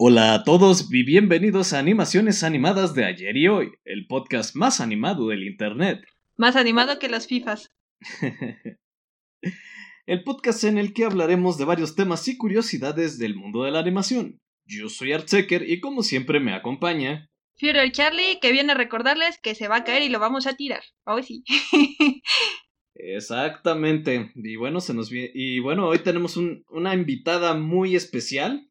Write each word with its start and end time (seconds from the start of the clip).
Hola 0.00 0.32
a 0.32 0.44
todos 0.44 0.92
y 0.92 1.02
bienvenidos 1.02 1.72
a 1.72 1.80
Animaciones 1.80 2.44
Animadas 2.44 2.94
de 2.94 3.04
ayer 3.04 3.36
y 3.36 3.48
hoy, 3.48 3.72
el 3.84 4.06
podcast 4.06 4.54
más 4.54 4.80
animado 4.80 5.26
del 5.26 5.42
Internet. 5.42 6.04
Más 6.36 6.54
animado 6.54 7.00
que 7.00 7.08
los 7.08 7.26
FIFAs. 7.26 7.74
el 10.06 10.22
podcast 10.22 10.62
en 10.62 10.78
el 10.78 10.94
que 10.94 11.04
hablaremos 11.04 11.58
de 11.58 11.64
varios 11.64 11.96
temas 11.96 12.28
y 12.28 12.38
curiosidades 12.38 13.18
del 13.18 13.34
mundo 13.34 13.64
de 13.64 13.72
la 13.72 13.80
animación. 13.80 14.38
Yo 14.64 14.88
soy 14.88 15.14
Artsecker 15.14 15.68
y 15.68 15.80
como 15.80 16.04
siempre 16.04 16.38
me 16.38 16.54
acompaña... 16.54 17.28
Führer 17.56 17.90
Charlie, 17.90 18.38
que 18.40 18.52
viene 18.52 18.70
a 18.70 18.76
recordarles 18.76 19.40
que 19.42 19.56
se 19.56 19.66
va 19.66 19.78
a 19.78 19.84
caer 19.84 20.02
y 20.02 20.10
lo 20.10 20.20
vamos 20.20 20.46
a 20.46 20.54
tirar. 20.54 20.84
Hoy 21.06 21.24
sí. 21.24 21.42
Exactamente. 22.94 24.30
Y 24.36 24.54
bueno, 24.54 24.80
se 24.80 24.94
nos 24.94 25.10
y 25.10 25.58
bueno, 25.58 25.88
hoy 25.88 25.98
tenemos 25.98 26.36
una 26.36 26.94
invitada 26.94 27.54
muy 27.54 27.96
especial 27.96 28.67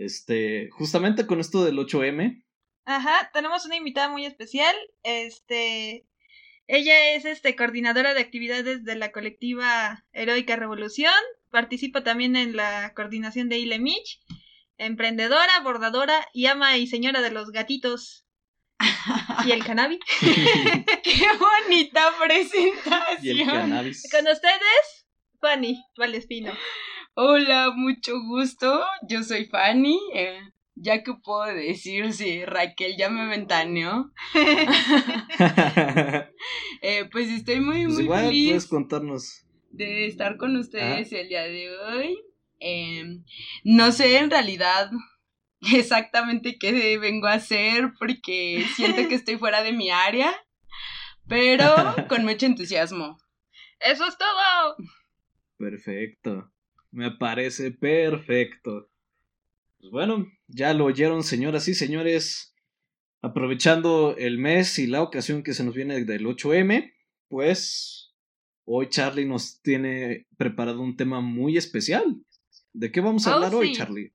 este, 0.00 0.68
justamente 0.70 1.26
con 1.26 1.40
esto 1.40 1.64
del 1.64 1.78
8M. 1.78 2.42
Ajá, 2.86 3.30
tenemos 3.32 3.66
una 3.66 3.76
invitada 3.76 4.08
muy 4.08 4.24
especial. 4.24 4.74
Este, 5.02 6.06
ella 6.66 7.14
es 7.14 7.24
este 7.24 7.54
coordinadora 7.54 8.14
de 8.14 8.20
actividades 8.20 8.84
de 8.84 8.94
la 8.96 9.12
colectiva 9.12 10.04
Heroica 10.12 10.56
Revolución. 10.56 11.12
Participa 11.50 12.02
también 12.02 12.36
en 12.36 12.56
la 12.56 12.92
coordinación 12.94 13.48
de 13.48 13.58
Ilemich. 13.58 14.20
Emprendedora, 14.78 15.60
bordadora 15.62 16.26
y 16.32 16.46
ama 16.46 16.78
y 16.78 16.86
señora 16.86 17.20
de 17.20 17.30
los 17.30 17.50
gatitos 17.50 18.26
y 19.44 19.52
el 19.52 19.62
cannabis. 19.64 20.00
¡Qué 20.20 21.26
bonita 21.38 22.12
presentación! 22.24 23.36
Y 23.36 23.42
el 23.42 23.46
cannabis. 23.46 24.08
Con 24.10 24.26
ustedes, 24.26 25.06
Fanny 25.40 25.84
Valespino. 25.98 26.52
Hola, 27.22 27.70
mucho 27.76 28.18
gusto. 28.22 28.82
Yo 29.06 29.22
soy 29.22 29.44
Fanny. 29.44 30.00
Eh, 30.14 30.40
ya 30.74 31.02
que 31.02 31.12
puedo 31.12 31.44
decir 31.54 32.14
si 32.14 32.46
Raquel 32.46 32.96
ya 32.96 33.10
me 33.10 33.28
ventaneó. 33.28 34.10
Eh, 36.82 37.10
pues 37.12 37.28
estoy 37.28 37.60
muy, 37.60 37.84
pues 37.84 37.96
muy 37.96 38.04
igual 38.04 38.24
feliz. 38.24 38.48
Puedes 38.48 38.66
contarnos. 38.66 39.46
De 39.70 40.06
estar 40.06 40.38
con 40.38 40.56
ustedes 40.56 41.12
el 41.12 41.28
día 41.28 41.42
de 41.42 41.76
hoy. 41.76 42.18
Em, 42.58 43.22
no 43.64 43.92
sé 43.92 44.16
en 44.16 44.30
realidad 44.30 44.90
exactamente 45.74 46.56
qué 46.58 46.96
vengo 46.96 47.26
a 47.26 47.34
hacer 47.34 47.92
porque 47.98 48.64
siento 48.76 49.06
que 49.08 49.14
estoy 49.16 49.36
fuera 49.36 49.62
de 49.62 49.72
mi 49.72 49.90
área, 49.90 50.34
pero 51.28 51.74
con 52.08 52.24
mucho 52.24 52.46
entusiasmo. 52.46 53.18
Eso 53.78 54.06
es 54.06 54.16
todo. 54.16 54.76
Perfecto. 55.58 56.50
Me 56.90 57.10
parece 57.12 57.70
perfecto. 57.70 58.90
Pues 59.78 59.90
bueno, 59.90 60.26
ya 60.48 60.74
lo 60.74 60.84
oyeron, 60.84 61.22
señoras 61.22 61.68
y 61.68 61.74
señores. 61.74 62.54
Aprovechando 63.22 64.16
el 64.16 64.38
mes 64.38 64.78
y 64.78 64.86
la 64.86 65.02
ocasión 65.02 65.42
que 65.42 65.52
se 65.52 65.62
nos 65.62 65.74
viene 65.74 66.04
del 66.04 66.24
8M, 66.24 66.94
pues 67.28 68.14
hoy 68.64 68.88
Charlie 68.88 69.26
nos 69.26 69.60
tiene 69.60 70.26
preparado 70.38 70.80
un 70.80 70.96
tema 70.96 71.20
muy 71.20 71.56
especial. 71.58 72.24
¿De 72.72 72.90
qué 72.90 73.00
vamos 73.00 73.26
a 73.26 73.32
oh, 73.32 73.34
hablar 73.34 73.54
hoy, 73.54 73.72
Charlie? 73.72 74.14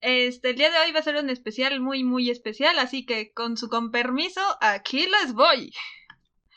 Este, 0.00 0.50
el 0.50 0.56
día 0.56 0.70
de 0.70 0.78
hoy 0.78 0.92
va 0.92 1.00
a 1.00 1.04
ser 1.04 1.16
un 1.16 1.30
especial 1.30 1.80
muy, 1.80 2.04
muy 2.04 2.30
especial, 2.30 2.78
así 2.78 3.06
que 3.06 3.32
con 3.32 3.56
su 3.56 3.68
con 3.68 3.90
permiso, 3.90 4.40
aquí 4.60 5.06
les 5.06 5.32
voy. 5.32 5.72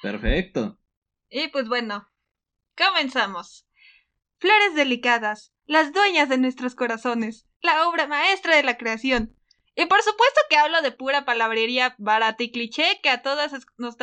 Perfecto. 0.01 0.77
Y 1.29 1.47
pues 1.49 1.67
bueno, 1.67 2.09
comenzamos. 2.75 3.65
Flores 4.39 4.73
delicadas, 4.73 5.51
las 5.65 5.91
dueñas 5.91 6.29
de 6.29 6.37
nuestros 6.37 6.73
corazones, 6.73 7.45
la 7.61 7.89
obra 7.89 8.07
maestra 8.07 8.55
de 8.55 8.63
la 8.63 8.77
creación. 8.77 9.35
Y 9.75 9.85
por 9.85 10.01
supuesto 10.01 10.39
que 10.49 10.55
hablo 10.55 10.81
de 10.81 10.93
pura 10.93 11.25
palabrería 11.25 11.93
barata 11.97 12.41
y 12.43 12.51
cliché 12.51 13.01
que 13.03 13.09
a 13.09 13.21
todas 13.21 13.51
nos, 13.77 13.97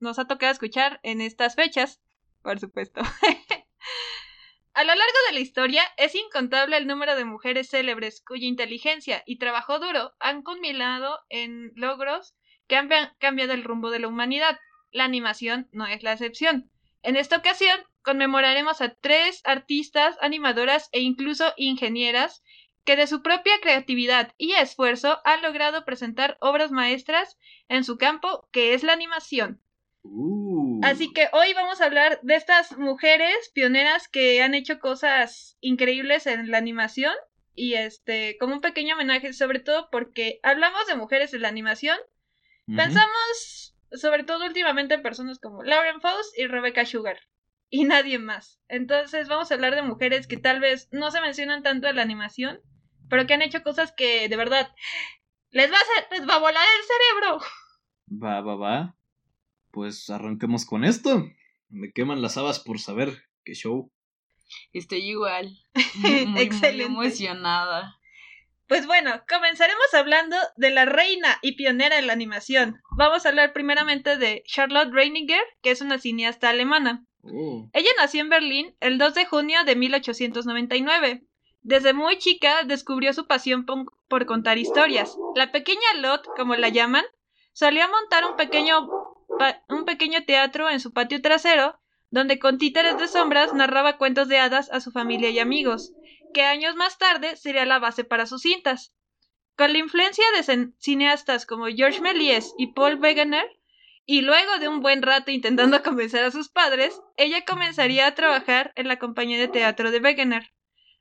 nos 0.00 0.18
ha 0.18 0.26
tocado 0.26 0.50
escuchar 0.50 0.98
en 1.04 1.20
estas 1.20 1.54
fechas. 1.54 2.00
Por 2.42 2.58
supuesto. 2.58 3.00
a 4.74 4.82
lo 4.82 4.88
largo 4.88 5.18
de 5.28 5.34
la 5.34 5.40
historia 5.40 5.84
es 5.96 6.16
incontable 6.16 6.76
el 6.76 6.88
número 6.88 7.14
de 7.14 7.24
mujeres 7.24 7.70
célebres 7.70 8.22
cuya 8.26 8.48
inteligencia 8.48 9.22
y 9.24 9.38
trabajo 9.38 9.78
duro 9.78 10.14
han 10.18 10.42
culminado 10.42 11.20
en 11.28 11.70
logros 11.76 12.34
que 12.66 12.76
han 12.76 12.88
cambiado 13.20 13.52
el 13.52 13.62
rumbo 13.62 13.90
de 13.90 14.00
la 14.00 14.08
humanidad. 14.08 14.58
La 14.90 15.04
animación 15.04 15.68
no 15.70 15.86
es 15.86 16.02
la 16.02 16.12
excepción. 16.12 16.72
En 17.02 17.14
esta 17.14 17.36
ocasión 17.36 17.78
conmemoraremos 18.06 18.80
a 18.80 18.94
tres 18.94 19.42
artistas, 19.44 20.16
animadoras 20.20 20.88
e 20.92 21.00
incluso 21.00 21.52
ingenieras 21.56 22.44
que 22.84 22.94
de 22.94 23.08
su 23.08 23.20
propia 23.20 23.54
creatividad 23.60 24.32
y 24.38 24.52
esfuerzo 24.52 25.18
han 25.24 25.42
logrado 25.42 25.84
presentar 25.84 26.38
obras 26.40 26.70
maestras 26.70 27.36
en 27.68 27.82
su 27.82 27.98
campo, 27.98 28.48
que 28.52 28.74
es 28.74 28.84
la 28.84 28.92
animación. 28.92 29.60
Uh. 30.04 30.80
Así 30.84 31.12
que 31.12 31.28
hoy 31.32 31.52
vamos 31.54 31.80
a 31.80 31.86
hablar 31.86 32.20
de 32.22 32.36
estas 32.36 32.78
mujeres 32.78 33.50
pioneras 33.52 34.06
que 34.06 34.40
han 34.40 34.54
hecho 34.54 34.78
cosas 34.78 35.58
increíbles 35.60 36.28
en 36.28 36.48
la 36.52 36.58
animación 36.58 37.12
y 37.56 37.74
este 37.74 38.36
como 38.38 38.54
un 38.54 38.60
pequeño 38.60 38.94
homenaje 38.94 39.32
sobre 39.32 39.58
todo 39.58 39.88
porque 39.90 40.38
hablamos 40.44 40.86
de 40.86 40.94
mujeres 40.94 41.34
en 41.34 41.42
la 41.42 41.48
animación, 41.48 41.98
pensamos 42.66 43.74
sobre 43.90 44.22
todo 44.22 44.46
últimamente 44.46 44.94
en 44.94 45.02
personas 45.02 45.40
como 45.40 45.64
Lauren 45.64 46.00
Faust 46.00 46.38
y 46.38 46.46
Rebecca 46.46 46.86
Sugar 46.86 47.18
y 47.70 47.84
nadie 47.84 48.18
más. 48.18 48.60
Entonces 48.68 49.28
vamos 49.28 49.50
a 49.50 49.54
hablar 49.54 49.74
de 49.74 49.82
mujeres 49.82 50.26
que 50.26 50.36
tal 50.36 50.60
vez 50.60 50.88
no 50.92 51.10
se 51.10 51.20
mencionan 51.20 51.62
tanto 51.62 51.88
en 51.88 51.96
la 51.96 52.02
animación, 52.02 52.60
pero 53.08 53.26
que 53.26 53.34
han 53.34 53.42
hecho 53.42 53.62
cosas 53.62 53.92
que 53.96 54.28
de 54.28 54.36
verdad 54.36 54.74
les 55.50 55.70
va 55.70 55.76
a, 55.76 56.14
les 56.14 56.28
va 56.28 56.34
a 56.34 56.40
volar 56.40 56.64
el 56.78 56.84
cerebro. 56.84 57.40
Va, 58.22 58.40
va, 58.40 58.56
va. 58.56 58.96
Pues 59.70 60.08
arranquemos 60.10 60.64
con 60.64 60.84
esto. 60.84 61.28
Me 61.68 61.92
queman 61.92 62.22
las 62.22 62.36
habas 62.36 62.60
por 62.60 62.78
saber 62.78 63.24
qué 63.44 63.54
show. 63.54 63.90
Estoy 64.72 65.10
igual. 65.10 65.58
Muy, 66.26 66.42
Excelente. 66.42 66.88
Muy 66.88 67.06
emocionada. 67.06 67.98
Pues 68.68 68.86
bueno, 68.86 69.22
comenzaremos 69.28 69.94
hablando 69.94 70.36
de 70.56 70.70
la 70.70 70.86
reina 70.86 71.38
y 71.40 71.52
pionera 71.52 71.98
en 71.98 72.08
la 72.08 72.12
animación. 72.12 72.80
Vamos 72.96 73.24
a 73.24 73.28
hablar 73.28 73.52
primeramente 73.52 74.16
de 74.16 74.42
Charlotte 74.44 74.92
Reiniger, 74.92 75.42
que 75.62 75.70
es 75.70 75.80
una 75.80 75.98
cineasta 75.98 76.50
alemana. 76.50 77.06
Oh. 77.32 77.68
Ella 77.72 77.90
nació 77.96 78.20
en 78.20 78.28
Berlín 78.28 78.76
el 78.80 78.98
2 78.98 79.14
de 79.14 79.26
junio 79.26 79.64
de 79.64 79.76
1899. 79.76 81.26
Desde 81.62 81.92
muy 81.92 82.18
chica 82.18 82.62
descubrió 82.64 83.12
su 83.12 83.26
pasión 83.26 83.66
por 83.66 84.26
contar 84.26 84.58
historias. 84.58 85.16
La 85.34 85.50
pequeña 85.50 85.94
Lot, 85.96 86.26
como 86.36 86.54
la 86.54 86.68
llaman, 86.68 87.04
solía 87.52 87.88
montar 87.88 88.24
un 88.24 88.36
pequeño, 88.36 88.88
un 89.68 89.84
pequeño 89.84 90.24
teatro 90.24 90.70
en 90.70 90.78
su 90.78 90.92
patio 90.92 91.20
trasero, 91.20 91.80
donde 92.10 92.38
con 92.38 92.58
títeres 92.58 92.98
de 92.98 93.08
sombras 93.08 93.52
narraba 93.52 93.98
cuentos 93.98 94.28
de 94.28 94.38
hadas 94.38 94.70
a 94.70 94.80
su 94.80 94.92
familia 94.92 95.30
y 95.30 95.38
amigos, 95.38 95.92
que 96.32 96.42
años 96.42 96.76
más 96.76 96.98
tarde 96.98 97.36
sería 97.36 97.66
la 97.66 97.78
base 97.78 98.04
para 98.04 98.26
sus 98.26 98.42
cintas. 98.42 98.94
Con 99.56 99.72
la 99.72 99.78
influencia 99.78 100.24
de 100.36 100.72
cineastas 100.78 101.46
como 101.46 101.66
George 101.66 102.00
Méliès 102.00 102.52
y 102.58 102.74
Paul 102.74 103.00
Wegener, 103.00 103.55
y 104.06 104.22
luego 104.22 104.58
de 104.58 104.68
un 104.68 104.80
buen 104.80 105.02
rato 105.02 105.32
intentando 105.32 105.82
convencer 105.82 106.24
a 106.24 106.30
sus 106.30 106.48
padres, 106.48 107.00
ella 107.16 107.44
comenzaría 107.44 108.06
a 108.06 108.14
trabajar 108.14 108.72
en 108.76 108.88
la 108.88 108.98
compañía 108.98 109.38
de 109.38 109.48
teatro 109.48 109.90
de 109.90 109.98
Wegener. 109.98 110.52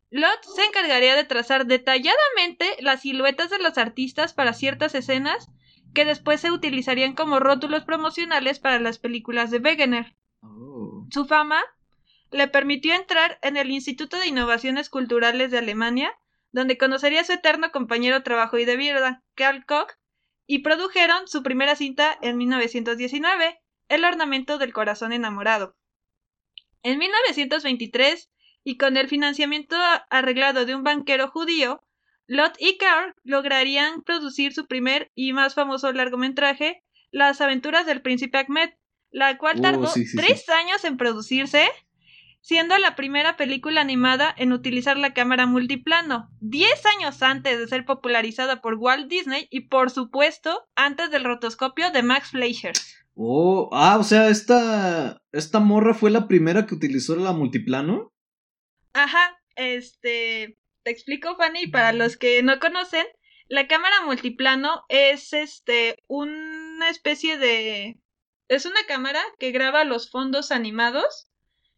Lot 0.09 0.43
se 0.43 0.63
encargaría 0.65 1.15
de 1.15 1.23
trazar 1.23 1.65
detalladamente 1.65 2.65
las 2.79 3.01
siluetas 3.01 3.49
de 3.49 3.59
los 3.59 3.77
artistas 3.77 4.33
para 4.33 4.53
ciertas 4.53 4.95
escenas 4.95 5.49
que 5.93 6.05
después 6.05 6.41
se 6.41 6.51
utilizarían 6.51 7.13
como 7.13 7.39
rótulos 7.39 7.85
promocionales 7.85 8.59
para 8.59 8.79
las 8.79 8.99
películas 8.99 9.51
de 9.51 9.59
Wegener. 9.59 10.15
Oh. 10.41 11.07
Su 11.11 11.25
fama 11.25 11.63
le 12.31 12.47
permitió 12.47 12.93
entrar 12.93 13.39
en 13.41 13.55
el 13.55 13.71
Instituto 13.71 14.17
de 14.17 14.27
Innovaciones 14.27 14.89
Culturales 14.89 15.51
de 15.51 15.59
Alemania, 15.59 16.11
donde 16.51 16.77
conocería 16.77 17.21
a 17.21 17.25
su 17.25 17.33
eterno 17.33 17.71
compañero 17.71 18.23
trabajo 18.23 18.57
y 18.57 18.65
de 18.65 18.77
vida, 18.77 19.23
Karl 19.35 19.65
Koch, 19.65 19.93
y 20.47 20.59
produjeron 20.59 21.27
su 21.27 21.43
primera 21.43 21.75
cinta 21.75 22.17
en 22.21 22.37
1919, 22.37 23.59
El 23.89 24.05
ornamento 24.05 24.57
del 24.57 24.73
corazón 24.73 25.13
enamorado. 25.13 25.75
En 26.83 26.97
1923, 26.99 28.29
y 28.63 28.77
con 28.77 28.97
el 28.97 29.07
financiamiento 29.07 29.75
arreglado 30.09 30.65
de 30.65 30.75
un 30.75 30.83
banquero 30.83 31.29
judío, 31.29 31.81
Lot 32.27 32.55
y 32.59 32.77
Carl 32.77 33.13
lograrían 33.23 34.01
producir 34.01 34.53
su 34.53 34.65
primer 34.65 35.11
y 35.13 35.33
más 35.33 35.53
famoso 35.53 35.91
largometraje, 35.91 36.83
Las 37.11 37.39
aventuras 37.39 37.85
del 37.85 38.01
príncipe 38.01 38.39
Ahmed, 38.39 38.71
la 39.11 39.37
cual 39.37 39.61
tardó 39.61 39.89
tres 40.15 40.49
años 40.49 40.83
en 40.83 40.97
producirse 40.97 41.69
siendo 42.45 42.77
la 42.77 42.95
primera 42.95 43.37
película 43.37 43.81
animada 43.81 44.31
en 44.37 44.53
utilizar 44.53 44.97
la 44.97 45.15
cámara 45.15 45.47
multiplano, 45.47 46.29
10 46.41 46.85
años 46.85 47.23
antes 47.23 47.57
de 47.57 47.67
ser 47.67 47.85
popularizada 47.85 48.61
por 48.61 48.75
Walt 48.75 49.07
Disney 49.09 49.47
y 49.49 49.61
por 49.61 49.89
supuesto 49.89 50.69
antes 50.75 51.09
del 51.09 51.23
rotoscopio 51.23 51.89
de 51.89 52.03
Max 52.03 52.29
Fleischer. 52.29 52.73
Oh, 53.15 53.71
ah, 53.73 53.97
o 53.99 54.03
sea, 54.03 54.29
esta 54.29 55.23
esta 55.31 55.59
morra 55.59 55.95
fue 55.95 56.11
la 56.11 56.27
primera 56.27 56.67
que 56.67 56.75
utilizó 56.75 57.15
la 57.15 57.31
multiplano. 57.31 58.13
Ajá, 58.93 59.41
este 59.55 60.59
te 60.83 60.91
explico, 60.91 61.35
Fanny, 61.37 61.65
para 61.65 61.93
los 61.93 62.15
que 62.15 62.43
no 62.43 62.59
conocen, 62.59 63.07
la 63.47 63.67
cámara 63.67 64.05
multiplano 64.05 64.83
es 64.87 65.33
este 65.33 65.97
una 66.07 66.91
especie 66.91 67.39
de 67.39 67.99
es 68.49 68.67
una 68.67 68.85
cámara 68.87 69.23
que 69.39 69.49
graba 69.49 69.83
los 69.83 70.11
fondos 70.11 70.51
animados, 70.51 71.27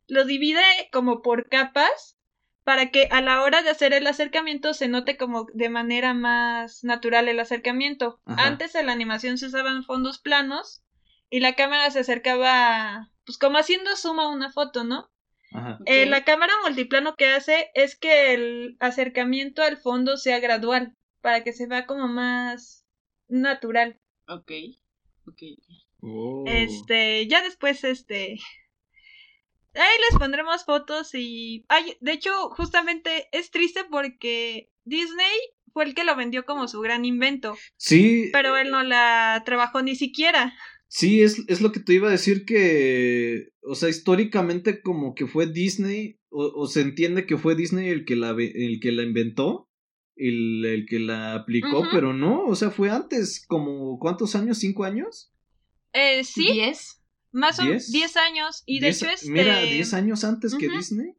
lo 0.07 0.25
divide 0.25 0.63
como 0.92 1.21
por 1.21 1.50
capas 1.50 2.18
para 2.63 2.92
que 2.92 3.07
a 3.12 3.21
la 3.21 3.44
hora 3.44 3.62
de 3.62 3.69
hacer 3.69 3.94
el 3.94 4.07
acercamiento 4.07 4.74
se 4.74 4.89
note 4.89 5.15
como 5.15 5.48
de 5.54 5.69
manera 5.69 6.13
más 6.13 6.83
natural 6.83 7.30
el 7.30 7.39
acercamiento. 7.39 8.19
Antes 8.25 8.75
en 8.75 8.88
la 8.88 8.92
animación 8.92 9.38
se 9.38 9.45
usaban 9.45 9.83
fondos 9.83 10.19
planos 10.19 10.83
y 11.30 11.39
la 11.39 11.56
cámara 11.56 11.89
se 11.92 12.00
acercaba 12.00 13.09
pues 13.25 13.38
como 13.38 13.57
haciendo 13.57 13.95
suma 13.95 14.30
una 14.30 14.51
foto, 14.51 14.83
¿no? 14.83 15.09
Eh, 15.86 16.06
la 16.06 16.24
cámara 16.24 16.53
multiplano 16.63 17.15
que 17.15 17.27
hace 17.27 17.71
es 17.74 17.98
que 17.98 18.33
el 18.33 18.77
acercamiento 18.80 19.63
al 19.63 19.77
fondo 19.77 20.18
sea 20.18 20.39
gradual, 20.39 20.94
para 21.21 21.44
que 21.44 21.53
se 21.53 21.68
vea 21.68 21.86
como 21.86 22.07
más 22.07 22.86
natural. 23.27 24.00
Ok, 24.27 24.51
ok. 25.25 25.42
Oh. 26.01 26.44
Este, 26.48 27.27
ya 27.27 27.42
después, 27.42 27.83
este... 27.83 28.39
Ahí 29.77 29.97
les 30.09 30.19
pondremos 30.19 30.65
fotos 30.65 31.13
y... 31.13 31.65
Ay, 31.69 31.97
de 32.01 32.13
hecho, 32.13 32.50
justamente 32.50 33.27
es 33.31 33.51
triste 33.51 33.81
porque 33.89 34.71
Disney 34.85 35.31
fue 35.74 35.85
el 35.85 35.94
que 35.94 36.03
lo 36.03 36.15
vendió 36.15 36.45
como 36.45 36.68
su 36.68 36.79
gran 36.81 37.06
invento. 37.06 37.56
Sí. 37.77 38.29
Pero 38.33 38.57
él 38.57 38.71
no 38.71 38.83
la 38.83 39.44
trabajó 39.45 39.81
ni 39.81 39.95
siquiera. 39.95 40.53
Sí, 40.88 41.21
es, 41.21 41.44
es, 41.47 41.62
lo 41.62 41.71
que 41.71 41.81
te 41.81 41.94
iba 41.94 42.07
a 42.07 42.12
decir 42.12 42.45
que, 42.45 43.50
o 43.62 43.75
sea, 43.75 43.89
históricamente 43.89 44.81
como 44.81 45.13
que 45.15 45.27
fue 45.27 45.45
Disney, 45.45 46.18
o, 46.29 46.65
se 46.68 46.81
entiende 46.81 47.25
que 47.25 47.38
fue 47.38 47.56
Disney 47.56 47.89
el 47.89 48.06
que 48.06 48.15
la, 48.15 48.31
el 48.31 48.79
que 48.81 48.91
la 48.91 49.03
inventó, 49.03 49.69
el, 50.15 50.65
el 50.65 50.85
que 50.85 51.00
la 51.00 51.35
aplicó, 51.35 51.88
pero 51.91 52.13
no, 52.13 52.45
o 52.45 52.56
sea, 52.56 52.71
fue 52.71 52.89
antes, 52.89 53.45
como, 53.47 54.00
¿cuántos 54.00 54.35
años? 54.35 54.59
¿Cinco 54.59 54.85
años? 54.85 55.31
Eh, 55.94 56.24
sí. 56.24 56.51
¿Diez? 56.53 57.01
Más 57.38 57.60
o 57.60 57.66
menos, 57.66 57.92
diez 57.92 58.18
años, 58.18 58.63
y 58.66 58.80
de 58.80 58.89
hecho 58.89 59.07
este... 59.07 59.30
Mira, 59.30 59.60
diez 59.62 59.94
años 59.94 60.24
antes 60.24 60.56
que 60.56 60.69
Disney 60.69 61.13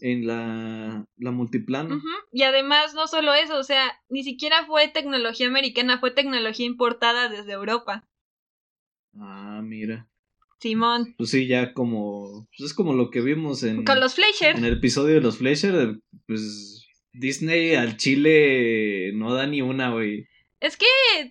en 0.00 0.26
la, 0.26 1.06
la 1.16 1.30
multiplano. 1.30 2.02
Y 2.32 2.42
además, 2.42 2.92
no 2.94 3.06
solo 3.06 3.32
eso, 3.32 3.56
o 3.58 3.64
sea, 3.64 3.98
ni 4.10 4.24
siquiera 4.24 4.66
fue 4.66 4.88
tecnología 4.88 5.46
americana, 5.46 6.00
fue 6.00 6.10
tecnología 6.10 6.66
importada 6.66 7.30
desde 7.30 7.52
Europa. 7.52 8.06
Ah, 9.14 9.62
mira. 9.64 10.06
Simón. 10.60 11.14
Pues 11.16 11.30
sí, 11.30 11.46
ya 11.46 11.72
como. 11.72 12.46
Pues 12.56 12.70
es 12.70 12.74
como 12.74 12.92
lo 12.92 13.10
que 13.10 13.20
vimos 13.20 13.62
en. 13.62 13.84
Con 13.84 14.00
los 14.00 14.14
Fleischer. 14.14 14.56
En 14.56 14.64
el 14.64 14.74
episodio 14.74 15.14
de 15.14 15.20
los 15.20 15.38
Fleischer. 15.38 15.98
Pues 16.26 16.86
Disney 17.12 17.74
al 17.74 17.96
Chile 17.96 19.12
no 19.14 19.34
da 19.34 19.46
ni 19.46 19.60
una, 19.60 19.90
güey. 19.90 20.28
Es 20.62 20.76
que 20.76 20.86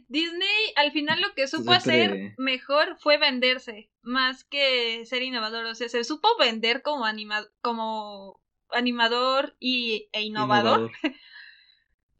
Disney 0.10 0.74
al 0.76 0.92
final 0.92 1.22
lo 1.22 1.34
que 1.34 1.48
supo 1.48 1.72
hacer 1.72 2.34
mejor 2.38 2.98
fue 3.00 3.18
venderse, 3.18 3.90
más 4.02 4.44
que 4.44 5.06
ser 5.06 5.24
innovador. 5.24 5.64
O 5.68 5.74
sea, 5.74 5.88
se 5.88 6.04
supo 6.04 6.28
vender 6.38 6.82
como, 6.82 7.06
anima 7.06 7.48
como 7.62 8.42
animador 8.72 9.56
y, 9.58 10.10
e 10.12 10.24
innovador. 10.24 10.92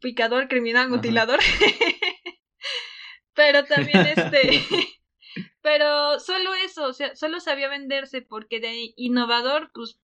Picador, 0.00 0.48
criminal, 0.48 0.88
mutilador. 0.88 1.38
Pero 3.34 3.66
también 3.66 4.06
este. 4.06 4.64
Pero 5.60 6.18
solo 6.18 6.54
eso, 6.54 6.86
o 6.86 6.92
sea, 6.94 7.14
solo 7.14 7.40
sabía 7.40 7.68
venderse 7.68 8.22
porque 8.22 8.58
de 8.58 8.94
innovador, 8.96 9.70
pues... 9.74 10.00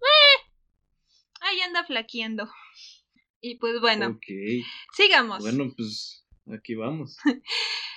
¡Eh! 0.00 0.50
Ahí 1.42 1.60
anda 1.60 1.84
flaqueando. 1.84 2.50
Y 3.42 3.56
pues 3.56 3.80
bueno. 3.80 4.18
Sigamos. 4.94 5.40
Bueno, 5.40 5.74
pues 5.76 6.24
aquí 6.50 6.74
vamos. 6.74 7.18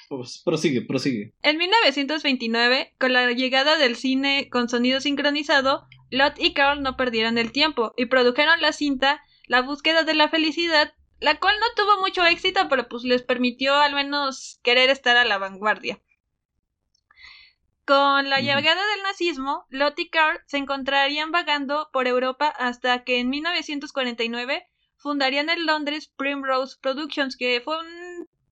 Pues, 0.07 0.39
prosigue, 0.45 0.83
prosigue. 0.83 1.33
En 1.41 1.57
1929, 1.57 2.93
con 2.99 3.11
la 3.11 3.31
llegada 3.31 3.75
del 3.75 3.95
cine 3.95 4.49
con 4.51 4.69
sonido 4.69 5.01
sincronizado, 5.01 5.87
Lot 6.11 6.35
y 6.37 6.53
Carl 6.53 6.83
no 6.83 6.95
perdieron 6.95 7.39
el 7.39 7.51
tiempo 7.51 7.91
y 7.97 8.05
produjeron 8.05 8.61
la 8.61 8.71
cinta 8.71 9.23
La 9.47 9.63
búsqueda 9.63 10.03
de 10.03 10.13
la 10.13 10.29
felicidad, 10.29 10.93
la 11.19 11.39
cual 11.39 11.55
no 11.59 11.65
tuvo 11.75 12.01
mucho 12.01 12.23
éxito, 12.23 12.67
pero 12.69 12.87
pues 12.87 13.03
les 13.03 13.23
permitió 13.23 13.73
al 13.73 13.95
menos 13.95 14.59
querer 14.61 14.91
estar 14.91 15.17
a 15.17 15.25
la 15.25 15.39
vanguardia. 15.39 15.99
Con 17.83 18.29
la 18.29 18.41
llegada 18.41 18.61
del 18.61 19.03
nazismo, 19.03 19.65
Lot 19.69 19.97
y 19.97 20.09
Carl 20.09 20.39
se 20.45 20.57
encontrarían 20.57 21.31
vagando 21.31 21.89
por 21.91 22.07
Europa 22.07 22.47
hasta 22.47 23.03
que 23.03 23.19
en 23.19 23.29
1949 23.29 24.67
fundarían 24.97 25.49
en 25.49 25.65
Londres 25.65 26.11
Primrose 26.15 26.77
Productions, 26.81 27.35
que 27.37 27.61
fue 27.61 27.77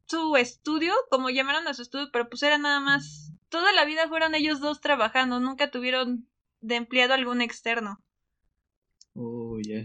su 0.05 0.35
estudio, 0.35 0.93
como 1.09 1.29
llamaron 1.29 1.67
a 1.67 1.73
su 1.73 1.81
estudio, 1.81 2.09
pero 2.11 2.29
pues 2.29 2.43
era 2.43 2.57
nada 2.57 2.79
más. 2.79 3.31
Toda 3.49 3.71
la 3.71 3.85
vida 3.85 4.07
fueron 4.07 4.35
ellos 4.35 4.59
dos 4.59 4.81
trabajando, 4.81 5.39
nunca 5.39 5.71
tuvieron 5.71 6.27
de 6.61 6.75
empleado 6.75 7.13
algún 7.13 7.41
externo. 7.41 8.03
Oh, 9.13 9.57
ya. 9.61 9.83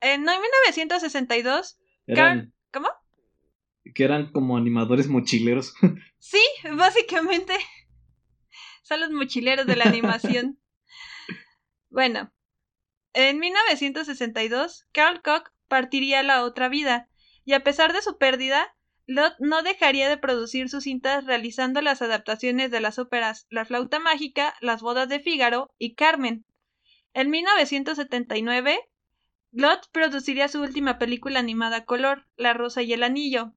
En 0.00 0.22
1962, 0.22 1.78
Carl... 2.14 2.52
¿Cómo? 2.72 2.88
Que 3.94 4.04
eran 4.04 4.32
como 4.32 4.56
animadores 4.56 5.08
mochileros. 5.08 5.74
sí, 6.18 6.42
básicamente. 6.76 7.54
Son 8.82 9.00
los 9.00 9.10
mochileros 9.10 9.66
de 9.66 9.76
la 9.76 9.84
animación. 9.84 10.58
bueno, 11.90 12.32
en 13.12 13.38
1962, 13.38 14.86
Carl 14.92 15.22
Koch 15.22 15.50
partiría 15.68 16.22
la 16.22 16.44
otra 16.44 16.68
vida, 16.68 17.08
y 17.44 17.54
a 17.54 17.64
pesar 17.64 17.92
de 17.92 18.02
su 18.02 18.18
pérdida, 18.18 18.74
Lot 19.06 19.34
no 19.40 19.62
dejaría 19.62 20.08
de 20.08 20.18
producir 20.18 20.68
sus 20.68 20.84
cintas 20.84 21.24
realizando 21.24 21.80
las 21.82 22.00
adaptaciones 22.00 22.70
de 22.70 22.80
las 22.80 22.98
óperas 22.98 23.46
La 23.50 23.64
flauta 23.64 23.98
mágica, 23.98 24.54
Las 24.60 24.82
bodas 24.82 25.08
de 25.08 25.18
Fígaro 25.18 25.74
y 25.78 25.94
Carmen. 25.94 26.44
En 27.12 27.28
1979, 27.30 28.78
Lot 29.50 29.88
produciría 29.90 30.46
su 30.46 30.62
última 30.62 30.98
película 30.98 31.40
animada 31.40 31.84
color, 31.84 32.28
La 32.36 32.52
rosa 32.52 32.82
y 32.82 32.92
el 32.92 33.02
anillo, 33.02 33.52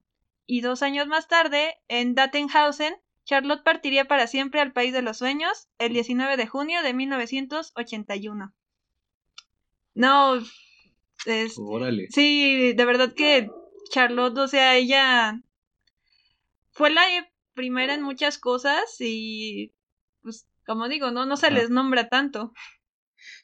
y 0.46 0.60
dos 0.60 0.82
años 0.82 1.06
más 1.06 1.28
tarde, 1.28 1.76
en 1.88 2.14
Dattenhausen, 2.16 2.96
Charlotte 3.24 3.62
partiría 3.62 4.06
para 4.06 4.26
siempre 4.26 4.60
al 4.60 4.72
país 4.72 4.92
de 4.92 5.02
los 5.02 5.18
sueños 5.18 5.68
el 5.78 5.92
19 5.92 6.36
de 6.36 6.46
junio 6.46 6.82
de 6.82 6.92
1981. 6.94 8.52
No, 9.94 10.40
es... 11.26 11.54
Órale. 11.56 12.08
Sí, 12.10 12.72
de 12.72 12.84
verdad 12.84 13.14
que 13.14 13.48
Charlotte, 13.90 14.38
o 14.38 14.48
sea, 14.48 14.76
ella 14.76 15.40
fue 16.72 16.90
la 16.90 17.02
primera 17.54 17.94
en 17.94 18.02
muchas 18.02 18.38
cosas 18.38 18.96
y, 19.00 19.72
pues, 20.22 20.46
como 20.66 20.88
digo, 20.88 21.10
no, 21.10 21.26
no 21.26 21.36
se 21.36 21.50
les 21.50 21.70
nombra 21.70 22.08
tanto. 22.08 22.52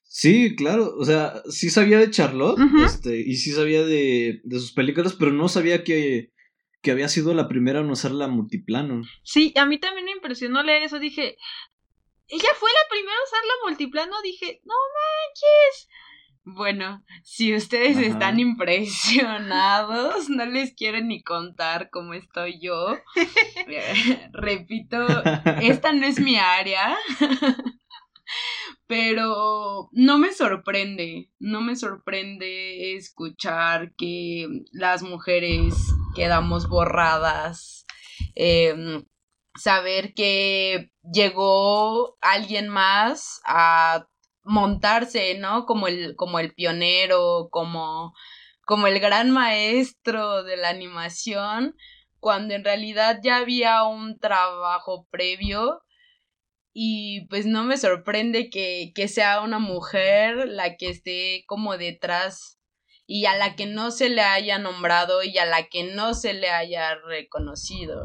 Sí, 0.03 0.57
claro, 0.57 0.95
o 0.99 1.05
sea, 1.05 1.43
sí 1.49 1.71
sabía 1.71 1.99
de 1.99 2.11
Charlotte, 2.11 2.59
este, 2.85 3.21
y 3.21 3.37
sí 3.37 3.53
sabía 3.53 3.85
de, 3.85 4.41
de 4.43 4.59
sus 4.59 4.73
películas, 4.73 5.15
pero 5.15 5.31
no 5.31 5.49
sabía 5.49 5.85
que 5.85 6.33
que 6.83 6.91
había 6.91 7.09
sido 7.09 7.35
la 7.35 7.49
primera 7.49 7.81
en 7.81 7.91
usar 7.91 8.13
la 8.13 8.29
multiplano. 8.29 9.03
Sí, 9.23 9.53
a 9.57 9.67
mí 9.67 9.79
también 9.79 10.07
me 10.07 10.13
impresionó 10.13 10.63
leer 10.63 10.83
eso. 10.83 10.99
Dije, 10.99 11.37
ella 12.29 12.49
fue 12.59 12.71
la 12.71 12.89
primera 12.89 13.17
a 13.17 13.25
usar 13.25 13.41
la 13.45 13.69
multiplano. 13.69 14.23
Dije, 14.23 14.61
no 14.65 14.75
manches. 14.75 15.89
Bueno, 16.55 17.05
si 17.23 17.55
ustedes 17.55 17.97
están 17.99 18.41
impresionados, 18.41 20.29
no 20.29 20.45
les 20.47 20.75
quiero 20.75 21.01
ni 21.01 21.23
contar 21.23 21.91
cómo 21.91 22.15
estoy 22.15 22.61
yo. 22.61 22.97
Repito, 24.33 25.07
esta 25.63 25.93
no 25.93 26.07
es 26.07 26.19
mi 26.19 26.37
área. 26.37 26.97
Pero 28.87 29.89
no 29.93 30.19
me 30.19 30.33
sorprende, 30.33 31.31
no 31.39 31.61
me 31.61 31.77
sorprende 31.77 32.97
escuchar 32.97 33.93
que 33.97 34.49
las 34.73 35.03
mujeres 35.03 35.75
quedamos 36.17 36.69
borradas. 36.69 37.87
Em, 38.35 39.05
saber 39.57 40.15
que 40.15 40.91
llegó 41.13 42.17
alguien 42.21 42.69
más 42.69 43.41
a 43.45 44.07
montarse, 44.51 45.39
¿no? 45.39 45.65
Como 45.65 45.87
el, 45.87 46.17
como 46.17 46.41
el 46.41 46.53
pionero, 46.53 47.49
como, 47.51 48.13
como 48.67 48.89
el 48.89 48.99
gran 48.99 49.31
maestro 49.31 50.43
de 50.43 50.57
la 50.57 50.71
animación, 50.71 51.77
cuando 52.19 52.55
en 52.55 52.65
realidad 52.65 53.21
ya 53.23 53.37
había 53.37 53.85
un 53.85 54.19
trabajo 54.19 55.07
previo 55.11 55.83
y 56.73 57.27
pues 57.29 57.47
no 57.47 57.63
me 57.65 57.77
sorprende 57.77 58.51
que, 58.51 58.93
que 58.95 59.07
sea 59.07 59.41
una 59.41 59.61
mujer 59.61 60.49
la 60.49 60.77
que 60.77 60.91
esté 60.91 61.45
como 61.47 61.79
detrás 61.79 62.59
y 63.07 63.27
a 63.27 63.37
la 63.37 63.55
que 63.55 63.67
no 63.67 63.93
se 63.93 64.09
le 64.09 64.23
haya 64.23 64.59
nombrado 64.59 65.23
y 65.23 65.39
a 65.39 65.47
la 65.47 65.69
que 65.69 65.95
no 65.95 66.15
se 66.15 66.35
le 66.35 66.51
haya 66.51 66.97
reconocido. 66.97 68.05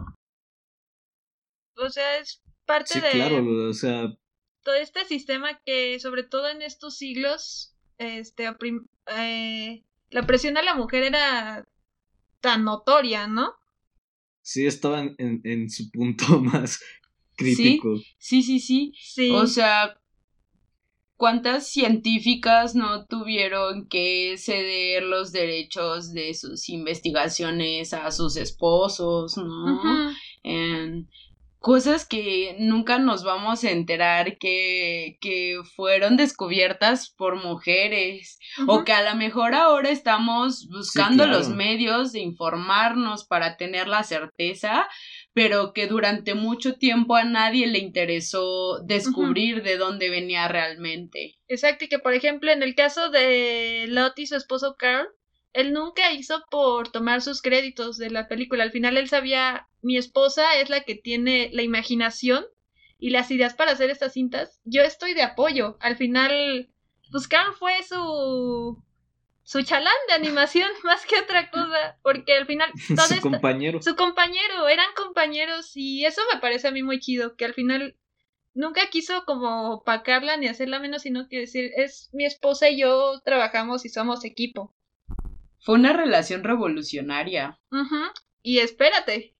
O 1.77 1.89
sea, 1.89 2.17
es 2.17 2.43
parte 2.65 2.95
sí, 2.95 3.01
de 3.01 3.11
claro, 3.11 3.69
o 3.69 3.73
sea, 3.73 4.09
todo 4.65 4.75
este 4.75 5.05
sistema 5.05 5.59
que 5.63 5.99
sobre 5.99 6.23
todo 6.23 6.49
en 6.49 6.63
estos 6.63 6.97
siglos 6.97 7.75
este, 7.99 8.49
eh, 9.15 9.83
la 10.09 10.21
opresión 10.21 10.57
a 10.57 10.63
la 10.63 10.73
mujer 10.73 11.03
era 11.03 11.65
tan 12.41 12.65
notoria, 12.65 13.27
¿no? 13.27 13.53
Sí, 14.41 14.65
estaba 14.65 15.03
en, 15.17 15.69
su 15.69 15.89
punto 15.91 16.25
más 16.41 16.79
crítico. 17.35 17.95
Sí, 18.17 18.41
sí, 18.41 18.59
sí, 18.59 18.93
sí. 18.99 19.31
O 19.31 19.45
sea, 19.45 19.99
¿cuántas 21.15 21.67
científicas 21.67 22.73
no 22.73 23.05
tuvieron 23.05 23.87
que 23.87 24.35
ceder 24.37 25.03
los 25.03 25.31
derechos 25.31 26.11
de 26.11 26.33
sus 26.33 26.69
investigaciones 26.69 27.93
a 27.93 28.11
sus 28.11 28.35
esposos, 28.35 29.37
¿no? 29.37 30.11
Cosas 31.65 32.07
que 32.07 32.55
nunca 32.59 32.99
nos 32.99 33.23
vamos 33.23 33.63
a 33.63 33.71
enterar 33.71 34.37
que, 34.37 35.17
que 35.19 35.57
fueron 35.75 36.15
descubiertas 36.15 37.09
por 37.09 37.43
mujeres 37.43 38.37
o 38.67 38.83
que 38.83 38.93
a 38.93 39.01
lo 39.01 39.17
mejor 39.17 39.55
ahora 39.55 39.89
estamos 39.89 40.67
buscando 40.69 41.25
los 41.25 41.49
medios 41.49 42.11
de 42.11 42.19
informarnos 42.19 43.25
para 43.25 43.57
tener 43.57 43.87
la 43.87 44.03
certeza, 44.03 44.87
pero 45.33 45.73
que 45.73 45.87
durante 45.87 46.35
mucho 46.35 46.75
tiempo 46.75 47.15
a 47.15 47.23
nadie 47.23 47.65
le 47.65 47.79
interesó 47.79 48.83
descubrir 48.83 49.63
de 49.63 49.77
dónde 49.77 50.11
venía 50.11 50.47
realmente. 50.47 51.33
Exacto, 51.47 51.85
y 51.85 51.87
que 51.87 51.97
por 51.97 52.13
ejemplo 52.13 52.51
en 52.51 52.61
el 52.61 52.75
caso 52.75 53.09
de 53.09 53.85
Lot 53.87 54.19
y 54.19 54.27
su 54.27 54.35
esposo 54.35 54.75
Carl, 54.77 55.07
él 55.55 55.71
nunca 55.71 56.11
hizo 56.11 56.43
por 56.51 56.91
tomar 56.91 57.21
sus 57.21 57.41
créditos 57.41 57.97
de 57.97 58.09
la 58.09 58.27
película. 58.27 58.65
Al 58.65 58.71
final 58.71 58.97
él 58.97 59.07
sabía, 59.07 59.69
mi 59.85 59.97
esposa 59.97 60.55
es 60.55 60.69
la 60.69 60.81
que 60.81 60.95
tiene 60.95 61.51
la 61.53 61.61
imaginación 61.61 62.43
y 62.97 63.11
las 63.11 63.29
ideas 63.29 63.53
para 63.53 63.71
hacer 63.71 63.91
estas 63.91 64.13
cintas. 64.13 64.59
Yo 64.63 64.81
estoy 64.81 65.13
de 65.13 65.21
apoyo. 65.21 65.77
Al 65.79 65.95
final, 65.95 66.69
pues 67.11 67.29
fue 67.59 67.83
su 67.83 68.83
su 69.43 69.61
chalán 69.61 69.93
de 70.07 70.15
animación 70.15 70.67
más 70.83 71.05
que 71.05 71.19
otra 71.19 71.51
cosa, 71.51 71.99
porque 72.01 72.33
al 72.35 72.47
final 72.47 72.67
su 72.75 73.21
compañero. 73.21 73.79
Su 73.79 73.95
compañero, 73.95 74.67
eran 74.67 74.87
compañeros 74.95 75.71
y 75.75 76.03
eso 76.03 76.21
me 76.33 76.39
parece 76.39 76.67
a 76.67 76.71
mí 76.71 76.81
muy 76.81 76.99
chido, 76.99 77.35
que 77.35 77.45
al 77.45 77.53
final 77.53 77.95
nunca 78.55 78.89
quiso 78.89 79.23
como 79.25 79.71
opacarla 79.71 80.35
ni 80.37 80.47
hacerla 80.47 80.79
menos, 80.79 81.03
sino 81.03 81.27
que 81.29 81.41
decir, 81.41 81.69
es 81.77 82.09
mi 82.11 82.25
esposa 82.25 82.69
y 82.69 82.79
yo 82.79 83.21
trabajamos 83.23 83.85
y 83.85 83.89
somos 83.89 84.25
equipo. 84.25 84.73
Fue 85.59 85.75
una 85.75 85.93
relación 85.93 86.43
revolucionaria. 86.43 87.59
Y 88.41 88.59
espérate, 88.59 89.34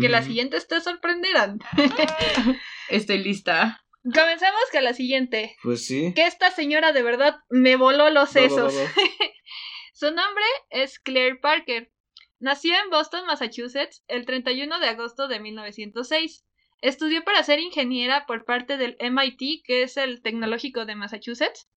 que 0.00 0.08
las 0.08 0.26
siguientes 0.26 0.66
te 0.68 0.80
sorprenderán. 0.80 1.58
Estoy 2.88 3.18
lista. 3.18 3.82
Comenzamos 4.02 4.60
con 4.72 4.84
la 4.84 4.94
siguiente. 4.94 5.56
Pues 5.62 5.86
sí. 5.86 6.12
Que 6.14 6.26
esta 6.26 6.50
señora 6.50 6.92
de 6.92 7.02
verdad 7.02 7.36
me 7.48 7.76
voló 7.76 8.10
los 8.10 8.30
sesos. 8.30 8.74
Su 9.92 10.06
nombre 10.06 10.44
es 10.70 10.98
Claire 10.98 11.36
Parker. 11.36 11.90
Nació 12.38 12.74
en 12.74 12.90
Boston, 12.90 13.26
Massachusetts, 13.26 14.04
el 14.08 14.26
31 14.26 14.78
de 14.78 14.88
agosto 14.88 15.26
de 15.26 15.40
1906. 15.40 16.44
Estudió 16.82 17.24
para 17.24 17.42
ser 17.42 17.58
ingeniera 17.58 18.26
por 18.26 18.44
parte 18.44 18.76
del 18.76 18.96
MIT, 19.00 19.64
que 19.64 19.82
es 19.82 19.96
el 19.96 20.22
tecnológico 20.22 20.84
de 20.84 20.94
Massachusetts. 20.94 21.68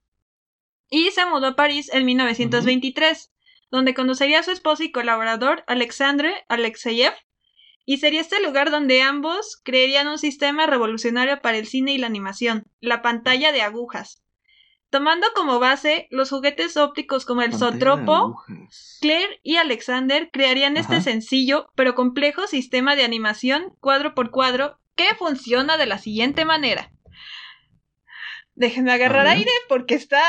Y 0.90 1.12
se 1.12 1.26
mudó 1.26 1.48
a 1.48 1.56
París 1.56 1.90
en 1.94 2.06
1923 2.06 3.32
donde 3.72 3.94
conocería 3.94 4.40
a 4.40 4.44
su 4.44 4.52
esposo 4.52 4.84
y 4.84 4.92
colaborador 4.92 5.64
Alexandre 5.68 6.46
Alexeyev, 6.48 7.14
y 7.90 7.98
sería 7.98 8.22
este 8.22 8.40
lugar 8.40 8.70
donde 8.70 9.02
ambos 9.02 9.60
crearían 9.64 10.08
un 10.08 10.20
sistema 10.20 10.68
revolucionario 10.68 11.42
para 11.42 11.58
el 11.58 11.66
cine 11.66 11.92
y 11.92 11.98
la 11.98 12.06
animación, 12.06 12.68
la 12.82 13.02
pantalla 13.02 13.52
de 13.52 13.64
agujas. 13.64 14.24
Tomando 14.92 15.26
como 15.34 15.58
base 15.58 16.06
los 16.12 16.30
juguetes 16.30 16.78
ópticos 16.78 17.26
como 17.26 17.42
el 17.42 17.52
Zotropo, 17.52 18.44
Claire 19.02 19.40
y 19.42 19.56
Alexander 19.56 20.30
crearían 20.32 20.78
este 20.78 21.02
sencillo 21.02 21.72
pero 21.74 21.96
complejo 21.96 22.46
sistema 22.46 22.96
de 22.96 23.06
animación 23.06 23.76
cuadro 23.80 24.14
por 24.14 24.30
cuadro 24.30 24.80
que 24.94 25.16
funciona 25.16 25.78
de 25.78 25.88
la 25.88 25.98
siguiente 25.98 26.46
manera. 26.46 26.92
Déjenme 28.54 28.92
agarrar 28.92 29.26
aire 29.26 29.52
porque 29.68 29.96
está 29.96 30.22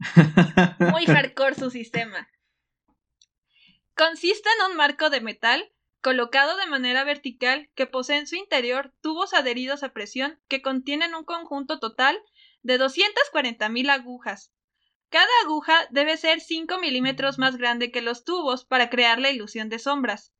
muy 0.80 1.06
hardcore 1.06 1.54
su 1.54 1.70
sistema. 1.70 2.28
Consiste 3.94 4.48
en 4.58 4.72
un 4.72 4.76
marco 4.76 5.08
de 5.08 5.20
metal 5.20 5.71
colocado 6.02 6.56
de 6.56 6.66
manera 6.66 7.04
vertical 7.04 7.70
que 7.74 7.86
posee 7.86 8.18
en 8.18 8.26
su 8.26 8.34
interior 8.34 8.92
tubos 9.00 9.32
adheridos 9.32 9.84
a 9.84 9.92
presión 9.92 10.38
que 10.48 10.60
contienen 10.60 11.14
un 11.14 11.24
conjunto 11.24 11.78
total 11.78 12.20
de 12.62 12.78
240.000 12.78 13.88
agujas. 13.88 14.52
Cada 15.08 15.30
aguja 15.44 15.86
debe 15.90 16.16
ser 16.16 16.40
5 16.40 16.78
milímetros 16.78 17.38
más 17.38 17.56
grande 17.56 17.92
que 17.92 18.02
los 18.02 18.24
tubos 18.24 18.64
para 18.64 18.90
crear 18.90 19.20
la 19.20 19.30
ilusión 19.30 19.68
de 19.68 19.78
sombras. 19.78 20.32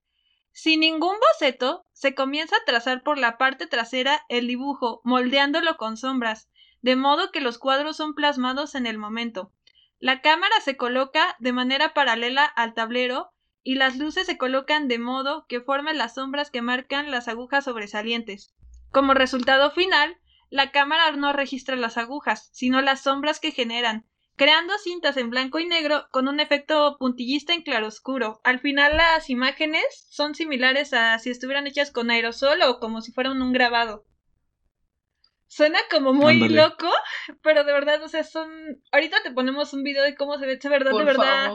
Sin 0.51 0.81
ningún 0.81 1.17
boceto, 1.31 1.87
se 1.93 2.15
comienza 2.15 2.57
a 2.57 2.65
trazar 2.65 3.03
por 3.03 3.19
la 3.19 3.39
parte 3.39 3.67
trasera 3.67 4.25
el 4.29 4.49
dibujo, 4.49 5.01
moldeándolo 5.05 5.77
con 5.77 5.97
sombras, 5.97 6.51
de 6.81 6.97
modo 6.97 7.31
que 7.31 7.41
los 7.41 7.59
cuadros 7.59 7.97
son 7.97 8.15
plasmados 8.15 8.75
en 8.75 8.87
el 8.87 8.99
momento. 8.99 9.53
La 9.99 10.21
cámara 10.21 10.61
se 10.65 10.77
coloca 10.77 11.37
de 11.39 11.53
manera 11.53 11.95
paralela 11.95 12.45
al 12.45 12.75
tablero 12.75 13.32
y 13.65 13.77
las 13.77 13.97
luces 13.97 14.27
se 14.27 14.39
colocan 14.39 14.89
de 14.89 14.99
modo 14.99 15.47
que 15.49 15.61
formen 15.61 15.99
las 15.99 16.15
sombras 16.15 16.51
que 16.51 16.63
marcan 16.63 17.11
las 17.11 17.29
agujas 17.29 17.65
sobresalientes. 17.65 18.55
Como 18.91 19.15
resultado 19.15 19.71
final, 19.71 20.19
la 20.51 20.71
cámara 20.71 21.13
no 21.13 21.33
registra 21.33 21.77
las 21.77 21.97
agujas, 21.97 22.51
sino 22.53 22.83
las 22.83 23.03
sombras 23.03 23.41
que 23.41 23.53
generan, 23.53 24.07
creando 24.37 24.77
cintas 24.79 25.17
en 25.17 25.31
blanco 25.31 25.61
y 25.61 25.67
negro 25.67 26.07
con 26.11 26.29
un 26.29 26.41
efecto 26.41 26.97
puntillista 26.99 27.55
en 27.55 27.63
claroscuro. 27.63 28.41
Al 28.45 28.61
final 28.61 28.97
las 28.97 29.31
imágenes 29.31 29.85
son 30.11 30.35
similares 30.35 30.93
a 30.93 31.19
si 31.19 31.31
estuvieran 31.31 31.67
hechas 31.67 31.91
con 31.91 32.11
aerosol 32.11 32.61
o 32.63 32.81
como 32.81 33.01
si 33.01 33.13
fueran 33.13 33.41
un 33.41 33.53
grabado. 33.53 34.05
Suena 35.47 35.79
como 35.91 36.15
muy 36.15 36.49
loco, 36.49 36.91
pero 37.43 37.65
de 37.65 37.73
verdad, 37.75 38.03
o 38.03 38.09
sea, 38.09 38.25
son. 38.25 38.51
Ahorita 38.91 39.23
te 39.23 39.33
ponemos 39.33 39.75
un 39.75 39.83
video 39.83 40.03
de 40.03 40.15
cómo 40.15 40.39
se 40.39 40.47
ve, 40.47 40.57
de 40.57 40.69
verdad, 40.71 40.93
de 40.93 41.05
verdad. 41.05 41.53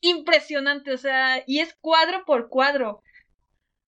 Impresionante, 0.00 0.92
o 0.92 0.98
sea, 0.98 1.42
y 1.46 1.60
es 1.60 1.74
cuadro 1.80 2.24
por 2.24 2.48
cuadro. 2.48 3.02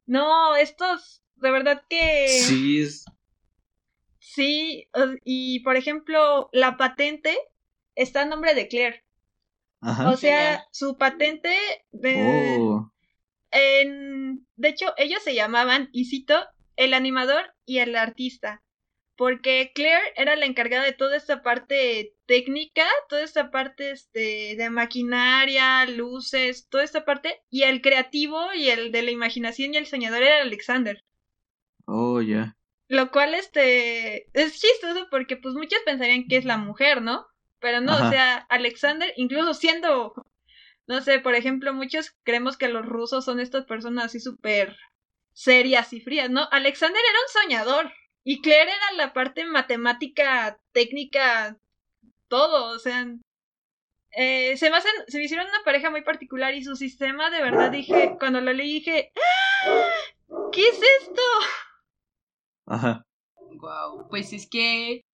No, 0.07 0.57
estos, 0.57 1.23
de 1.37 1.51
verdad 1.51 1.85
que. 1.89 2.29
Sí, 2.29 2.81
es. 2.81 3.05
Sí, 4.19 4.89
y 5.25 5.61
por 5.61 5.77
ejemplo, 5.77 6.49
la 6.53 6.77
patente 6.77 7.39
está 7.95 8.23
a 8.23 8.27
nombre 8.27 8.55
de 8.55 8.69
Claire. 8.69 9.05
Ajá. 9.81 10.11
O 10.11 10.17
sea, 10.17 10.67
su 10.71 10.97
patente 10.97 11.55
de. 11.91 12.57
Oh. 12.61 12.93
En, 13.51 14.47
de 14.57 14.69
hecho, 14.69 14.93
ellos 14.97 15.23
se 15.23 15.35
llamaban, 15.35 15.89
y 15.93 16.07
cito, 16.07 16.47
el 16.77 16.95
animador 16.95 17.55
y 17.65 17.79
el 17.79 17.97
artista 17.97 18.63
porque 19.19 19.73
Claire 19.75 20.13
era 20.15 20.37
la 20.37 20.47
encargada 20.47 20.85
de 20.85 20.93
toda 20.93 21.17
esta 21.17 21.43
parte 21.43 22.15
técnica, 22.27 22.87
toda 23.09 23.25
esta 23.25 23.51
parte 23.51 23.91
este, 23.91 24.55
de 24.57 24.71
maquinaria, 24.71 25.85
luces, 25.87 26.69
toda 26.69 26.85
esta 26.85 27.05
parte, 27.05 27.43
y 27.51 27.65
el 27.65 27.83
creativo 27.83 28.55
y 28.55 28.69
el 28.69 28.93
de 28.93 29.03
la 29.03 29.11
imaginación 29.11 29.75
y 29.75 29.77
el 29.77 29.87
soñador 29.87 30.23
era 30.23 30.43
Alexander. 30.43 31.05
Oh, 31.85 32.23
ya. 32.23 32.57
Lo 32.87 33.11
cual, 33.11 33.35
este, 33.35 34.31
es 34.41 34.61
chistoso 34.61 35.09
porque 35.11 35.37
pues 35.37 35.57
muchos 35.57 35.81
pensarían 35.85 36.29
que 36.29 36.37
es 36.37 36.45
la 36.45 36.57
mujer, 36.57 37.03
¿no? 37.03 37.27
Pero 37.59 37.81
no, 37.81 37.95
o 37.97 38.11
sea, 38.11 38.37
Alexander, 38.49 39.13
incluso 39.17 39.53
siendo, 39.53 40.15
no 40.87 41.01
sé, 41.01 41.19
por 41.19 41.35
ejemplo, 41.35 41.75
muchos 41.75 42.15
creemos 42.23 42.57
que 42.57 42.69
los 42.69 42.87
rusos 42.87 43.25
son 43.25 43.41
estas 43.41 43.65
personas 43.65 44.05
así 44.05 44.21
súper 44.21 44.77
serias 45.33 45.93
y 45.93 46.01
frías, 46.01 46.31
¿no? 46.31 46.49
Alexander 46.53 47.03
era 47.05 47.19
un 47.19 47.43
soñador. 47.43 47.93
Y 48.25 48.41
Claire 48.43 48.71
era 48.71 48.97
la 48.97 49.13
parte 49.13 49.45
matemática, 49.47 50.59
técnica, 50.73 51.57
todo, 52.29 52.75
o 52.75 52.79
sea, 52.79 53.07
eh, 54.13 54.57
se, 54.57 54.71
me 54.71 54.77
hacen, 54.77 54.93
se 55.07 55.19
me 55.19 55.25
hicieron 55.25 55.47
una 55.47 55.65
pareja 55.65 55.91
muy 55.91 56.03
particular 56.03 56.55
y 56.55 56.65
su 56.65 56.77
sistema 56.77 57.31
de 57.31 57.43
verdad 57.43 57.71
dije, 57.71 58.17
cuando 58.19 58.41
lo 58.41 58.53
leí 58.53 58.75
dije, 58.75 59.13
¡Ah! 59.17 59.89
¿qué 60.53 60.69
es 60.69 60.81
esto? 61.03 61.23
Ajá. 62.67 63.05
Wow, 63.61 64.09
pues 64.09 64.33
es 64.33 64.49
que 64.49 65.05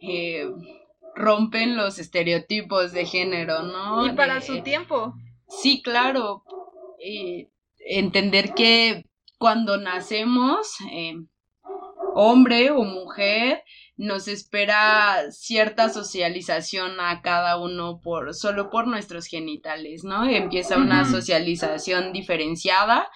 eh, 0.00 0.46
rompen 1.14 1.76
los 1.76 1.98
estereotipos 1.98 2.92
de 2.92 3.04
género, 3.04 3.62
¿no? 3.62 4.06
Y 4.06 4.12
para 4.12 4.40
su 4.40 4.62
tiempo. 4.62 5.14
Sí, 5.48 5.82
claro. 5.82 6.42
Eh, 6.98 7.48
entender 7.78 8.54
que 8.54 9.04
cuando 9.38 9.76
nacemos, 9.76 10.76
hombre 12.14 12.70
o 12.70 12.84
mujer, 12.84 13.62
nos 13.96 14.28
espera 14.28 15.30
cierta 15.30 15.90
socialización 15.90 17.00
a 17.00 17.20
cada 17.20 17.58
uno 17.58 18.00
por 18.00 18.34
solo 18.34 18.70
por 18.70 18.86
nuestros 18.86 19.26
genitales, 19.26 20.04
¿no? 20.04 20.28
Empieza 20.28 20.78
una 20.78 21.04
socialización 21.04 22.12
diferenciada 22.12 23.10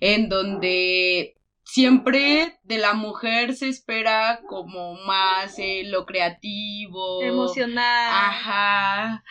en 0.00 0.28
donde 0.28 1.36
siempre 1.62 2.58
de 2.62 2.78
la 2.78 2.94
mujer 2.94 3.54
se 3.54 3.68
espera 3.68 4.40
como 4.48 4.94
más 5.06 5.58
eh, 5.58 5.82
lo 5.86 6.06
creativo. 6.06 7.22
Emocional. 7.22 8.10
Ajá. 8.12 9.24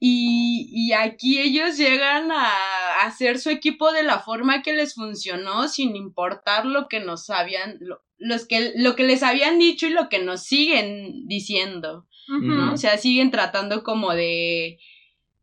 Y, 0.00 0.68
y, 0.70 0.92
aquí 0.92 1.40
ellos 1.40 1.76
llegan 1.76 2.30
a 2.30 3.00
hacer 3.02 3.40
su 3.40 3.50
equipo 3.50 3.90
de 3.90 4.04
la 4.04 4.20
forma 4.20 4.62
que 4.62 4.72
les 4.72 4.94
funcionó, 4.94 5.66
sin 5.66 5.96
importar 5.96 6.66
lo 6.66 6.86
que 6.86 7.00
nos 7.00 7.30
habían, 7.30 7.78
lo, 7.80 8.00
los 8.16 8.46
que, 8.46 8.72
lo 8.76 8.94
que 8.94 9.04
les 9.04 9.22
habían 9.22 9.58
dicho 9.58 9.86
y 9.86 9.90
lo 9.90 10.08
que 10.08 10.20
nos 10.20 10.44
siguen 10.44 11.26
diciendo, 11.26 12.06
¿no? 12.28 12.74
O 12.74 12.76
sea, 12.76 12.98
siguen 12.98 13.30
tratando 13.30 13.82
como 13.82 14.12
de 14.12 14.78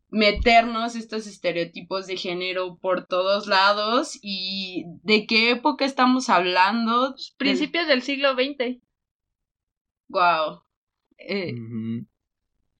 meternos 0.08 0.94
estos 0.94 1.26
estereotipos 1.26 2.06
de 2.06 2.16
género 2.16 2.78
por 2.78 3.06
todos 3.06 3.46
lados 3.48 4.18
y 4.22 4.84
de 5.02 5.26
qué 5.26 5.50
época 5.50 5.84
estamos 5.84 6.28
hablando. 6.28 7.14
Principios 7.36 7.88
del, 7.88 8.02
siglo 8.02 8.34
XX. 8.34 8.80
Wow. 10.08 10.62
Eh, 11.18 11.54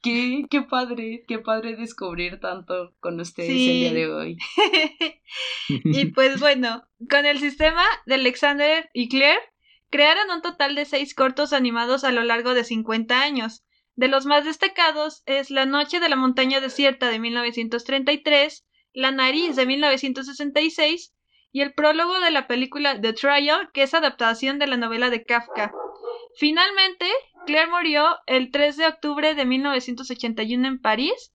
Qué, 0.03 0.45
qué 0.51 0.63
padre, 0.63 1.25
qué 1.27 1.39
padre 1.39 1.77
descubrir 1.77 2.39
tanto 2.41 2.95
con 3.01 3.19
ustedes 3.21 3.51
el 3.51 3.57
día 3.57 3.93
de 3.93 4.13
hoy. 4.13 4.39
y 5.69 6.07
pues 6.07 6.39
bueno, 6.39 6.85
con 7.11 7.27
el 7.27 7.39
sistema 7.41 7.83
de 8.07 8.15
Alexander 8.15 8.89
y 8.93 9.09
Claire, 9.09 9.41
crearon 9.91 10.31
un 10.31 10.43
total 10.43 10.75
de 10.75 10.85
seis 10.85 11.15
cortos 11.15 11.53
animados 11.53 12.05
a 12.05 12.13
lo 12.13 12.23
largo 12.23 12.55
de 12.55 12.65
50 12.65 13.21
años. 13.21 13.65
De 13.97 14.09
los 14.09 14.27
más 14.27 14.45
destacados 14.45 15.23
es 15.27 15.51
La 15.51 15.65
Noche 15.65 16.01
de 16.01 16.09
la 16.09 16.17
Montaña 16.17 16.61
Desierta 16.61 17.09
de 17.09 17.19
1933, 17.19 18.67
La 18.93 19.11
Nariz 19.11 19.57
de 19.57 19.67
1966 19.67 21.15
y 21.51 21.63
el 21.63 21.73
prólogo 21.73 22.21
de 22.21 22.31
la 22.31 22.47
película 22.47 23.01
The 23.01 23.15
Trial, 23.15 23.71
que 23.73 23.83
es 23.83 23.95
adaptación 23.95 24.59
de 24.59 24.67
la 24.67 24.77
novela 24.77 25.09
de 25.09 25.25
Kafka. 25.25 25.73
Finalmente, 26.37 27.07
Claire 27.47 27.71
murió 27.71 28.17
el 28.27 28.51
3 28.51 28.77
de 28.77 28.87
octubre 28.87 29.35
de 29.35 29.45
1981 29.45 30.69
en 30.69 30.81
París 30.81 31.33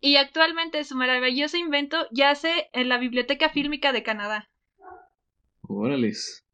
y 0.00 0.16
actualmente 0.16 0.84
su 0.84 0.96
maravilloso 0.96 1.56
invento 1.56 2.06
yace 2.12 2.68
en 2.72 2.88
la 2.88 2.98
Biblioteca 2.98 3.48
Fílmica 3.48 3.92
de 3.92 4.02
Canadá. 4.02 4.50
Órales. 5.62 6.44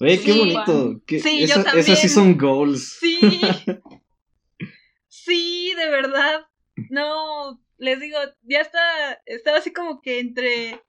Oye, 0.00 0.20
qué 0.22 0.32
bonito. 0.32 1.00
sí, 1.06 1.46
yo 1.46 1.54
también. 1.54 1.78
Esas 1.78 2.00
sí 2.00 2.08
son 2.08 2.38
goals. 2.38 2.98
Sí. 3.00 3.18
sí, 5.08 5.74
de 5.76 5.90
verdad. 5.90 6.46
No, 6.90 7.60
les 7.78 7.98
digo, 8.00 8.16
ya 8.42 8.60
está, 8.60 8.80
estaba 9.26 9.58
así 9.58 9.72
como 9.72 10.00
que 10.00 10.20
entre 10.20 10.80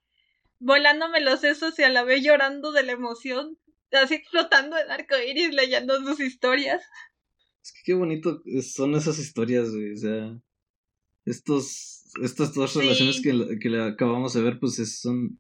volándome 0.60 1.22
los 1.22 1.39
sesos 1.39 1.79
y 1.79 1.84
a 1.84 1.89
la 1.89 2.03
vez 2.03 2.24
llorando 2.24 2.72
de 2.72 2.84
la 2.84 2.91
emoción 2.91 3.58
así 3.98 4.15
explotando 4.15 4.77
el 4.77 4.89
arco 4.89 5.15
iris 5.17 5.53
leyendo 5.53 6.03
sus 6.03 6.19
historias. 6.19 6.81
Es 7.62 7.74
que 7.74 7.79
qué 7.86 7.93
bonito 7.93 8.41
son 8.62 8.96
esas 8.96 9.19
historias, 9.19 9.69
güey. 9.72 9.93
O 9.93 9.98
sea, 9.98 10.39
estos, 11.25 12.05
estas 12.22 12.53
dos 12.53 12.75
relaciones 12.75 13.22
que, 13.22 13.60
que 13.60 13.69
le 13.69 13.84
acabamos 13.84 14.34
de 14.34 14.41
ver, 14.41 14.60
pues 14.60 15.00
son. 15.00 15.39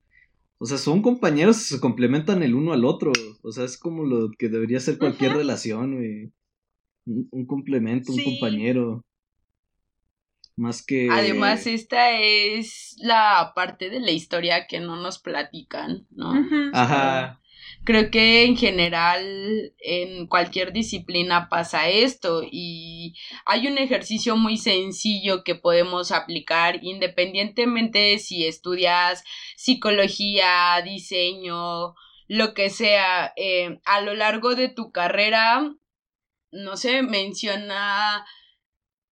O 0.61 0.65
sea, 0.65 0.77
son 0.77 1.01
compañeros, 1.01 1.55
se 1.57 1.79
complementan 1.79 2.43
el 2.43 2.53
uno 2.53 2.73
al 2.73 2.83
otro. 2.83 3.13
O 3.43 3.51
sea, 3.51 3.63
es 3.63 3.77
como 3.77 4.03
lo 4.03 4.29
que 4.37 4.49
debería 4.49 4.79
ser 4.81 4.97
cualquier 4.97 5.33
relación, 5.33 5.95
güey. 5.95 6.33
Un, 7.05 7.45
complemento, 7.47 8.11
un 8.11 8.23
compañero. 8.23 9.05
Más 10.57 10.85
que. 10.85 11.07
Además, 11.09 11.65
esta 11.65 12.11
es 12.19 12.97
la 12.99 13.53
parte 13.55 13.89
de 13.89 14.01
la 14.01 14.11
historia 14.11 14.67
que 14.67 14.81
no 14.81 14.97
nos 14.97 15.19
platican, 15.19 16.05
¿no? 16.11 16.33
Ajá. 16.73 17.41
Creo 17.85 18.11
que 18.11 18.43
en 18.43 18.55
general 18.55 19.73
en 19.79 20.27
cualquier 20.27 20.73
disciplina 20.73 21.49
pasa 21.49 21.89
esto 21.89 22.43
y 22.43 23.15
hay 23.45 23.67
un 23.67 23.77
ejercicio 23.77 24.35
muy 24.35 24.57
sencillo 24.57 25.43
que 25.43 25.55
podemos 25.55 26.11
aplicar 26.11 26.83
independientemente 26.83 28.19
si 28.19 28.45
estudias 28.45 29.23
psicología, 29.55 30.81
diseño, 30.83 31.95
lo 32.27 32.53
que 32.53 32.69
sea, 32.69 33.33
eh, 33.37 33.79
a 33.85 34.01
lo 34.01 34.13
largo 34.13 34.55
de 34.55 34.69
tu 34.69 34.91
carrera, 34.91 35.73
no 36.51 36.77
sé, 36.77 37.01
menciona 37.01 38.23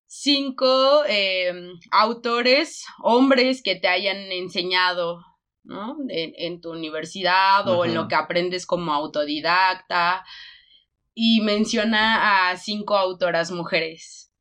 cinco 0.06 1.04
eh, 1.08 1.52
autores, 1.91 2.86
hombres 3.02 3.63
que 3.63 3.76
te 3.76 3.88
hayan 3.88 4.32
enseñado 4.32 5.20
¿no? 5.67 5.97
En, 6.10 6.62
tu 6.62 6.71
universidad 6.71 7.67
o 7.67 7.86
en 7.86 7.93
lo 7.93 8.08
que 8.08 8.15
aprendes 8.15 8.65
como 8.65 8.93
autodidacta. 8.93 10.25
Y 11.13 11.41
menciona 11.41 12.49
a 12.49 12.58
cinco 12.58 12.95
autoras 12.95 13.51
mujeres. 13.51 14.32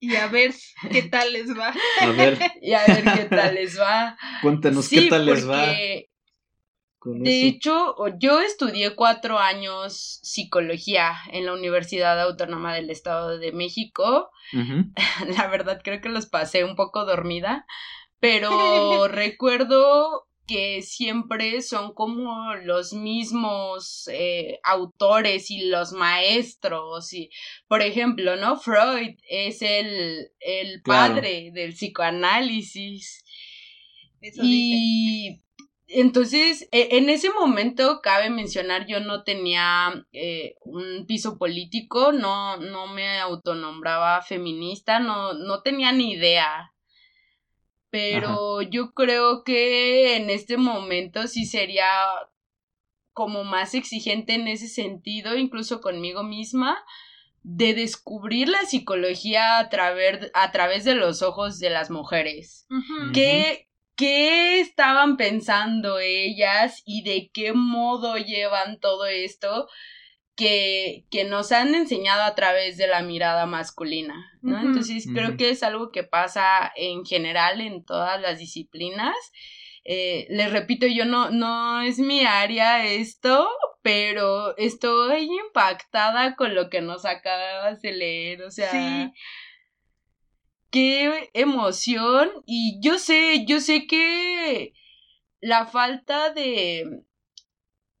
Y 0.00 0.16
a 0.16 0.26
ver 0.26 0.52
qué 0.90 1.02
tal 1.02 1.32
les 1.32 1.56
va. 1.56 1.72
A 2.00 2.06
ver. 2.06 2.38
Y 2.60 2.72
a 2.74 2.84
ver 2.86 3.04
qué 3.04 3.24
tal 3.24 3.54
les 3.54 3.78
va. 3.78 4.16
Cuéntanos 4.42 4.88
qué 4.88 5.02
tal 5.02 5.26
les 5.26 5.48
va. 5.48 5.66
de 7.04 7.46
hecho, 7.46 7.94
yo 8.18 8.40
estudié 8.40 8.96
cuatro 8.96 9.38
años 9.38 10.18
psicología 10.22 11.14
en 11.30 11.46
la 11.46 11.54
Universidad 11.54 12.20
Autónoma 12.20 12.74
del 12.74 12.90
Estado 12.90 13.38
de 13.38 13.52
México. 13.52 14.30
La 15.36 15.46
verdad 15.46 15.80
creo 15.82 16.00
que 16.00 16.08
los 16.08 16.26
pasé 16.26 16.64
un 16.64 16.74
poco 16.74 17.04
dormida, 17.04 17.64
pero 18.18 19.06
recuerdo 19.08 20.26
que 20.46 20.82
siempre 20.82 21.62
son 21.62 21.94
como 21.94 22.54
los 22.56 22.92
mismos 22.92 24.08
eh, 24.12 24.58
autores 24.64 25.50
y 25.50 25.66
los 25.68 25.92
maestros. 25.92 27.12
Y, 27.12 27.30
por 27.68 27.82
ejemplo, 27.82 28.36
¿no? 28.36 28.58
Freud 28.58 29.16
es 29.28 29.62
el, 29.62 30.30
el 30.40 30.82
padre 30.82 31.50
del 31.52 31.72
psicoanálisis. 31.72 33.24
y 34.20 35.40
entonces, 35.88 36.68
e, 36.72 36.96
en 36.96 37.10
ese 37.10 37.30
momento, 37.30 38.00
cabe 38.02 38.30
mencionar, 38.30 38.86
yo 38.86 39.00
no 39.00 39.24
tenía 39.24 40.06
eh, 40.12 40.56
un 40.62 41.06
piso 41.06 41.38
político, 41.38 42.12
no, 42.12 42.56
no 42.56 42.86
me 42.86 43.18
autonombraba 43.20 44.22
feminista, 44.22 45.00
no, 45.00 45.34
no 45.34 45.62
tenía 45.62 45.92
ni 45.92 46.12
idea 46.12 46.71
pero 47.92 48.62
yo 48.62 48.94
creo 48.94 49.44
que 49.44 50.16
en 50.16 50.30
este 50.30 50.56
momento 50.56 51.28
sí 51.28 51.44
sería 51.44 51.84
como 53.12 53.44
más 53.44 53.74
exigente 53.74 54.32
en 54.32 54.48
ese 54.48 54.66
sentido, 54.66 55.36
incluso 55.36 55.82
conmigo 55.82 56.22
misma, 56.22 56.82
de 57.42 57.74
descubrir 57.74 58.48
la 58.48 58.64
psicología 58.64 59.58
a 59.58 59.68
través, 59.68 60.30
a 60.32 60.50
través 60.52 60.84
de 60.84 60.94
los 60.94 61.20
ojos 61.20 61.58
de 61.58 61.68
las 61.68 61.90
mujeres. 61.90 62.66
¿Qué, 63.12 63.68
¿Qué 63.94 64.60
estaban 64.60 65.18
pensando 65.18 65.98
ellas 65.98 66.82
y 66.86 67.02
de 67.02 67.30
qué 67.30 67.52
modo 67.52 68.16
llevan 68.16 68.80
todo 68.80 69.04
esto? 69.04 69.68
Que, 70.36 71.04
que 71.10 71.24
nos 71.24 71.52
han 71.52 71.74
enseñado 71.74 72.22
a 72.22 72.34
través 72.34 72.76
de 72.76 72.86
la 72.86 73.02
mirada 73.02 73.46
masculina, 73.46 74.32
¿no? 74.40 74.58
Entonces 74.58 75.06
creo 75.12 75.36
que 75.36 75.50
es 75.50 75.62
algo 75.62 75.90
que 75.90 76.04
pasa 76.04 76.72
en 76.76 77.04
general 77.04 77.60
en 77.60 77.84
todas 77.84 78.20
las 78.20 78.38
disciplinas. 78.38 79.14
Eh, 79.84 80.26
les 80.30 80.50
repito, 80.52 80.86
yo 80.86 81.04
no, 81.04 81.30
no 81.30 81.82
es 81.82 81.98
mi 81.98 82.24
área 82.24 82.86
esto, 82.86 83.48
pero 83.82 84.56
estoy 84.56 85.24
impactada 85.24 86.36
con 86.36 86.54
lo 86.54 86.70
que 86.70 86.80
nos 86.80 87.04
acabas 87.04 87.82
de 87.82 87.92
leer, 87.92 88.42
o 88.42 88.50
sea, 88.50 89.12
qué 90.70 91.30
emoción 91.34 92.30
y 92.46 92.78
yo 92.80 92.98
sé, 92.98 93.44
yo 93.46 93.60
sé 93.60 93.86
que 93.86 94.72
la 95.40 95.66
falta 95.66 96.32
de, 96.32 97.02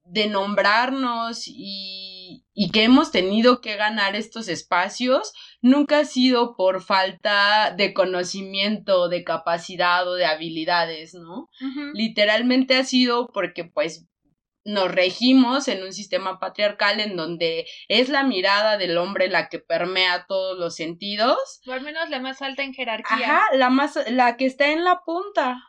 de 0.04 0.26
nombrarnos 0.28 1.44
y, 1.46 2.21
y, 2.54 2.70
que 2.70 2.84
hemos 2.84 3.10
tenido 3.10 3.60
que 3.60 3.76
ganar 3.76 4.16
estos 4.16 4.48
espacios 4.48 5.32
nunca 5.60 6.00
ha 6.00 6.04
sido 6.04 6.56
por 6.56 6.82
falta 6.82 7.72
de 7.76 7.94
conocimiento, 7.94 9.08
de 9.08 9.24
capacidad 9.24 10.06
o 10.08 10.14
de 10.14 10.26
habilidades, 10.26 11.14
¿no? 11.14 11.48
Literalmente 11.94 12.76
ha 12.76 12.84
sido 12.84 13.28
porque 13.32 13.64
pues 13.64 14.06
nos 14.64 14.92
regimos 14.92 15.66
en 15.66 15.82
un 15.82 15.92
sistema 15.92 16.38
patriarcal 16.38 17.00
en 17.00 17.16
donde 17.16 17.66
es 17.88 18.08
la 18.08 18.22
mirada 18.22 18.76
del 18.78 18.96
hombre 18.96 19.28
la 19.28 19.48
que 19.48 19.58
permea 19.58 20.26
todos 20.26 20.58
los 20.58 20.76
sentidos. 20.76 21.60
O 21.66 21.72
al 21.72 21.82
menos 21.82 22.08
la 22.10 22.20
más 22.20 22.42
alta 22.42 22.62
en 22.62 22.72
jerarquía. 22.72 23.16
Ajá, 23.16 23.56
la 23.56 23.70
más, 23.70 23.98
la 24.10 24.36
que 24.36 24.46
está 24.46 24.70
en 24.70 24.84
la 24.84 25.02
punta. 25.04 25.60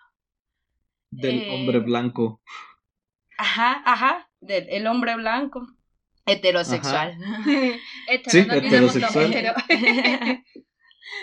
Del 1.09 1.49
hombre 1.49 1.77
eh, 1.79 1.81
blanco. 1.81 2.41
Ajá, 3.37 3.81
ajá 3.85 4.29
del 4.43 4.67
el 4.69 4.87
hombre 4.87 5.15
blanco 5.15 5.67
heterosexual. 6.25 7.17
sí, 8.27 8.39
heterosexual. 8.39 9.55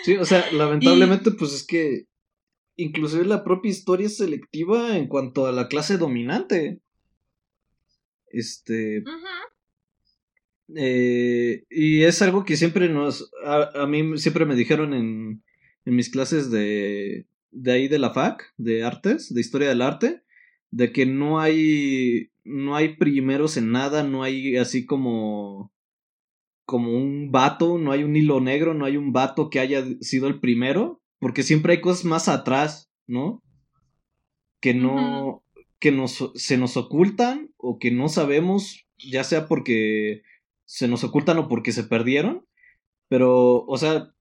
sí, 0.03 0.17
o 0.17 0.25
sea, 0.25 0.51
lamentablemente, 0.51 1.31
pues 1.31 1.53
es 1.53 1.65
que 1.65 2.05
inclusive 2.75 3.25
la 3.25 3.43
propia 3.43 3.71
historia 3.71 4.07
es 4.07 4.17
selectiva 4.17 4.97
en 4.97 5.07
cuanto 5.07 5.45
a 5.45 5.51
la 5.51 5.67
clase 5.67 5.97
dominante. 5.97 6.79
Este. 8.27 9.03
Eh, 10.75 11.63
y 11.69 12.03
es 12.03 12.21
algo 12.21 12.45
que 12.45 12.57
siempre 12.57 12.89
nos. 12.89 13.31
A, 13.43 13.85
mí 13.87 14.17
siempre 14.17 14.45
me 14.45 14.55
dijeron 14.55 14.93
en, 14.93 15.43
en 15.85 15.95
mis 15.95 16.09
clases 16.09 16.49
de, 16.49 17.27
de 17.51 17.71
ahí 17.71 17.87
de 17.87 17.99
la 17.99 18.11
FAC, 18.11 18.53
de 18.57 18.83
artes, 18.83 19.33
de 19.33 19.41
historia 19.41 19.69
del 19.69 19.81
arte, 19.81 20.23
de 20.71 20.91
que 20.91 21.05
no 21.05 21.39
hay. 21.39 22.30
No 22.43 22.75
hay 22.75 22.95
primeros 22.95 23.57
en 23.57 23.71
nada, 23.71 24.03
no 24.03 24.23
hay 24.23 24.57
así 24.57 24.85
como. 24.85 25.71
Como 26.65 26.95
un 26.95 27.31
vato, 27.31 27.77
no 27.77 27.91
hay 27.91 28.03
un 28.03 28.15
hilo 28.15 28.39
negro, 28.39 28.73
no 28.73 28.85
hay 28.85 28.95
un 28.95 29.11
vato 29.11 29.49
que 29.49 29.59
haya 29.59 29.83
sido 29.99 30.27
el 30.27 30.39
primero, 30.39 31.01
porque 31.19 31.43
siempre 31.43 31.73
hay 31.73 31.81
cosas 31.81 32.05
más 32.05 32.29
atrás, 32.29 32.89
¿no? 33.07 33.43
Que 34.61 34.73
no. 34.73 35.43
que 35.79 35.91
nos, 35.91 36.31
se 36.35 36.57
nos 36.57 36.77
ocultan 36.77 37.51
o 37.57 37.77
que 37.77 37.91
no 37.91 38.07
sabemos, 38.07 38.85
ya 38.97 39.23
sea 39.23 39.47
porque 39.47 40.21
se 40.65 40.87
nos 40.87 41.03
ocultan 41.03 41.37
o 41.39 41.49
porque 41.49 41.73
se 41.73 41.83
perdieron. 41.83 42.45
Pero, 43.09 43.65
o 43.65 43.77
sea, 43.77 44.13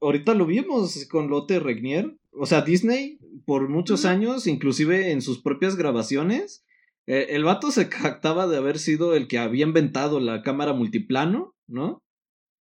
ahorita 0.00 0.32
lo 0.32 0.46
vimos 0.46 1.06
con 1.10 1.28
Lotte 1.28 1.60
Regnier. 1.60 2.16
O 2.32 2.46
sea, 2.46 2.62
Disney, 2.62 3.18
por 3.44 3.68
muchos 3.68 4.06
años, 4.06 4.46
inclusive 4.46 5.10
en 5.10 5.20
sus 5.20 5.42
propias 5.42 5.76
grabaciones, 5.76 6.64
eh, 7.08 7.34
el 7.34 7.42
vato 7.42 7.70
se 7.70 7.86
jactaba 7.86 8.46
de 8.46 8.58
haber 8.58 8.78
sido 8.78 9.14
el 9.14 9.28
que 9.28 9.38
había 9.38 9.64
inventado 9.64 10.20
la 10.20 10.42
cámara 10.42 10.74
multiplano, 10.74 11.56
¿no? 11.66 12.02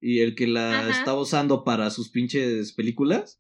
Y 0.01 0.19
el 0.19 0.35
que 0.35 0.47
la 0.47 0.89
estaba 0.89 1.21
usando 1.21 1.63
para 1.63 1.89
sus 1.89 2.09
pinches 2.09 2.73
películas. 2.73 3.39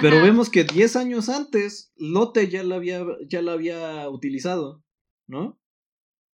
Pero 0.00 0.20
vemos 0.20 0.50
que 0.50 0.64
10 0.64 0.96
años 0.96 1.28
antes, 1.28 1.92
Lotte 1.96 2.48
ya 2.48 2.64
la 2.64 2.74
había, 2.74 3.04
ya 3.28 3.42
la 3.42 3.52
había 3.52 4.08
utilizado, 4.10 4.82
¿no? 5.28 5.56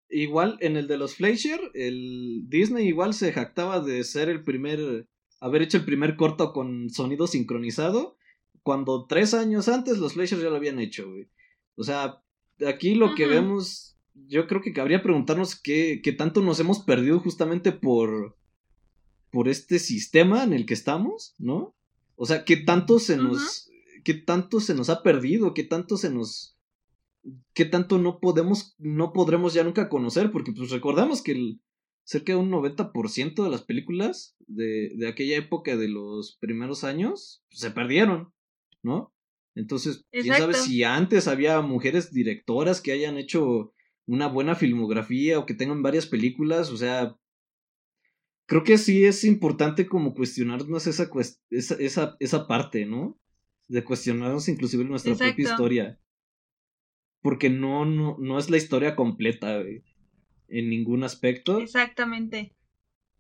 Igual 0.09 0.57
en 0.61 0.79
el 0.79 0.87
de 0.87 0.97
los 0.97 1.17
Fleischer, 1.17 1.61
el 1.75 2.45
Disney 2.49 2.89
igual 2.89 3.13
se 3.13 3.35
jactaba 3.35 3.81
de 3.81 4.03
ser 4.03 4.31
el 4.31 4.45
primer, 4.45 5.07
haber 5.41 5.61
hecho 5.61 5.77
el 5.77 5.85
primer 5.85 6.17
corto 6.17 6.55
con 6.55 6.89
sonido 6.89 7.27
sincronizado, 7.27 8.17
cuando 8.63 9.07
tres 9.07 9.35
años 9.35 9.69
antes 9.69 9.99
los 9.99 10.15
Fleischer 10.15 10.39
ya 10.39 10.49
lo 10.49 10.57
habían 10.57 10.79
hecho, 10.79 11.11
güey. 11.11 11.29
O 11.77 11.85
sea, 11.85 12.23
aquí 12.67 12.95
lo 12.95 13.15
que 13.15 13.27
vemos, 13.27 13.97
yo 14.15 14.47
creo 14.47 14.61
que 14.61 14.73
cabría 14.73 15.03
preguntarnos 15.03 15.61
qué, 15.61 16.01
qué 16.03 16.13
tanto 16.13 16.41
nos 16.41 16.61
hemos 16.61 16.81
perdido 16.81 17.21
justamente 17.21 17.73
por, 17.73 18.37
por 19.31 19.49
este 19.49 19.79
sistema 19.79 20.45
en 20.45 20.53
el 20.53 20.67
que 20.67 20.75
estamos, 20.75 21.35
¿no? 21.39 21.75
O 22.17 22.27
sea, 22.27 22.45
qué 22.45 22.57
tanto 22.57 22.99
se 22.99 23.17
nos, 23.17 23.71
qué 24.05 24.15
tanto 24.15 24.61
se 24.61 24.75
nos 24.75 24.91
ha 24.91 25.03
perdido, 25.03 25.55
qué 25.55 25.65
tanto 25.65 25.97
se 25.97 26.11
nos 26.11 26.59
qué 27.53 27.65
tanto 27.65 27.99
no 27.99 28.21
podemos, 28.21 28.75
no 28.79 29.13
podremos 29.13 29.55
ya 29.55 29.65
nunca 29.65 29.89
conocer, 29.89 30.31
porque 30.31 30.53
pues 30.53 30.71
recordamos 30.71 31.23
que 31.23 31.33
el, 31.33 31.61
cerca 32.05 32.33
de 32.33 32.39
un 32.39 32.51
90% 32.51 33.45
de 33.45 33.51
las 33.51 33.63
películas 33.63 34.37
de, 34.47 34.93
de, 34.97 35.09
aquella 35.09 35.37
época 35.37 35.77
de 35.77 35.89
los 35.89 36.37
primeros 36.41 36.85
años 36.85 37.43
pues, 37.51 37.61
se 37.61 37.71
perdieron, 37.71 38.33
¿no? 38.83 39.13
Entonces, 39.59 40.07
quién 40.13 40.27
sabe 40.37 40.55
si 40.55 40.85
antes 40.85 41.27
había 41.27 41.61
mujeres 41.63 42.13
directoras 42.13 42.81
que 42.81 42.93
hayan 42.93 43.19
hecho 43.19 43.73
una 44.07 44.29
buena 44.29 44.55
filmografía 44.55 45.37
o 45.37 45.47
que 45.47 45.55
tengan 45.55 45.83
varias 45.83 46.07
películas, 46.07 46.71
o 46.71 46.77
sea, 46.77 47.17
creo 48.47 48.63
que 48.63 48.79
sí 48.79 49.05
es 49.05 49.25
importante 49.25 49.89
como 49.89 50.15
cuestionarnos 50.15 50.87
esa, 50.87 51.11
esa, 51.51 51.75
esa, 51.75 52.17
esa 52.21 52.47
parte, 52.47 52.87
¿no? 52.87 53.19
De 53.67 53.83
cuestionarnos 53.83 54.49
inclusive 54.49 54.85
nuestra 54.85 55.17
propia 55.17 55.51
historia. 55.51 56.01
Porque 57.21 57.51
no, 57.51 57.85
no, 57.85 58.17
no 58.21 58.39
es 58.39 58.51
la 58.51 58.59
historia 58.59 58.95
completa, 58.95 59.61
En 59.61 60.71
ningún 60.71 61.03
aspecto. 61.03 61.59
Exactamente. 61.59 62.55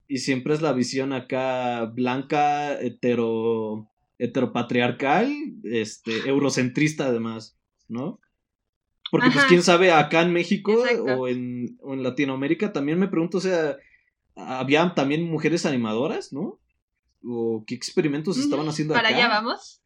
Y 0.06 0.18
siempre 0.18 0.54
es 0.54 0.62
la 0.62 0.72
visión 0.72 1.12
acá 1.12 1.84
blanca, 1.86 2.80
hetero, 2.80 3.90
heteropatriarcal, 4.18 5.32
este, 5.64 6.10
eurocentrista 6.28 7.06
además, 7.06 7.58
¿no? 7.88 8.20
Porque 9.10 9.30
pues 9.30 9.46
quién 9.46 9.62
sabe, 9.62 9.90
acá 9.90 10.20
en 10.20 10.34
México 10.34 10.84
o 11.16 11.28
en, 11.28 11.78
o 11.80 11.94
en 11.94 12.02
Latinoamérica 12.02 12.74
también 12.74 12.98
me 12.98 13.08
pregunto, 13.08 13.38
o 13.38 13.40
sea, 13.40 13.78
había 14.34 14.94
también 14.94 15.30
mujeres 15.30 15.64
animadoras, 15.64 16.32
¿no? 16.32 16.60
¿O 17.24 17.64
qué 17.66 17.74
experimentos 17.74 18.36
estaban 18.36 18.68
haciendo 18.68 18.94
acá? 18.94 19.02
¿Para 19.02 19.16
allá 19.16 19.28
vamos? 19.28 19.82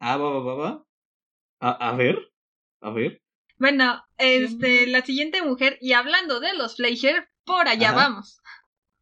Ah, 0.00 0.16
va, 0.16 0.30
va, 0.30 0.40
va, 0.40 0.54
va. 0.54 0.86
A, 1.60 1.90
a 1.90 1.96
ver, 1.96 2.18
a 2.80 2.90
ver. 2.90 3.22
Bueno, 3.58 4.02
este, 4.18 4.86
la 4.86 5.04
siguiente 5.04 5.42
mujer, 5.42 5.78
y 5.80 5.92
hablando 5.92 6.40
de 6.40 6.54
los 6.54 6.76
Fleischer, 6.76 7.28
por 7.44 7.66
allá 7.66 7.92
vamos. 7.92 8.40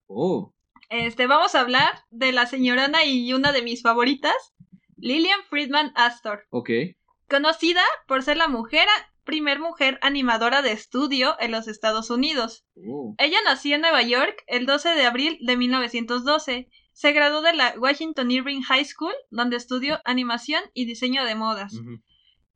Oh. 0.06 0.54
Este, 0.88 1.26
vamos 1.26 1.54
a 1.54 1.60
hablar 1.60 2.04
de 2.10 2.32
la 2.32 2.46
señorona 2.46 3.04
y 3.04 3.32
una 3.32 3.52
de 3.52 3.62
mis 3.62 3.82
favoritas, 3.82 4.54
Lillian 4.96 5.40
Friedman 5.48 5.92
Astor. 5.94 6.46
Ok. 6.50 6.70
Conocida 7.28 7.82
por 8.06 8.22
ser 8.22 8.36
la 8.36 8.48
mujer, 8.48 8.86
primer 9.24 9.58
mujer 9.58 9.98
animadora 10.02 10.62
de 10.62 10.72
estudio 10.72 11.36
en 11.40 11.50
los 11.50 11.68
Estados 11.68 12.10
Unidos. 12.10 12.64
Oh. 12.76 13.14
Ella 13.18 13.38
nació 13.44 13.74
en 13.74 13.82
Nueva 13.82 14.02
York 14.02 14.42
el 14.46 14.66
12 14.66 14.90
de 14.90 15.04
abril 15.04 15.38
de 15.42 15.56
1912. 15.56 16.68
Se 16.92 17.12
graduó 17.12 17.42
de 17.42 17.52
la 17.52 17.74
Washington 17.78 18.30
Irving 18.30 18.62
High 18.62 18.84
School, 18.84 19.14
donde 19.30 19.56
estudió 19.56 20.00
animación 20.04 20.62
y 20.72 20.86
diseño 20.86 21.24
de 21.24 21.34
modas. 21.34 21.74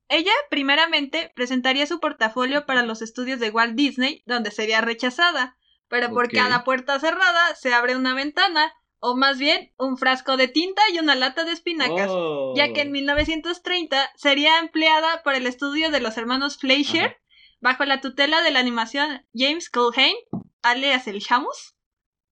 Ella, 0.08 0.32
primeramente, 0.48 1.30
presentaría 1.36 1.86
su 1.86 2.00
portafolio 2.00 2.66
para 2.66 2.82
los 2.82 3.02
estudios 3.02 3.38
de 3.38 3.50
Walt 3.50 3.76
Disney, 3.76 4.24
donde 4.26 4.50
sería 4.50 4.80
rechazada, 4.80 5.56
pero 5.88 6.10
por 6.10 6.30
cada 6.30 6.64
puerta 6.64 6.98
cerrada 6.98 7.54
se 7.54 7.74
abre 7.74 7.96
una 7.96 8.14
ventana, 8.14 8.72
o 9.00 9.16
más 9.16 9.38
bien 9.38 9.72
un 9.78 9.96
frasco 9.96 10.36
de 10.36 10.48
tinta 10.48 10.82
y 10.92 10.98
una 10.98 11.14
lata 11.14 11.44
de 11.44 11.52
espinacas, 11.52 12.10
ya 12.54 12.72
que 12.72 12.82
en 12.82 12.92
1930 12.92 14.02
oh. 14.02 14.18
sería 14.18 14.58
empleada 14.58 15.22
por 15.22 15.34
el 15.34 15.46
estudio 15.46 15.90
de 15.90 16.00
los 16.00 16.16
hermanos 16.16 16.58
Fleischer, 16.58 17.16
bajo 17.60 17.84
la 17.84 18.00
tutela 18.00 18.42
de 18.42 18.50
la 18.50 18.60
animación 18.60 19.26
James 19.34 19.70
Culhane, 19.70 20.16
alias 20.62 21.06
el 21.06 21.18
Shamus. 21.18 21.76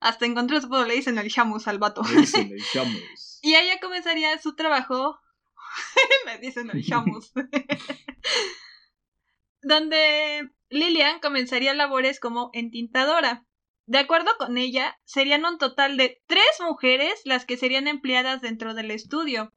Hasta 0.01 0.27
encontré 0.27 0.61
su 0.61 0.69
le 0.69 0.95
dicen 0.95 1.19
el 1.19 1.29
Shamus 1.29 1.67
al 1.67 1.79
vato. 1.79 2.03
y 3.43 3.55
ella 3.57 3.81
comenzaría 3.81 4.39
su 4.39 4.55
trabajo 4.55 5.19
Me 6.27 6.39
dicen 6.39 6.71
el 6.73 6.85
chamus. 6.85 7.33
Donde 9.63 10.51
Lilian 10.71 11.21
comenzaría 11.21 11.75
labores 11.75 12.21
como 12.21 12.51
entintadora. 12.53 13.47
De 13.89 13.97
acuerdo 13.97 14.31
con 14.37 14.59
ella, 14.59 15.01
serían 15.05 15.47
un 15.47 15.57
total 15.57 15.97
de 15.97 16.21
tres 16.27 16.45
mujeres 16.61 17.23
las 17.25 17.47
que 17.47 17.57
serían 17.57 17.89
empleadas 17.89 18.43
dentro 18.43 18.75
del 18.75 18.91
estudio. 18.91 19.55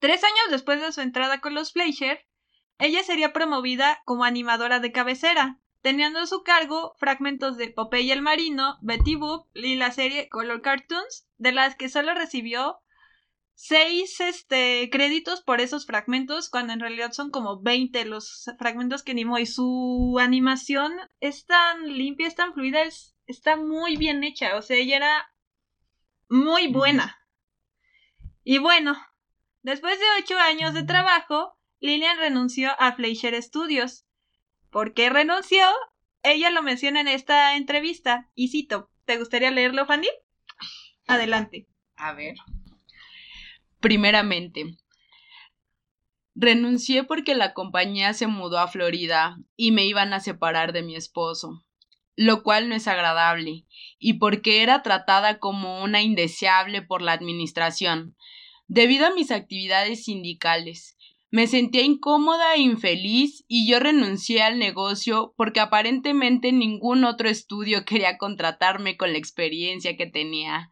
Tres 0.00 0.24
años 0.24 0.50
después 0.50 0.80
de 0.80 0.90
su 0.90 1.00
entrada 1.00 1.40
con 1.40 1.54
los 1.54 1.72
Fleischer, 1.72 2.26
ella 2.78 3.04
sería 3.04 3.32
promovida 3.32 4.02
como 4.04 4.24
animadora 4.24 4.80
de 4.80 4.90
cabecera, 4.90 5.60
teniendo 5.80 6.18
a 6.18 6.26
su 6.26 6.42
cargo 6.42 6.96
fragmentos 6.98 7.56
de 7.56 7.70
Popeye 7.70 8.12
el 8.12 8.20
Marino, 8.20 8.78
Betty 8.82 9.14
Boop 9.14 9.46
y 9.54 9.76
la 9.76 9.92
serie 9.92 10.28
Color 10.28 10.60
Cartoons, 10.60 11.28
de 11.38 11.52
las 11.52 11.76
que 11.76 11.88
solo 11.88 12.14
recibió 12.14 12.80
seis 13.54 14.20
este, 14.20 14.90
créditos 14.90 15.42
por 15.42 15.60
esos 15.60 15.86
fragmentos, 15.86 16.50
cuando 16.50 16.72
en 16.72 16.80
realidad 16.80 17.12
son 17.12 17.30
como 17.30 17.60
20 17.62 18.04
los 18.04 18.50
fragmentos 18.58 19.02
que 19.02 19.12
animó. 19.12 19.38
Y 19.38 19.46
su 19.46 20.18
animación 20.20 20.92
es 21.20 21.46
tan 21.46 21.96
limpia, 21.96 22.26
es 22.26 22.34
tan 22.34 22.52
fluida, 22.52 22.82
es, 22.82 23.16
está 23.26 23.56
muy 23.56 23.96
bien 23.96 24.24
hecha. 24.24 24.56
O 24.56 24.62
sea, 24.62 24.76
ella 24.76 24.96
era 24.96 25.26
muy 26.28 26.68
buena. 26.68 27.18
Y 28.42 28.58
bueno, 28.58 28.96
después 29.62 29.98
de 29.98 30.04
ocho 30.22 30.38
años 30.38 30.74
de 30.74 30.82
trabajo, 30.82 31.56
Lillian 31.80 32.18
renunció 32.18 32.72
a 32.78 32.92
Fleischer 32.92 33.40
Studios. 33.42 34.06
¿Por 34.70 34.92
qué 34.92 35.10
renunció? 35.10 35.64
Ella 36.22 36.50
lo 36.50 36.62
menciona 36.62 37.00
en 37.00 37.08
esta 37.08 37.56
entrevista. 37.56 38.30
Y 38.34 38.48
cito, 38.48 38.90
¿te 39.04 39.18
gustaría 39.18 39.50
leerlo, 39.50 39.86
Fanny? 39.86 40.08
Adelante. 41.06 41.68
A 41.96 42.12
ver. 42.12 42.34
Primeramente, 43.84 44.78
renuncié 46.34 47.04
porque 47.04 47.34
la 47.34 47.52
compañía 47.52 48.14
se 48.14 48.26
mudó 48.26 48.58
a 48.58 48.66
Florida 48.66 49.36
y 49.56 49.72
me 49.72 49.84
iban 49.84 50.14
a 50.14 50.20
separar 50.20 50.72
de 50.72 50.82
mi 50.82 50.96
esposo, 50.96 51.62
lo 52.16 52.42
cual 52.42 52.70
no 52.70 52.74
es 52.74 52.88
agradable, 52.88 53.66
y 53.98 54.14
porque 54.14 54.62
era 54.62 54.80
tratada 54.80 55.38
como 55.38 55.82
una 55.82 56.00
indeseable 56.00 56.80
por 56.80 57.02
la 57.02 57.12
administración, 57.12 58.16
debido 58.68 59.06
a 59.06 59.14
mis 59.14 59.30
actividades 59.30 60.04
sindicales. 60.04 60.96
Me 61.30 61.46
sentía 61.46 61.82
incómoda 61.82 62.54
e 62.54 62.60
infeliz 62.60 63.44
y 63.48 63.68
yo 63.68 63.80
renuncié 63.80 64.40
al 64.40 64.58
negocio 64.58 65.34
porque 65.36 65.60
aparentemente 65.60 66.52
ningún 66.52 67.04
otro 67.04 67.28
estudio 67.28 67.84
quería 67.84 68.16
contratarme 68.16 68.96
con 68.96 69.12
la 69.12 69.18
experiencia 69.18 69.94
que 69.98 70.06
tenía 70.06 70.70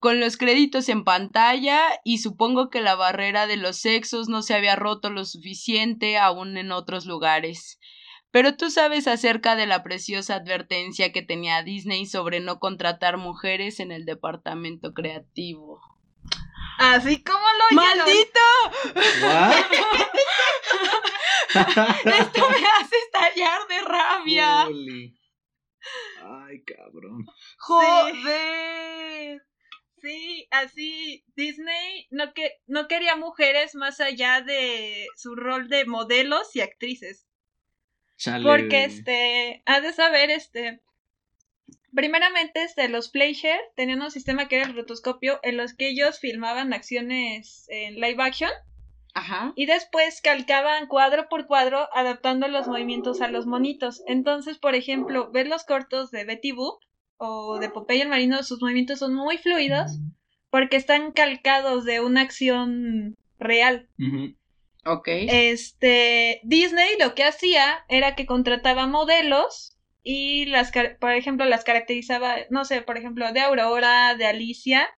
con 0.00 0.18
los 0.18 0.36
créditos 0.38 0.88
en 0.88 1.04
pantalla 1.04 1.80
y 2.04 2.18
supongo 2.18 2.70
que 2.70 2.80
la 2.80 2.96
barrera 2.96 3.46
de 3.46 3.58
los 3.58 3.76
sexos 3.76 4.28
no 4.28 4.42
se 4.42 4.54
había 4.54 4.74
roto 4.74 5.10
lo 5.10 5.26
suficiente 5.26 6.16
aún 6.18 6.56
en 6.56 6.72
otros 6.72 7.04
lugares. 7.04 7.78
Pero 8.32 8.56
tú 8.56 8.70
sabes 8.70 9.06
acerca 9.06 9.56
de 9.56 9.66
la 9.66 9.82
preciosa 9.82 10.36
advertencia 10.36 11.12
que 11.12 11.20
tenía 11.22 11.62
Disney 11.62 12.06
sobre 12.06 12.40
no 12.40 12.58
contratar 12.58 13.18
mujeres 13.18 13.78
en 13.78 13.92
el 13.92 14.06
departamento 14.06 14.94
creativo. 14.94 15.80
Así 16.78 17.22
como 17.22 17.38
lo 17.38 17.76
¡Maldito! 17.76 18.40
Esto 21.52 22.48
me 22.48 22.66
hace 22.78 22.96
estallar 23.04 23.66
de 23.68 23.80
rabia. 23.82 24.62
Ay, 26.22 26.62
cabrón. 26.64 27.26
Joder. 27.58 29.42
Sí, 29.42 29.49
así 30.50 31.24
Disney 31.36 32.06
no, 32.10 32.32
que, 32.34 32.58
no 32.66 32.88
quería 32.88 33.16
mujeres 33.16 33.74
más 33.74 34.00
allá 34.00 34.40
de 34.40 35.06
su 35.16 35.34
rol 35.34 35.68
de 35.68 35.84
modelos 35.84 36.54
y 36.54 36.60
actrices. 36.60 37.26
Porque 38.42 38.84
este, 38.84 39.62
has 39.64 39.82
de 39.82 39.92
saber, 39.92 40.30
este, 40.30 40.82
primeramente, 41.94 42.62
este, 42.62 42.88
los 42.88 43.10
Fleischer 43.10 43.58
tenían 43.76 44.02
un 44.02 44.10
sistema 44.10 44.46
que 44.46 44.56
era 44.56 44.66
el 44.66 44.76
rotoscopio 44.76 45.40
en 45.42 45.56
los 45.56 45.74
que 45.74 45.88
ellos 45.88 46.20
filmaban 46.20 46.72
acciones 46.72 47.64
en 47.68 47.94
live 47.94 48.22
action. 48.22 48.50
Ajá. 49.14 49.52
Y 49.56 49.66
después 49.66 50.20
calcaban 50.20 50.86
cuadro 50.86 51.28
por 51.28 51.46
cuadro 51.46 51.88
adaptando 51.94 52.46
los 52.46 52.68
movimientos 52.68 53.22
a 53.22 53.28
los 53.28 53.46
monitos. 53.46 54.02
Entonces, 54.06 54.58
por 54.58 54.74
ejemplo, 54.74 55.30
ver 55.32 55.48
los 55.48 55.64
cortos 55.64 56.10
de 56.10 56.24
Betty 56.24 56.52
Boop 56.52 56.80
o 57.20 57.58
de 57.58 57.68
Popeye 57.68 58.02
el 58.02 58.08
Marino, 58.08 58.42
sus 58.42 58.62
movimientos 58.62 58.98
son 58.98 59.14
muy 59.14 59.36
fluidos 59.36 59.98
porque 60.48 60.76
están 60.76 61.12
calcados 61.12 61.84
de 61.84 62.00
una 62.00 62.22
acción 62.22 63.14
real. 63.38 63.88
Ok. 64.86 65.06
Este, 65.06 66.40
Disney 66.44 66.88
lo 66.98 67.14
que 67.14 67.24
hacía 67.24 67.84
era 67.88 68.16
que 68.16 68.24
contrataba 68.24 68.86
modelos 68.86 69.76
y 70.02 70.46
las, 70.46 70.72
por 70.98 71.12
ejemplo, 71.12 71.44
las 71.44 71.62
caracterizaba, 71.62 72.36
no 72.48 72.64
sé, 72.64 72.80
por 72.80 72.96
ejemplo, 72.96 73.30
de 73.32 73.40
Aurora, 73.40 74.14
de 74.14 74.26
Alicia, 74.26 74.88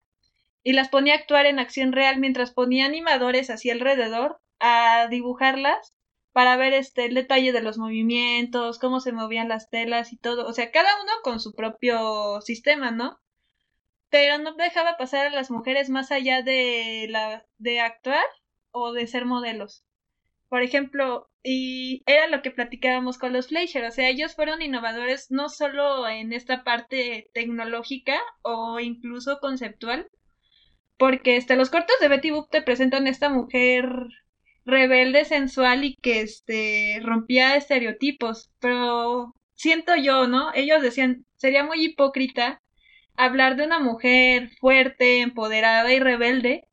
y 0.63 0.75
las 0.75 0.89
ponía 0.89 1.15
a 1.15 1.19
actuar 1.19 1.47
en 1.47 1.59
acción 1.59 1.93
real 1.93 2.21
mientras 2.21 2.53
ponía 2.53 2.87
animadores 2.87 3.51
hacia 3.51 3.73
alrededor 3.73 4.41
a 4.61 5.09
dibujarlas 5.11 5.99
para 6.33 6.57
ver 6.57 6.73
este 6.73 7.07
el 7.07 7.15
detalle 7.15 7.53
de 7.53 7.63
los 7.63 7.79
movimientos, 7.79 8.79
cómo 8.79 9.01
se 9.01 9.13
movían 9.13 9.49
las 9.49 9.71
telas 9.71 10.13
y 10.13 10.17
todo, 10.19 10.47
o 10.47 10.53
sea, 10.53 10.71
cada 10.71 10.91
uno 11.03 11.13
con 11.23 11.41
su 11.41 11.55
propio 11.55 12.41
sistema, 12.43 12.91
¿no? 12.91 13.21
Pero 14.11 14.39
no 14.39 14.55
dejaba 14.55 14.97
pasar 14.99 15.27
a 15.27 15.31
las 15.31 15.51
mujeres 15.51 15.91
más 15.91 16.13
allá 16.13 16.43
de 16.43 17.07
la 17.11 17.47
de 17.59 17.81
actuar 17.81 18.25
o 18.71 18.93
de 18.93 19.07
ser 19.07 19.27
modelos. 19.27 19.85
Por 20.49 20.63
ejemplo, 20.63 21.31
y 21.43 22.03
era 22.07 22.29
lo 22.29 22.43
que 22.43 22.51
platicábamos 22.51 23.19
con 23.19 23.33
los 23.33 23.49
Fleischer, 23.49 23.85
o 23.85 23.91
sea, 23.91 24.09
ellos 24.09 24.35
fueron 24.35 24.63
innovadores 24.63 25.31
no 25.31 25.49
solo 25.49 26.07
en 26.09 26.33
esta 26.33 26.63
parte 26.65 27.31
tecnológica 27.35 28.21
o 28.43 28.79
incluso 28.81 29.39
conceptual, 29.41 30.09
porque 30.99 31.37
este, 31.37 31.57
los 31.57 31.71
cortos 31.71 31.97
de 32.01 32.09
Betty 32.09 32.31
Boop 32.31 32.51
te 32.51 32.63
presentan 32.63 33.07
a 33.07 33.11
esta 33.11 33.29
mujer 33.29 33.87
rebelde, 34.65 35.25
sensual 35.25 35.85
y 35.85 35.97
que 35.97 36.21
este 36.21 37.01
rompía 37.03 37.57
estereotipos, 37.57 38.51
pero 38.61 39.35
siento 39.55 39.97
yo, 39.97 40.29
¿no? 40.29 40.53
Ellos 40.55 40.83
decían, 40.83 41.27
sería 41.37 41.65
muy 41.65 41.85
hipócrita 41.85 42.63
hablar 43.17 43.57
de 43.57 43.65
una 43.65 43.79
mujer 43.79 44.51
fuerte, 44.61 45.21
empoderada 45.21 45.93
y 45.93 46.01
rebelde 46.01 46.69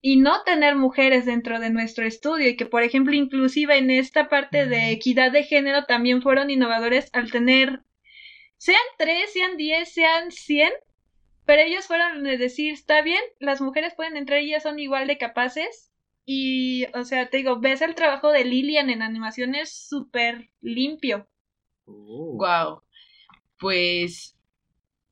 y 0.00 0.16
no 0.16 0.42
tener 0.44 0.76
mujeres 0.76 1.26
dentro 1.26 1.58
de 1.60 1.70
nuestro 1.70 2.06
estudio 2.06 2.48
y 2.48 2.56
que 2.56 2.66
por 2.66 2.82
ejemplo 2.82 3.14
inclusive 3.14 3.76
en 3.78 3.90
esta 3.90 4.28
parte 4.28 4.66
de 4.66 4.90
equidad 4.90 5.32
de 5.32 5.44
género 5.44 5.84
también 5.84 6.22
fueron 6.22 6.50
innovadores 6.50 7.08
al 7.12 7.30
tener 7.30 7.80
sean 8.58 8.80
tres, 8.98 9.32
sean 9.32 9.56
diez, 9.56 9.92
sean 9.92 10.30
cien, 10.30 10.72
pero 11.44 11.62
ellos 11.62 11.86
fueron 11.86 12.22
de 12.22 12.38
decir, 12.38 12.72
está 12.72 13.02
bien, 13.02 13.20
las 13.38 13.60
mujeres 13.60 13.94
pueden 13.94 14.16
entrar 14.16 14.40
y 14.40 14.48
ellas 14.48 14.62
son 14.62 14.78
igual 14.78 15.06
de 15.06 15.18
capaces 15.18 15.92
y, 16.26 16.86
o 16.94 17.04
sea, 17.04 17.30
te 17.30 17.38
digo, 17.38 17.60
ves 17.60 17.80
el 17.82 17.94
trabajo 17.94 18.30
de 18.30 18.44
Lilian 18.44 18.90
en 18.90 19.00
animación 19.00 19.54
es 19.54 19.72
súper 19.72 20.50
limpio. 20.60 21.28
Wow. 21.86 22.68
Oh. 22.68 22.82
Pues 23.58 24.36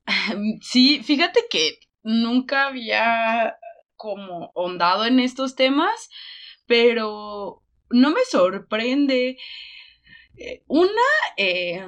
sí, 0.61 1.01
fíjate 1.03 1.45
que 1.49 1.79
nunca 2.03 2.67
había 2.67 3.57
como 3.95 4.51
hondado 4.53 5.05
en 5.05 5.21
estos 5.21 5.55
temas, 5.55 6.09
pero 6.67 7.63
no 7.89 8.11
me 8.11 8.25
sorprende. 8.29 9.37
Eh, 10.37 10.63
una, 10.67 10.91
eh, 11.37 11.87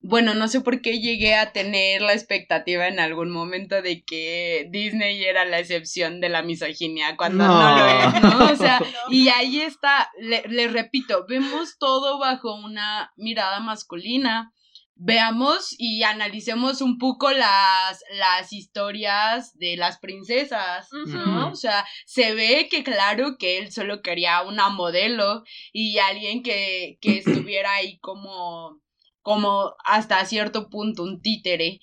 bueno, 0.00 0.34
no 0.34 0.46
sé 0.46 0.60
por 0.60 0.80
qué 0.80 1.00
llegué 1.00 1.34
a 1.34 1.52
tener 1.52 2.02
la 2.02 2.12
expectativa 2.12 2.86
en 2.86 3.00
algún 3.00 3.30
momento 3.30 3.82
de 3.82 4.04
que 4.04 4.68
Disney 4.70 5.24
era 5.24 5.44
la 5.44 5.58
excepción 5.58 6.20
de 6.20 6.28
la 6.28 6.42
misoginia 6.42 7.16
cuando 7.16 7.44
no, 7.44 7.78
lo 7.78 7.86
es, 7.86 8.22
¿no? 8.22 8.52
O 8.52 8.56
sea, 8.56 8.80
y 9.10 9.28
ahí 9.28 9.60
está, 9.60 10.08
le, 10.20 10.42
le, 10.48 10.68
repito, 10.68 11.26
vemos 11.28 11.78
todo 11.78 12.18
bajo 12.18 12.54
una 12.54 13.12
mirada 13.16 13.60
masculina. 13.60 14.52
Veamos 15.00 15.76
y 15.78 16.02
analicemos 16.02 16.80
un 16.80 16.98
poco 16.98 17.30
las, 17.30 18.02
las 18.14 18.52
historias 18.52 19.56
de 19.56 19.76
las 19.76 19.98
princesas, 19.98 20.88
¿no? 21.06 21.50
O 21.50 21.54
sea, 21.54 21.86
se 22.04 22.34
ve 22.34 22.66
que 22.68 22.82
claro 22.82 23.36
que 23.38 23.58
él 23.58 23.70
solo 23.70 24.02
quería 24.02 24.42
una 24.42 24.70
modelo 24.70 25.44
y 25.72 25.98
alguien 25.98 26.42
que, 26.42 26.98
que 27.00 27.18
estuviera 27.24 27.74
ahí 27.74 27.98
como 28.00 28.80
como 29.28 29.74
hasta 29.84 30.24
cierto 30.24 30.70
punto 30.70 31.02
un 31.02 31.20
títere, 31.20 31.80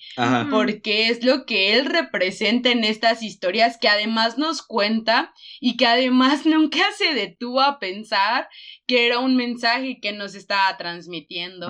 porque 0.50 1.10
es 1.10 1.22
lo 1.22 1.46
que 1.46 1.74
él 1.74 1.86
representa 1.86 2.70
en 2.70 2.82
estas 2.82 3.22
historias 3.22 3.78
que 3.80 3.88
además 3.88 4.36
nos 4.36 4.62
cuenta 4.62 5.32
y 5.60 5.76
que 5.76 5.86
además 5.86 6.44
nunca 6.44 6.80
se 6.98 7.14
detuvo 7.14 7.60
a 7.60 7.78
pensar 7.78 8.48
que 8.84 9.06
era 9.06 9.20
un 9.20 9.36
mensaje 9.36 10.00
que 10.02 10.12
nos 10.12 10.34
estaba 10.34 10.76
transmitiendo 10.76 11.68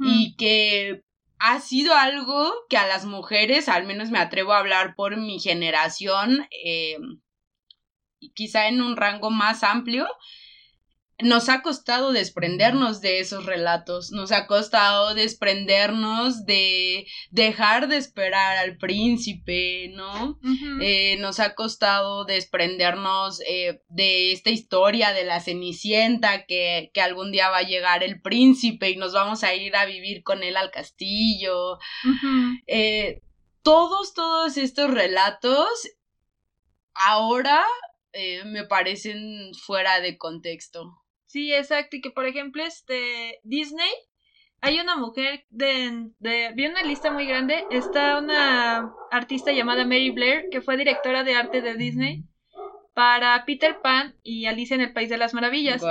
y 0.00 0.34
que 0.36 1.02
ha 1.38 1.60
sido 1.60 1.92
algo 1.94 2.50
que 2.70 2.78
a 2.78 2.86
las 2.86 3.04
mujeres, 3.04 3.68
al 3.68 3.84
menos 3.84 4.10
me 4.10 4.20
atrevo 4.20 4.54
a 4.54 4.60
hablar 4.60 4.94
por 4.96 5.18
mi 5.18 5.40
generación, 5.40 6.48
eh, 6.64 6.96
quizá 8.32 8.68
en 8.68 8.80
un 8.80 8.96
rango 8.96 9.28
más 9.30 9.62
amplio, 9.62 10.08
nos 11.20 11.48
ha 11.48 11.62
costado 11.62 12.12
desprendernos 12.12 13.00
de 13.00 13.18
esos 13.18 13.44
relatos, 13.44 14.12
nos 14.12 14.30
ha 14.30 14.46
costado 14.46 15.14
desprendernos 15.14 16.44
de 16.44 17.08
dejar 17.30 17.88
de 17.88 17.96
esperar 17.96 18.56
al 18.58 18.76
príncipe, 18.76 19.90
¿no? 19.94 20.38
Eh, 20.80 21.16
nos 21.18 21.40
ha 21.40 21.56
costado 21.56 22.24
desprendernos 22.24 23.40
eh, 23.40 23.82
de 23.88 24.30
esta 24.30 24.50
historia 24.50 25.12
de 25.12 25.24
la 25.24 25.40
cenicienta 25.40 26.46
que, 26.46 26.92
que, 26.94 27.00
algún 27.00 27.32
día 27.32 27.50
va 27.50 27.58
a 27.58 27.62
llegar 27.62 28.04
el 28.04 28.20
príncipe 28.20 28.90
y 28.90 28.96
nos 28.96 29.12
vamos 29.12 29.42
a 29.42 29.54
ir 29.54 29.74
a 29.74 29.86
vivir 29.86 30.22
con 30.22 30.44
él 30.44 30.56
al 30.56 30.70
castillo. 30.70 31.78
Eh, 32.68 33.22
todos, 33.62 34.14
todos 34.14 34.56
estos 34.56 34.92
relatos 34.92 35.68
ahora 36.94 37.64
me 38.46 38.64
parecen 38.64 39.52
fuera 39.54 40.00
de 40.00 40.16
contexto. 40.16 40.98
Sí, 41.28 41.54
exacto. 41.54 41.96
Y 41.96 42.00
que, 42.00 42.10
por 42.10 42.26
ejemplo, 42.26 42.64
este 42.64 43.38
Disney, 43.44 43.90
hay 44.60 44.80
una 44.80 44.96
mujer 44.96 45.46
de, 45.50 46.10
de... 46.18 46.52
Vi 46.56 46.66
una 46.66 46.82
lista 46.82 47.12
muy 47.12 47.26
grande. 47.26 47.64
Está 47.70 48.18
una 48.18 48.92
artista 49.12 49.52
llamada 49.52 49.84
Mary 49.84 50.10
Blair, 50.10 50.46
que 50.50 50.60
fue 50.60 50.76
directora 50.76 51.22
de 51.22 51.36
arte 51.36 51.62
de 51.62 51.76
Disney 51.76 52.24
para 52.98 53.44
Peter 53.44 53.80
Pan 53.80 54.16
y 54.24 54.46
Alicia 54.46 54.74
en 54.74 54.80
el 54.80 54.92
País 54.92 55.08
de 55.08 55.18
las 55.18 55.32
Maravillas. 55.32 55.82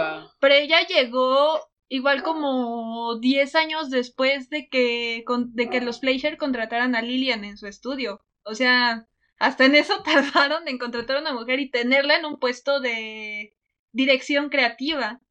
Pero 0.41 0.53
ella 0.53 0.85
llegó 0.85 1.61
igual 1.87 2.21
como 2.21 3.17
10 3.19 3.55
años 3.55 3.89
después 3.89 4.49
de 4.49 4.67
que, 4.67 5.23
de 5.53 5.69
que 5.69 5.79
los 5.79 6.01
Fleischer 6.01 6.35
contrataran 6.35 6.95
a 6.95 7.01
Lillian 7.01 7.45
en 7.45 7.57
su 7.57 7.65
estudio. 7.65 8.19
O 8.43 8.55
sea, 8.55 9.07
hasta 9.39 9.63
en 9.63 9.75
eso 9.75 10.03
tardaron 10.03 10.67
en 10.67 10.77
contratar 10.77 11.15
a 11.15 11.21
una 11.21 11.33
mujer 11.33 11.61
y 11.61 11.69
tenerla 11.69 12.17
en 12.17 12.25
un 12.25 12.39
puesto 12.39 12.81
de 12.81 13.55
dirección 13.93 14.49
creativa. 14.49 15.21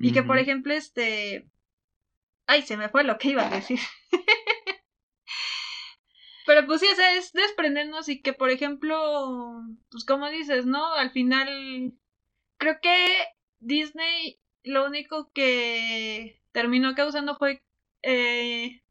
Y 0.00 0.12
que, 0.12 0.22
por 0.22 0.38
ejemplo, 0.38 0.72
este... 0.74 1.48
Ay, 2.46 2.62
se 2.62 2.76
me 2.76 2.88
fue 2.88 3.04
lo 3.04 3.18
que 3.18 3.28
iba 3.28 3.46
a 3.46 3.50
decir. 3.50 3.78
Pero 6.46 6.66
pues 6.66 6.80
sí, 6.80 6.86
o 6.90 6.96
sea, 6.96 7.14
es 7.14 7.32
desprendernos 7.32 8.08
y 8.08 8.22
que, 8.22 8.32
por 8.32 8.48
ejemplo, 8.50 9.62
pues 9.90 10.04
como 10.04 10.30
dices, 10.30 10.64
¿no? 10.64 10.94
Al 10.94 11.10
final, 11.10 11.92
creo 12.56 12.78
que 12.80 13.06
Disney 13.60 14.38
lo 14.64 14.86
único 14.86 15.30
que 15.34 16.40
terminó 16.52 16.94
causando 16.94 17.36
fue 17.36 17.62
eh, 18.02 18.82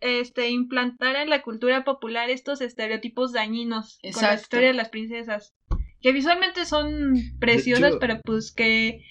este, 0.00 0.48
implantar 0.48 1.16
en 1.16 1.28
la 1.28 1.42
cultura 1.42 1.84
popular 1.84 2.30
estos 2.30 2.60
estereotipos 2.60 3.32
dañinos 3.32 3.98
con 4.14 4.22
la 4.22 4.34
historia 4.34 4.68
de 4.68 4.74
las 4.74 4.88
princesas. 4.88 5.54
Que 6.00 6.12
visualmente 6.12 6.64
son 6.64 7.14
preciosas, 7.38 7.96
pero 8.00 8.20
pues 8.22 8.52
que 8.52 9.04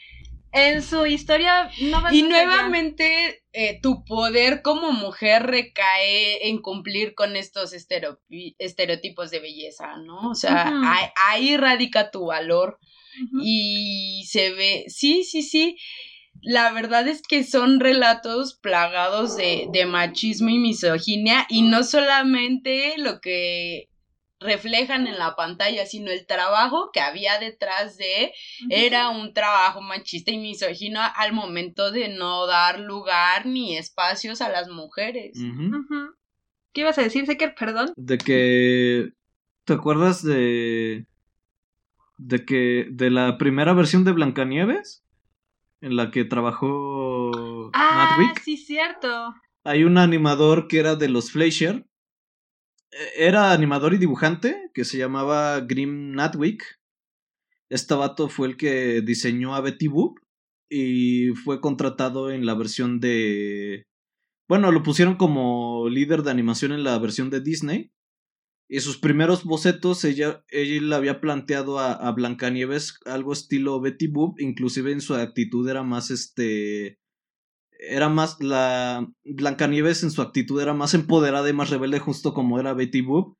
en 0.55 0.81
su 0.81 1.05
historia 1.05 1.69
no 1.81 2.01
va 2.01 2.13
Y 2.13 2.23
nuevamente 2.23 3.43
eh, 3.51 3.79
tu 3.81 4.05
poder 4.05 4.61
como 4.61 4.91
mujer 4.91 5.43
recae 5.43 6.47
en 6.47 6.61
cumplir 6.61 7.13
con 7.13 7.35
estos 7.35 7.73
estereotipos 7.73 9.31
de 9.31 9.39
belleza, 9.39 9.97
¿no? 9.97 10.29
O 10.29 10.35
sea, 10.35 10.71
ahí, 10.83 11.09
ahí 11.27 11.57
radica 11.57 12.09
tu 12.09 12.27
valor 12.27 12.79
y 13.41 14.25
se 14.27 14.51
ve, 14.51 14.85
sí, 14.87 15.23
sí, 15.23 15.41
sí. 15.41 15.77
La 16.41 16.71
verdad 16.73 17.07
es 17.07 17.21
que 17.21 17.43
son 17.43 17.79
relatos 17.79 18.55
plagados 18.55 19.37
de, 19.37 19.67
de 19.71 19.85
machismo 19.85 20.49
y 20.49 20.59
misoginia 20.59 21.45
y 21.49 21.61
no 21.63 21.83
solamente 21.83 22.95
lo 22.97 23.19
que 23.21 23.89
reflejan 24.39 25.07
en 25.07 25.17
la 25.17 25.35
pantalla, 25.35 25.85
sino 25.85 26.11
el 26.11 26.25
trabajo 26.27 26.89
que 26.93 26.99
había 26.99 27.39
detrás 27.39 27.97
de 27.97 28.33
era 28.69 29.09
un 29.09 29.33
trabajo 29.33 29.81
machista 29.81 30.31
y 30.31 30.37
misógino 30.37 30.99
al 31.15 31.33
momento 31.33 31.91
de 31.91 32.09
no 32.09 32.45
dar 32.45 32.79
lugar 32.79 33.45
ni 33.45 33.77
espacios 33.77 34.41
a 34.41 34.49
las 34.49 34.67
mujeres. 34.69 35.37
¿Qué 36.73 36.81
ibas 36.81 36.97
a 36.97 37.03
decir, 37.03 37.25
Seker? 37.25 37.55
Perdón. 37.57 37.93
De 37.95 38.17
que. 38.17 39.13
¿Te 39.63 39.73
acuerdas 39.73 40.21
de. 40.23 41.05
de 42.17 42.45
que. 42.45 42.87
de 42.91 43.09
la 43.09 43.37
primera 43.37 43.73
versión 43.73 44.03
de 44.03 44.11
Blancanieves? 44.11 45.03
En 45.81 45.95
la 45.95 46.11
que 46.11 46.25
trabajó 46.25 47.69
Ah, 47.73 48.17
Matt 48.17 48.19
Wick. 48.19 48.41
sí, 48.43 48.57
cierto. 48.57 49.33
Hay 49.63 49.83
un 49.83 49.97
animador 49.97 50.67
que 50.67 50.79
era 50.79 50.95
de 50.95 51.07
los 51.09 51.31
Fleischer. 51.31 51.85
Eh, 52.91 53.27
Era 53.27 53.51
animador 53.51 53.93
y 53.93 53.97
dibujante 53.97 54.69
que 54.73 54.85
se 54.85 54.97
llamaba 54.97 55.59
Grim 55.61 56.11
Natwick. 56.11 56.63
Este 57.69 57.93
vato 57.95 58.29
fue 58.29 58.47
el 58.47 58.57
que 58.57 59.01
diseñó 59.01 59.55
a 59.55 59.61
Betty 59.61 59.87
Boop 59.87 60.19
y 60.69 61.29
fue 61.29 61.61
contratado 61.61 62.31
en 62.31 62.45
la 62.45 62.53
versión 62.53 62.99
de... 62.99 63.83
Bueno, 64.47 64.71
lo 64.71 64.83
pusieron 64.83 65.15
como 65.15 65.89
líder 65.89 66.21
de 66.21 66.31
animación 66.31 66.71
en 66.71 66.83
la 66.83 66.97
versión 66.99 67.29
de 67.29 67.41
Disney. 67.41 67.91
Y 68.67 68.79
sus 68.79 68.97
primeros 68.97 69.43
bocetos, 69.43 70.03
ella, 70.05 70.43
ella 70.49 70.95
había 70.95 71.21
planteado 71.21 71.79
a, 71.79 71.93
a 71.93 72.11
Blancanieves 72.11 72.99
algo 73.05 73.33
estilo 73.33 73.79
Betty 73.79 74.07
Boop, 74.07 74.39
inclusive 74.39 74.91
en 74.91 75.01
su 75.01 75.13
actitud 75.13 75.67
era 75.69 75.83
más 75.83 76.09
este 76.09 76.99
era 77.79 78.09
más 78.09 78.41
la 78.41 79.07
Blancanieves 79.23 80.03
en 80.03 80.11
su 80.11 80.21
actitud 80.21 80.61
era 80.61 80.73
más 80.73 80.93
empoderada 80.93 81.49
y 81.49 81.53
más 81.53 81.69
rebelde 81.69 81.99
justo 81.99 82.33
como 82.33 82.59
era 82.59 82.73
Betty 82.73 83.01
Boop 83.01 83.37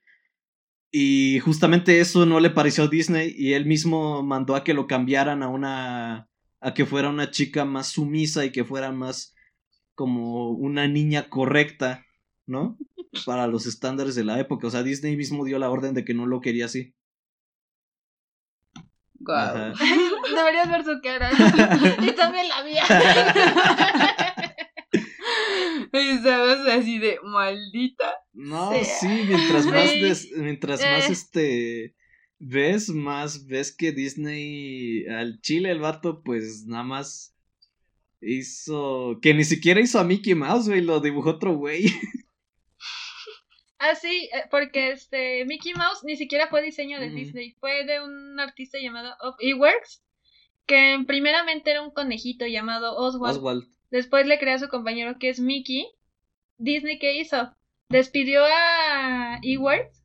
y 0.91 1.39
justamente 1.39 1.99
eso 1.99 2.25
no 2.25 2.39
le 2.39 2.49
pareció 2.49 2.85
a 2.85 2.87
Disney 2.87 3.33
y 3.37 3.53
él 3.53 3.65
mismo 3.65 4.23
mandó 4.23 4.55
a 4.55 4.63
que 4.63 4.73
lo 4.73 4.87
cambiaran 4.87 5.43
a 5.43 5.49
una 5.49 6.29
a 6.61 6.73
que 6.73 6.85
fuera 6.85 7.09
una 7.09 7.31
chica 7.31 7.65
más 7.65 7.89
sumisa 7.89 8.45
y 8.45 8.51
que 8.51 8.63
fuera 8.63 8.91
más 8.91 9.35
como 9.93 10.49
una 10.49 10.87
niña 10.87 11.29
correcta, 11.29 12.05
¿no? 12.47 12.77
Para 13.25 13.47
los 13.47 13.65
estándares 13.65 14.15
de 14.15 14.23
la 14.23 14.39
época, 14.39 14.67
o 14.67 14.69
sea, 14.71 14.83
Disney 14.83 15.15
mismo 15.15 15.45
dio 15.45 15.59
la 15.59 15.69
orden 15.69 15.93
de 15.93 16.03
que 16.03 16.13
no 16.13 16.25
lo 16.25 16.41
quería 16.41 16.65
así. 16.65 16.95
Deberías 20.35 20.69
ver 20.69 20.83
su 20.83 21.01
cara. 21.01 21.29
y 22.01 22.11
también 22.13 22.47
la 22.49 22.63
mía. 22.63 22.83
Estamos 25.97 26.67
así 26.67 26.99
de 26.99 27.19
maldita. 27.23 28.15
No, 28.33 28.71
sea. 28.71 28.83
sí, 28.83 29.07
mientras 29.27 29.65
más 29.65 29.91
des- 29.93 30.31
mientras 30.35 30.81
más 30.81 31.09
Eh. 31.09 31.11
este 31.11 31.95
ves, 32.39 32.89
más 32.89 33.45
ves 33.47 33.75
que 33.75 33.91
Disney 33.91 35.05
al 35.07 35.39
chile 35.41 35.71
el 35.71 35.79
vato 35.79 36.21
pues 36.23 36.65
nada 36.65 36.83
más 36.83 37.33
hizo 38.21 39.19
que 39.21 39.33
ni 39.33 39.43
siquiera 39.43 39.79
hizo 39.81 39.99
a 39.99 40.03
Mickey 40.03 40.35
Mouse, 40.35 40.67
güey, 40.67 40.81
lo 40.81 40.99
dibujó 40.99 41.31
otro 41.31 41.55
güey. 41.55 41.85
Ah, 43.77 43.93
sí, 43.95 44.29
eh, 44.33 44.45
porque 44.49 44.91
este 44.91 45.45
Mickey 45.45 45.73
Mouse 45.73 46.03
ni 46.03 46.15
siquiera 46.15 46.47
fue 46.47 46.63
diseño 46.63 46.99
de. 46.99 47.09
Disney, 47.09 47.51
fue 47.59 47.85
de 47.85 48.01
un 48.01 48.39
artista 48.39 48.77
llamado 48.81 49.13
Of 49.21 49.35
Eworks, 49.39 50.01
que 50.65 50.97
primeramente 51.05 51.71
era 51.71 51.81
un 51.81 51.91
conejito 51.91 52.47
llamado 52.47 52.95
Oswald. 52.95 53.37
Oswald. 53.37 53.67
Después 53.91 54.27
le 54.27 54.39
creó 54.39 54.55
a 54.55 54.59
su 54.59 54.67
compañero 54.67 55.17
que 55.19 55.29
es 55.29 55.39
Mickey. 55.39 55.87
Disney, 56.57 56.99
¿qué 56.99 57.19
hizo? 57.19 57.53
Despidió 57.89 58.43
a 58.45 59.39
Eworks 59.43 60.03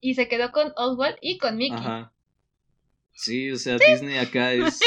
y 0.00 0.14
se 0.14 0.28
quedó 0.28 0.52
con 0.52 0.72
Oswald 0.76 1.16
y 1.20 1.38
con 1.38 1.56
Mickey. 1.56 1.78
Ajá. 1.78 2.12
Sí, 3.12 3.50
o 3.50 3.56
sea, 3.56 3.76
Disney 3.76 4.16
acá 4.18 4.52
es 4.54 4.80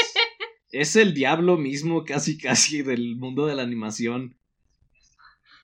es 0.74 0.96
el 0.96 1.14
diablo 1.14 1.56
mismo 1.56 2.04
casi 2.04 2.36
casi 2.36 2.82
del 2.82 3.16
mundo 3.16 3.46
de 3.46 3.54
la 3.54 3.62
animación. 3.62 4.36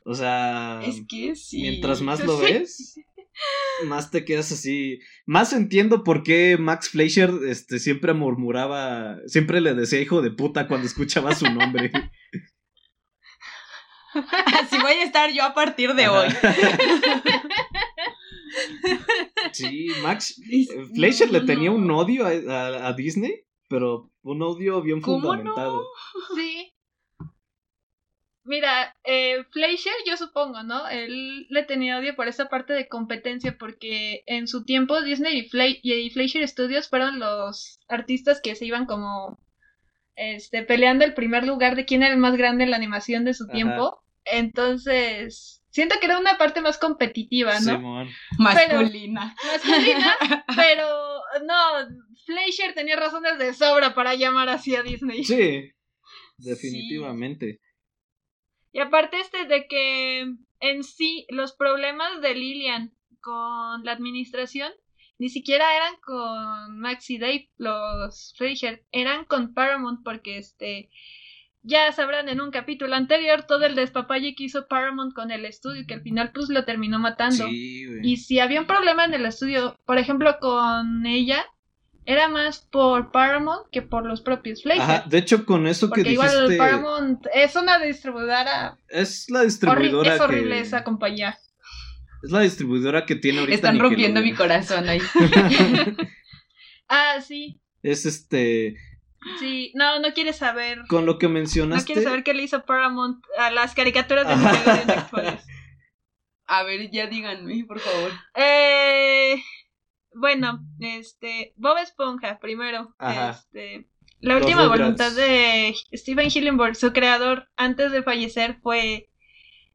O 0.05 0.15
sea, 0.15 0.81
Es 0.85 1.03
que 1.09 1.35
sí. 1.35 1.63
mientras 1.63 2.01
más 2.01 2.21
lo 2.25 2.39
ves, 2.39 2.95
más 3.87 4.11
te 4.11 4.25
quedas 4.25 4.53
así. 4.53 5.01
Más 5.27 5.53
entiendo 5.53 6.05
por 6.05 6.23
qué 6.23 6.57
Max 6.59 6.91
Fleischer 6.91 7.31
este, 7.47 7.79
siempre 7.81 8.15
murmuraba, 8.15 9.19
siempre 9.27 9.61
le 9.61 9.75
decía 9.75 10.01
hijo 10.01 10.23
de 10.23 10.31
puta 10.31 10.69
cuando 10.69 10.87
escuchaba 10.87 11.35
su 11.35 11.47
nombre. 11.51 11.91
Así 14.61 14.79
voy 14.81 14.93
a 14.93 15.05
estar 15.05 15.31
yo 15.33 15.43
a 15.45 15.55
partir 15.55 15.95
de 15.95 16.05
Ajá. 16.05 16.21
hoy. 16.21 16.29
Sí, 19.53 19.89
Max 20.03 20.41
eh, 20.51 20.67
Fleischer 20.95 21.31
le 21.31 21.41
tenía 21.43 21.71
un 21.71 21.91
odio 21.91 22.27
a, 22.27 22.31
a- 22.31 22.89
a 22.89 22.93
Disney, 22.95 23.45
pero 23.69 24.11
un 24.23 24.43
odio 24.43 24.83
bien 24.83 25.01
¿Cómo 25.01 25.19
no? 25.19 25.23
fundamentado. 25.29 25.85
Sí. 26.35 26.73
Mira, 28.45 28.97
eh, 29.05 29.45
Fleischer, 29.53 29.93
yo 30.07 30.17
supongo, 30.17 30.63
¿no? 30.63 30.89
Él 30.89 31.47
le 31.51 31.63
tenía 31.63 31.99
odio 31.99 32.17
por 32.17 32.27
esa 32.27 32.49
parte 32.49 32.73
de 32.73 32.89
competencia, 32.89 33.57
porque 33.59 34.23
en 34.27 34.49
su 34.49 34.65
tiempo 34.65 35.01
Disney 35.03 35.39
y, 35.39 35.49
Fle- 35.49 35.79
y 35.83 36.11
Fleischer 36.11 36.47
Studios 36.49 36.89
fueron 36.89 37.19
los 37.21 37.79
artistas 37.89 38.41
que 38.43 38.57
se 38.57 38.67
iban 38.67 38.87
como 38.87 39.39
este, 40.17 40.63
peleando 40.65 41.05
el 41.05 41.15
primer 41.15 41.47
lugar 41.47 41.77
de 41.77 41.85
quién 41.85 42.03
era 42.03 42.13
el 42.13 42.19
más 42.21 42.37
grande 42.37 42.65
en 42.65 42.71
la 42.71 42.77
animación 42.77 43.25
de 43.25 43.35
su 43.35 43.45
Ajá. 43.45 43.53
tiempo. 43.53 44.03
Entonces, 44.25 45.63
siento 45.71 45.97
que 46.01 46.07
era 46.07 46.19
una 46.19 46.37
parte 46.39 46.61
más 46.61 46.79
competitiva, 46.79 47.55
¿no? 47.61 47.77
Simón. 47.77 48.09
Masculina. 48.39 49.35
Masculina, 49.45 50.17
pero 50.57 51.23
no, 51.47 52.05
Fleischer 52.27 52.75
tenía 52.75 52.97
razones 52.97 53.39
de 53.39 53.55
sobra 53.55 53.95
para 53.95 54.15
llamar 54.15 54.49
así 54.49 54.75
a 54.77 54.83
Disney. 54.83 55.25
Sí, 55.25 55.73
definitivamente. 56.39 57.61
Y 58.73 58.81
aparte 58.81 59.19
este 59.19 59.47
de 59.47 59.67
que 59.67 60.21
en 60.61 60.85
sí 60.85 61.27
los 61.31 61.53
problemas 61.53 62.21
de 62.21 62.35
Lilian 62.35 62.95
con 63.21 63.85
la 63.85 63.93
administración 63.93 64.73
ni 65.19 65.29
siquiera 65.29 65.77
eran 65.77 65.97
con 66.01 66.79
Max 66.79 67.11
y 67.11 67.19
Dave, 67.19 67.51
los 67.59 68.35
Fleischer, 68.39 68.87
eran 68.91 69.27
con 69.27 69.53
Paramount 69.53 70.03
porque 70.03 70.39
este 70.39 70.91
ya 71.63 71.93
sabrán 71.93 72.29
en 72.29 72.41
un 72.41 72.51
capítulo 72.51 72.95
anterior 72.95 73.43
todo 73.43 73.65
el 73.67 73.75
despapalle 73.75 74.35
que 74.35 74.45
hizo 74.45 74.67
Paramount 74.67 75.13
con 75.15 75.31
el 75.31 75.45
estudio 75.45 75.85
que 75.87 75.95
al 75.95 76.03
final 76.03 76.33
pues 76.33 76.49
lo 76.49 76.65
terminó 76.65 76.99
matando. 76.99 77.47
Sí, 77.47 77.87
güey. 77.87 78.01
Y 78.03 78.17
si 78.17 78.41
había 78.41 78.61
un 78.61 78.67
problema 78.67 79.05
en 79.05 79.15
el 79.15 79.27
estudio, 79.27 79.79
por 79.85 79.99
ejemplo 79.99 80.39
con 80.41 81.05
ella, 81.05 81.45
era 82.07 82.29
más 82.29 82.61
por 82.61 83.13
Paramount 83.13 83.69
que 83.71 83.83
por 83.83 84.07
los 84.07 84.23
propios 84.23 84.63
Fleischer. 84.63 84.83
Ajá, 84.83 85.05
de 85.09 85.19
hecho, 85.19 85.45
con 85.45 85.67
eso 85.67 85.89
que 85.89 86.01
Porque 86.01 86.13
igual 86.13 86.31
dijiste, 86.31 86.57
Paramount 86.57 87.27
es 87.35 87.57
una 87.57 87.79
distribuidora 87.79 88.79
es 88.89 89.29
la 89.31 89.43
distribuidora 89.43 90.15
es 90.15 90.21
horrible 90.21 90.57
que 90.57 90.61
esa 90.61 90.83
compañía. 90.83 91.39
es 92.23 92.31
la 92.31 92.41
distribuidora 92.41 93.05
que 93.05 93.17
tiene 93.17 93.41
ahorita 93.41 93.55
Están 93.55 93.79
rompiendo 93.79 94.23
mi 94.23 94.35
corazón 94.35 94.89
ahí. 94.89 95.01
Ah, 96.93 97.21
sí, 97.21 97.61
es 97.85 98.05
este 98.05 98.75
sí. 99.39 99.73
No, 99.75 99.99
no 100.01 100.13
quieres 100.13 100.37
saber. 100.37 100.83
con 100.89 101.07
lo 101.07 101.19
que 101.19 101.27
No 101.27 101.35
mencionaste. 101.35 101.87
quieres 101.87 102.05
saber 102.05 102.23
qué 102.25 102.35
le 102.35 102.43
hizo 102.43 102.65
Paramount 102.65 103.25
a 103.39 103.51
las 103.51 103.75
caricaturas 103.75 104.27
de. 104.29 104.37
Nickelodeon. 104.37 105.39
A 106.47 106.65
ver, 106.65 106.91
ya 106.91 107.07
díganme, 107.07 107.65
por 107.65 107.79
favor. 107.79 108.11
Eh, 108.35 109.41
bueno, 110.15 110.61
este, 110.81 111.55
Bob 111.57 111.79
Esponja, 111.79 112.41
primero. 112.41 112.93
Ajá. 112.99 113.31
Este, 113.31 113.89
la 114.19 114.35
Los 114.35 114.43
última 114.43 114.67
voluntad 114.67 115.13
de 115.13 115.75
Steven 115.93 116.27
Hillenburg, 116.29 116.75
su 116.75 116.93
creador, 116.93 117.49
antes 117.57 117.93
de 117.93 118.03
fallecer, 118.03 118.59
fue: 118.63 119.11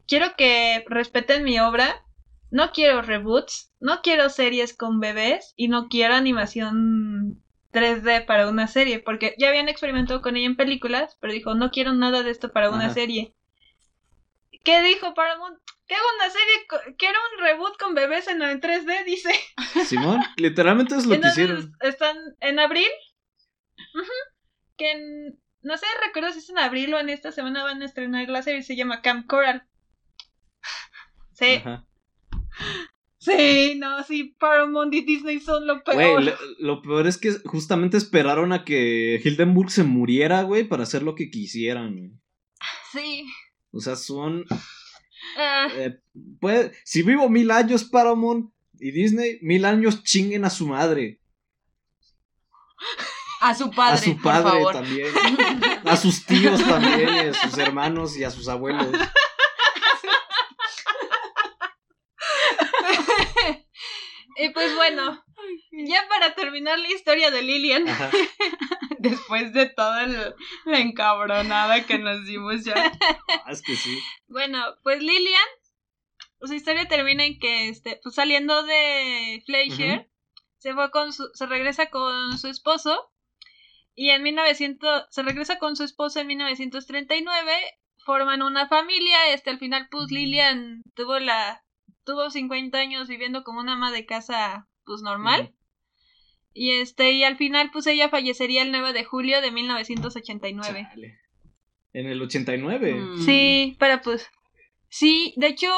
Quiero 0.05 0.35
que 0.35 0.83
respeten 0.89 1.43
mi 1.45 1.59
obra. 1.59 2.01
No 2.51 2.71
quiero 2.73 3.01
reboots, 3.01 3.73
no 3.79 4.01
quiero 4.01 4.29
series 4.29 4.75
con 4.75 4.99
bebés 4.99 5.53
y 5.55 5.67
no 5.69 5.87
quiero 5.87 6.13
animación 6.15 7.41
3D 7.75 8.25
para 8.25 8.47
una 8.49 8.67
serie, 8.67 8.99
porque 8.99 9.35
ya 9.37 9.49
habían 9.49 9.67
experimentado 9.69 10.21
con 10.21 10.35
ella 10.37 10.45
en 10.47 10.55
películas, 10.55 11.17
pero 11.19 11.33
dijo, 11.33 11.53
no 11.53 11.69
quiero 11.71 11.93
nada 11.93 12.23
de 12.23 12.31
esto 12.31 12.51
para 12.53 12.69
una 12.69 12.85
Ajá. 12.85 12.93
serie. 12.93 13.35
¿Qué 14.63 14.81
dijo 14.81 15.13
Paramount? 15.13 15.59
Que 15.87 15.93
haga 15.93 16.03
una 16.17 16.29
serie, 16.31 16.95
quiero 16.97 17.19
un 17.33 17.43
reboot 17.43 17.77
con 17.77 17.93
bebés 17.93 18.27
en, 18.27 18.41
en 18.41 18.59
3D, 18.59 19.05
dice. 19.05 19.29
Simón, 19.85 20.21
literalmente 20.37 20.95
es 20.95 21.05
lo 21.05 21.19
que 21.19 21.27
hicieron. 21.27 21.71
están 21.81 22.17
en 22.39 22.59
abril. 22.59 22.89
Que 24.77 24.91
en- 24.91 25.39
no 25.61 25.77
sé, 25.77 25.85
recuerdo 26.05 26.31
si 26.31 26.39
es 26.39 26.49
en 26.49 26.57
abril 26.59 26.93
o 26.93 26.99
en 26.99 27.09
esta 27.09 27.31
semana 27.31 27.63
van 27.63 27.81
a 27.81 27.85
estrenar 27.85 28.27
la 28.29 28.41
serie, 28.41 28.63
se 28.63 28.75
llama 28.75 29.01
Camp 29.01 29.27
Coral. 29.27 29.67
Sí. 31.33 31.55
Ajá. 31.55 31.85
Sí, 33.25 33.73
no, 33.77 34.03
sí, 34.03 34.35
Paramount 34.39 34.93
y 34.93 35.01
Disney 35.01 35.39
son 35.39 35.65
lo 35.65 35.83
peor. 35.83 36.21
Güey, 36.23 36.33
lo, 36.59 36.81
peor 36.83 37.07
es 37.07 37.17
que 37.17 37.31
justamente 37.45 37.97
esperaron 37.97 38.53
a 38.53 38.63
que 38.63 39.19
Hildenburg 39.23 39.71
se 39.71 39.83
muriera, 39.83 40.43
güey, 40.43 40.63
para 40.63 40.83
hacer 40.83 41.01
lo 41.01 41.15
que 41.15 41.31
quisieran, 41.31 41.95
güey. 41.97 42.11
Sí. 42.91 43.25
O 43.71 43.79
sea, 43.79 43.95
son. 43.95 44.45
Ah, 45.37 45.67
eh, 45.75 45.99
puede- 46.39 46.71
si 46.83 47.01
vivo 47.01 47.27
mil 47.29 47.49
años, 47.49 47.83
Paramount 47.83 48.51
y 48.79 48.91
Disney, 48.91 49.39
mil 49.41 49.65
años 49.65 50.03
chinguen 50.03 50.45
a 50.45 50.49
su 50.51 50.67
madre. 50.67 51.19
A 53.41 53.55
su 53.55 53.71
padre, 53.71 53.93
a 53.93 53.97
su 53.97 54.13
por 54.13 54.21
padre 54.23 54.49
favor. 54.49 54.73
también. 54.73 55.07
A 55.83 55.97
sus 55.97 56.25
tíos 56.25 56.63
también, 56.63 57.09
a 57.09 57.33
sus 57.33 57.57
hermanos 57.57 58.17
y 58.17 58.23
a 58.23 58.29
sus 58.29 58.47
abuelos. 58.47 58.87
y 64.35 64.49
pues 64.49 64.75
bueno, 64.75 65.23
ya 65.71 66.07
para 66.09 66.35
terminar 66.35 66.79
la 66.79 66.89
historia 66.89 67.31
de 67.31 67.41
Lilian, 67.41 67.87
Ajá. 67.87 68.11
Después 68.99 69.53
de 69.53 69.67
toda 69.67 70.07
la 70.65 70.79
encabronada 70.79 71.85
que 71.85 71.99
nos 71.99 72.25
dimos 72.25 72.63
ya. 72.65 72.91
Ah, 73.45 73.51
es 73.51 73.61
que 73.61 73.75
sí. 73.75 73.99
bueno, 74.27 74.59
pues 74.83 75.01
Lilian, 75.01 75.47
su 76.41 76.53
historia 76.53 76.87
termina 76.87 77.25
en 77.25 77.39
que, 77.39 77.69
este, 77.69 77.99
pues 78.01 78.15
saliendo 78.15 78.63
de 78.63 79.43
Fleischer, 79.45 80.09
se 80.57 80.73
fue 80.73 80.89
con 80.91 81.13
su, 81.13 81.29
se 81.33 81.45
regresa 81.45 81.89
con 81.89 82.37
su 82.37 82.47
esposo 82.47 83.11
y 83.93 84.09
en 84.09 84.23
1900, 84.23 85.05
se 85.09 85.23
regresa 85.23 85.57
con 85.57 85.75
su 85.75 85.83
esposo 85.83 86.19
en 86.19 86.27
1939, 86.27 87.51
forman 88.05 88.41
una 88.41 88.67
familia, 88.67 89.33
este, 89.33 89.49
al 89.49 89.59
final, 89.59 89.87
pues 89.89 90.11
Lilian 90.11 90.81
tuvo 90.95 91.19
la, 91.19 91.64
tuvo 92.05 92.29
50 92.29 92.77
años 92.77 93.07
viviendo 93.07 93.43
como 93.43 93.59
una 93.59 93.73
ama 93.73 93.91
de 93.91 94.05
casa, 94.05 94.67
pues 94.85 95.01
normal. 95.01 95.53
Y 96.53 96.71
este, 96.71 97.11
y 97.11 97.23
al 97.23 97.35
final, 97.35 97.69
pues 97.71 97.85
ella 97.87 98.07
fallecería 98.07 98.61
el 98.61 98.71
9 98.71 98.93
de 98.93 99.03
julio 99.03 99.41
de 99.41 99.51
1989. 99.51 100.87
Chale. 100.89 101.19
En 101.91 102.07
el 102.07 102.21
89. 102.21 102.93
Mm. 102.93 103.25
Sí, 103.25 103.75
pero 103.79 104.01
pues. 104.01 104.29
Sí, 104.87 105.33
de 105.35 105.47
hecho, 105.47 105.69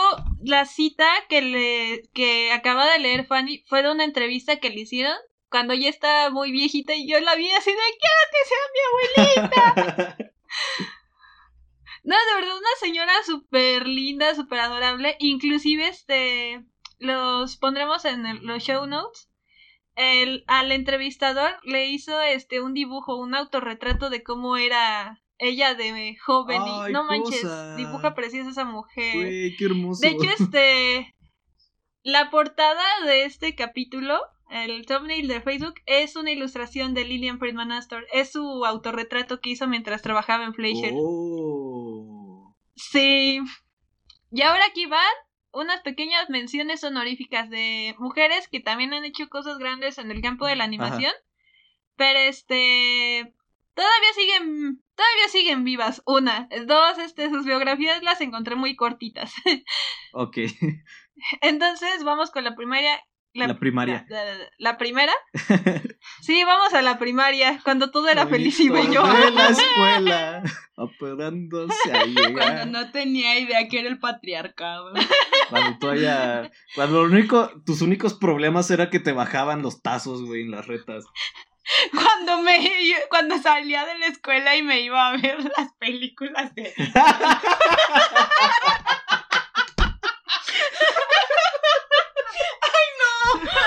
la 0.43 0.65
cita 0.65 1.07
que 1.29 1.41
le 1.41 2.03
que 2.13 2.51
acaba 2.51 2.91
de 2.91 2.99
leer 2.99 3.25
Fanny 3.25 3.63
fue 3.67 3.81
de 3.81 3.91
una 3.91 4.03
entrevista 4.03 4.59
que 4.59 4.69
le 4.69 4.81
hicieron 4.81 5.15
cuando 5.49 5.73
ella 5.73 5.89
estaba 5.89 6.29
muy 6.29 6.51
viejita 6.51 6.93
y 6.93 7.07
yo 7.07 7.19
la 7.21 7.35
vi 7.35 7.49
así 7.51 7.71
de 7.71 7.77
quiero 8.03 8.21
que 8.33 8.45
sea 8.49 9.33
mi 9.33 9.49
abuelita. 9.55 10.17
No, 12.07 12.15
de 12.15 12.35
verdad, 12.41 12.57
una 12.57 12.67
señora 12.79 13.11
súper 13.25 13.85
linda, 13.85 14.33
súper 14.33 14.59
adorable. 14.59 15.17
Inclusive, 15.19 15.87
este, 15.89 16.63
los 16.99 17.57
pondremos 17.57 18.05
en 18.05 18.25
el- 18.25 18.45
los 18.45 18.63
show 18.63 18.87
notes. 18.87 19.29
El, 19.95 20.45
al 20.47 20.71
entrevistador 20.71 21.51
le 21.63 21.87
hizo 21.87 22.21
este 22.21 22.61
un 22.61 22.73
dibujo, 22.73 23.15
un 23.17 23.35
autorretrato 23.35 24.09
de 24.09 24.23
cómo 24.23 24.55
era 24.55 25.21
ella 25.37 25.73
de 25.75 26.15
joven. 26.23 26.61
Ay, 26.63 26.91
y 26.91 26.93
no 26.93 27.03
manches, 27.03 27.41
cosa. 27.41 27.75
dibuja 27.75 28.15
preciosa 28.15 28.51
esa 28.51 28.63
mujer. 28.63 29.13
Güey, 29.15 29.55
qué 29.57 29.65
hermoso. 29.65 30.01
De 30.01 30.07
hecho, 30.09 30.29
este. 30.39 31.13
La 32.03 32.29
portada 32.29 32.85
de 33.05 33.25
este 33.25 33.53
capítulo, 33.53 34.17
el 34.49 34.85
thumbnail 34.85 35.27
de 35.27 35.41
Facebook, 35.41 35.75
es 35.85 36.15
una 36.15 36.31
ilustración 36.31 36.93
de 36.93 37.05
Lillian 37.05 37.39
Friedman 37.39 37.71
Astor. 37.71 38.07
Es 38.13 38.31
su 38.31 38.65
autorretrato 38.65 39.41
que 39.41 39.49
hizo 39.51 39.67
mientras 39.67 40.01
trabajaba 40.01 40.45
en 40.45 40.53
Fleischer. 40.53 40.93
Oh. 40.95 42.55
Sí. 42.75 43.39
Y 44.31 44.41
ahora 44.41 44.65
aquí 44.69 44.85
van 44.85 45.01
unas 45.51 45.81
pequeñas 45.81 46.29
menciones 46.29 46.83
honoríficas 46.83 47.49
de 47.49 47.95
mujeres 47.97 48.47
que 48.47 48.59
también 48.59 48.93
han 48.93 49.05
hecho 49.05 49.29
cosas 49.29 49.57
grandes 49.57 49.97
en 49.97 50.11
el 50.11 50.21
campo 50.21 50.45
de 50.45 50.55
la 50.55 50.63
animación. 50.63 51.13
Pero 51.95 52.19
este. 52.19 53.33
Todavía 53.73 54.13
siguen. 54.15 54.83
Todavía 54.95 55.27
siguen 55.29 55.63
vivas. 55.63 56.01
Una. 56.05 56.47
Dos, 56.65 56.97
este, 56.99 57.29
sus 57.29 57.45
biografías 57.45 58.01
las 58.03 58.21
encontré 58.21 58.55
muy 58.55 58.75
cortitas. 58.75 59.33
Ok. 60.13 60.37
Entonces, 61.41 62.03
vamos 62.03 62.31
con 62.31 62.43
la 62.43 62.55
primaria. 62.55 62.99
La 63.45 63.59
primaria. 63.59 64.05
La, 64.09 64.23
la- 64.25 64.49
la 64.57 64.77
primera. 64.77 65.13
Sí, 66.21 66.43
vamos 66.43 66.73
a 66.73 66.81
la 66.81 66.97
primaria, 66.97 67.59
cuando 67.63 67.91
todo 67.91 68.09
era 68.09 68.25
feliz 68.27 68.59
y 68.59 68.69
bello. 68.69 69.03
De 69.05 69.31
la 69.31 69.47
escuela. 69.49 70.43
Operándose 70.75 71.91
a 71.91 71.99
Cuando 72.01 72.21
llegar. 72.21 72.67
no 72.67 72.91
tenía 72.91 73.37
idea 73.39 73.67
que 73.67 73.79
era 73.79 73.89
el 73.89 73.99
patriarcado. 73.99 74.93
Cuando 75.49 75.77
tú 75.79 75.89
haya- 75.89 76.49
Cuando 76.75 77.05
lo 77.05 77.11
único, 77.13 77.51
tus 77.65 77.81
únicos 77.81 78.13
problemas 78.13 78.71
era 78.71 78.89
que 78.89 78.99
te 78.99 79.11
bajaban 79.11 79.61
los 79.61 79.81
tazos, 79.81 80.23
güey, 80.23 80.41
en 80.43 80.51
las 80.51 80.65
retas. 80.67 81.05
Cuando 81.91 82.41
me 82.43 82.59
cuando 83.09 83.37
salía 83.39 83.85
de 83.85 83.99
la 83.99 84.07
escuela 84.07 84.55
y 84.55 84.63
me 84.63 84.79
iba 84.81 85.09
a 85.09 85.17
ver 85.17 85.37
las 85.57 85.73
películas 85.77 86.55
de 86.55 86.73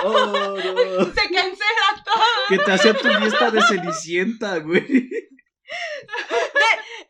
Oh, 0.02 0.26
no. 0.26 0.56
se 0.56 1.30
cancela 1.30 2.04
todo. 2.04 2.24
Que 2.48 2.58
te 2.58 2.72
hacía 2.72 2.94
tu 2.94 3.08
fiesta 3.08 3.50
de 3.50 3.62
cenicienta, 3.62 4.58
güey. 4.58 4.84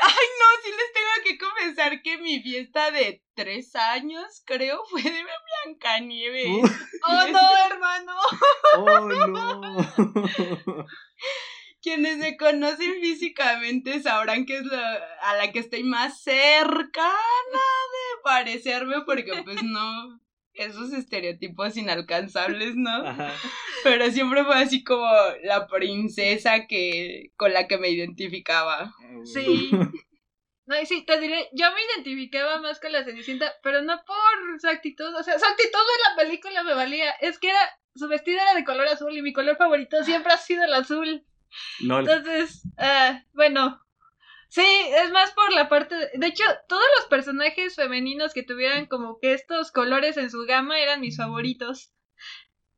Ay, 0.03 0.27
no, 0.39 0.47
sí 0.63 0.71
les 0.71 0.93
tengo 0.93 1.15
que 1.25 1.39
confesar 1.39 2.03
que 2.03 2.19
mi 2.19 2.43
fiesta 2.43 2.91
de 2.91 3.23
tres 3.35 3.75
años, 3.77 4.43
creo, 4.45 4.83
fue 4.87 5.03
de 5.03 5.25
Blancanieves. 5.65 6.71
Oh, 7.03 7.27
no, 7.29 7.41
hermano. 7.71 8.15
Oh, 8.77 9.01
no. 9.29 10.87
Quienes 11.83 12.19
me 12.19 12.37
conocen 12.37 13.01
físicamente 13.01 14.03
sabrán 14.03 14.45
que 14.45 14.59
es 14.59 14.67
la, 14.67 14.97
a 15.23 15.37
la 15.37 15.51
que 15.51 15.61
estoy 15.61 15.83
más 15.83 16.23
cercana 16.23 16.91
de 16.93 18.23
parecerme, 18.23 19.03
porque 19.07 19.43
pues 19.45 19.63
no, 19.63 20.21
esos 20.65 20.93
estereotipos 20.93 21.77
inalcanzables, 21.77 22.75
¿no? 22.77 22.91
Ajá. 23.07 23.33
Pero 23.83 24.11
siempre 24.11 24.45
fue 24.45 24.57
así 24.57 24.85
como 24.85 25.07
la 25.43 25.67
princesa 25.67 26.67
que 26.67 27.33
con 27.37 27.53
la 27.53 27.67
que 27.67 27.79
me 27.79 27.91
identificaba. 27.91 28.95
Sí. 29.25 29.71
No, 30.67 30.81
y 30.81 30.87
sí, 30.87 31.05
te 31.05 31.19
diré, 31.19 31.49
yo 31.53 31.67
me 31.73 31.81
identificaba 31.83 32.61
más 32.61 32.79
con 32.79 32.93
la 32.93 33.03
Cenicienta, 33.03 33.53
pero 33.61 33.83
no 33.83 34.01
por 34.07 34.61
su 34.61 34.69
actitud, 34.69 35.13
o 35.17 35.23
sea, 35.25 35.37
su 35.37 35.45
actitud 35.45 35.81
en 35.81 36.17
la 36.17 36.23
película 36.23 36.63
me 36.63 36.75
valía, 36.75 37.11
es 37.21 37.41
que 37.41 37.49
era, 37.51 37.59
su 37.97 38.07
vestido 38.07 38.41
era 38.41 38.55
de 38.55 38.63
color 38.63 38.87
azul 38.87 39.17
y 39.17 39.21
mi 39.21 39.33
color 39.33 39.57
favorito 39.57 40.05
siempre 40.05 40.33
ha 40.33 40.37
sido 40.37 40.63
el 40.63 40.73
azul. 40.73 41.25
Lol. 41.81 42.09
Entonces, 42.09 42.63
ah, 42.79 43.21
bueno, 43.33 43.85
sí, 44.51 44.67
es 45.03 45.11
más 45.11 45.33
por 45.33 45.53
la 45.53 45.69
parte, 45.71 45.95
de, 45.95 46.11
de 46.15 46.27
hecho, 46.27 46.45
todos 46.69 46.85
los 46.99 47.07
personajes 47.07 47.75
femeninos 47.75 48.35
que 48.35 48.43
tuvieran 48.43 48.85
como 48.87 49.19
que 49.19 49.33
estos 49.33 49.73
colores 49.73 50.19
en 50.19 50.31
su 50.31 50.45
gama 50.45 50.79
eran 50.79 51.01
mis 51.01 51.17
favoritos. 51.17 51.93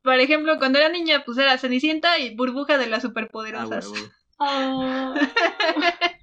Por 0.02 0.20
ejemplo, 0.20 0.58
cuando 0.58 0.78
era 0.78 0.88
niña, 0.88 1.24
pues 1.24 1.38
era 1.38 1.58
Cenicienta 1.58 2.18
y 2.18 2.34
Burbuja 2.34 2.78
de 2.78 2.86
las 2.86 3.00
Ah, 3.00 3.08
Superpoderosas. 3.08 3.90
Oh. 4.38 5.14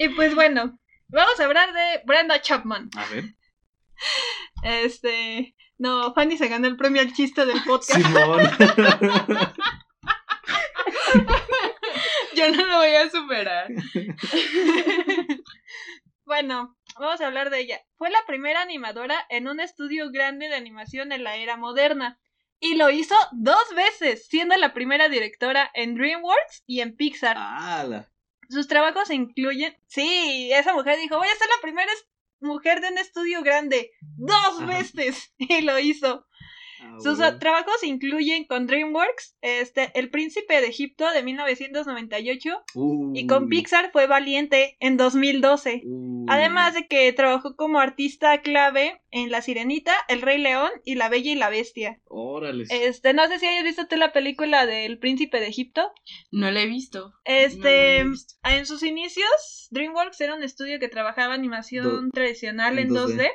Y 0.00 0.10
pues 0.10 0.34
bueno, 0.36 0.78
vamos 1.08 1.40
a 1.40 1.44
hablar 1.44 1.72
de 1.72 2.02
Brenda 2.06 2.40
Chapman. 2.40 2.88
A 2.96 3.04
ver. 3.06 3.34
Este, 4.62 5.56
no, 5.76 6.14
Fanny 6.14 6.38
se 6.38 6.46
ganó 6.46 6.68
el 6.68 6.76
premio 6.76 7.02
al 7.02 7.12
chiste 7.12 7.44
del 7.44 7.62
podcast. 7.64 8.00
Simón. 8.00 8.48
Yo 12.38 12.50
no 12.52 12.64
lo 12.66 12.76
voy 12.78 12.94
a 12.94 13.10
superar. 13.10 13.68
Bueno, 16.24 16.76
vamos 16.98 17.20
a 17.22 17.26
hablar 17.26 17.48
de 17.48 17.60
ella. 17.60 17.80
Fue 17.96 18.10
la 18.10 18.18
primera 18.26 18.60
animadora 18.60 19.16
en 19.30 19.48
un 19.48 19.60
estudio 19.60 20.10
grande 20.10 20.48
de 20.48 20.56
animación 20.56 21.10
en 21.12 21.24
la 21.24 21.36
era 21.36 21.56
moderna. 21.56 22.20
Y 22.60 22.74
lo 22.74 22.90
hizo 22.90 23.14
dos 23.32 23.64
veces, 23.74 24.26
siendo 24.28 24.54
la 24.56 24.74
primera 24.74 25.08
directora 25.08 25.70
en 25.72 25.94
DreamWorks 25.94 26.64
y 26.66 26.80
en 26.82 26.96
Pixar. 26.96 27.36
¡Hala! 27.38 28.10
Sus 28.50 28.68
trabajos 28.68 29.10
incluyen... 29.10 29.74
Sí, 29.86 30.50
esa 30.52 30.74
mujer 30.74 30.98
dijo, 30.98 31.16
voy 31.16 31.28
a 31.28 31.34
ser 31.36 31.48
la 31.48 31.62
primera 31.62 31.90
es- 31.92 32.06
mujer 32.40 32.80
de 32.82 32.88
un 32.88 32.98
estudio 32.98 33.42
grande. 33.42 33.92
Dos 34.18 34.60
Ajá. 34.60 34.66
veces. 34.66 35.32
Y 35.38 35.62
lo 35.62 35.78
hizo. 35.78 36.26
Ah, 36.80 36.96
Sus 37.00 37.18
bueno. 37.18 37.38
trabajos 37.38 37.82
incluyen 37.82 38.44
con 38.44 38.66
DreamWorks, 38.66 39.36
este, 39.42 39.90
El 39.94 40.10
Príncipe 40.10 40.60
de 40.60 40.68
Egipto 40.68 41.10
de 41.10 41.22
1998 41.22 42.62
y 43.14 43.26
con 43.26 43.48
Pixar 43.48 43.90
fue 43.92 44.06
Valiente 44.06 44.76
en 44.80 44.96
2012. 44.96 45.82
uy. 45.84 46.26
Además 46.28 46.74
de 46.74 46.86
que 46.86 47.12
trabajó 47.14 47.56
como 47.56 47.80
artista 47.80 48.40
clave 48.42 49.00
en 49.10 49.30
La 49.30 49.40
Sirenita, 49.40 49.94
El 50.08 50.20
Rey 50.22 50.38
León 50.38 50.70
y 50.84 50.94
La 50.96 51.08
Bella 51.08 51.30
y 51.32 51.34
la 51.36 51.48
Bestia. 51.48 52.00
Órale. 52.06 52.64
Este, 52.68 53.14
no 53.14 53.26
sé 53.28 53.38
si 53.38 53.46
hayas 53.46 53.64
visto 53.64 53.86
tú 53.88 53.96
la 53.96 54.12
película 54.12 54.66
del 54.66 54.98
Príncipe 54.98 55.40
de 55.40 55.46
Egipto. 55.46 55.90
No 56.30 56.50
la 56.50 56.60
he 56.62 56.66
visto. 56.66 57.14
Este, 57.24 57.58
No, 57.58 58.04
no 58.04 58.04
lo 58.04 58.08
he 58.08 58.10
visto. 58.10 58.34
en 58.44 58.66
sus 58.66 58.82
inicios, 58.82 59.68
DreamWorks 59.70 60.20
era 60.20 60.34
un 60.34 60.42
estudio 60.42 60.78
que 60.78 60.88
trabajaba 60.88 61.32
animación 61.34 62.10
tradicional 62.10 62.78
en 62.78 62.88
en 62.88 62.94
2D. 62.94 63.14
2D. 63.16 63.30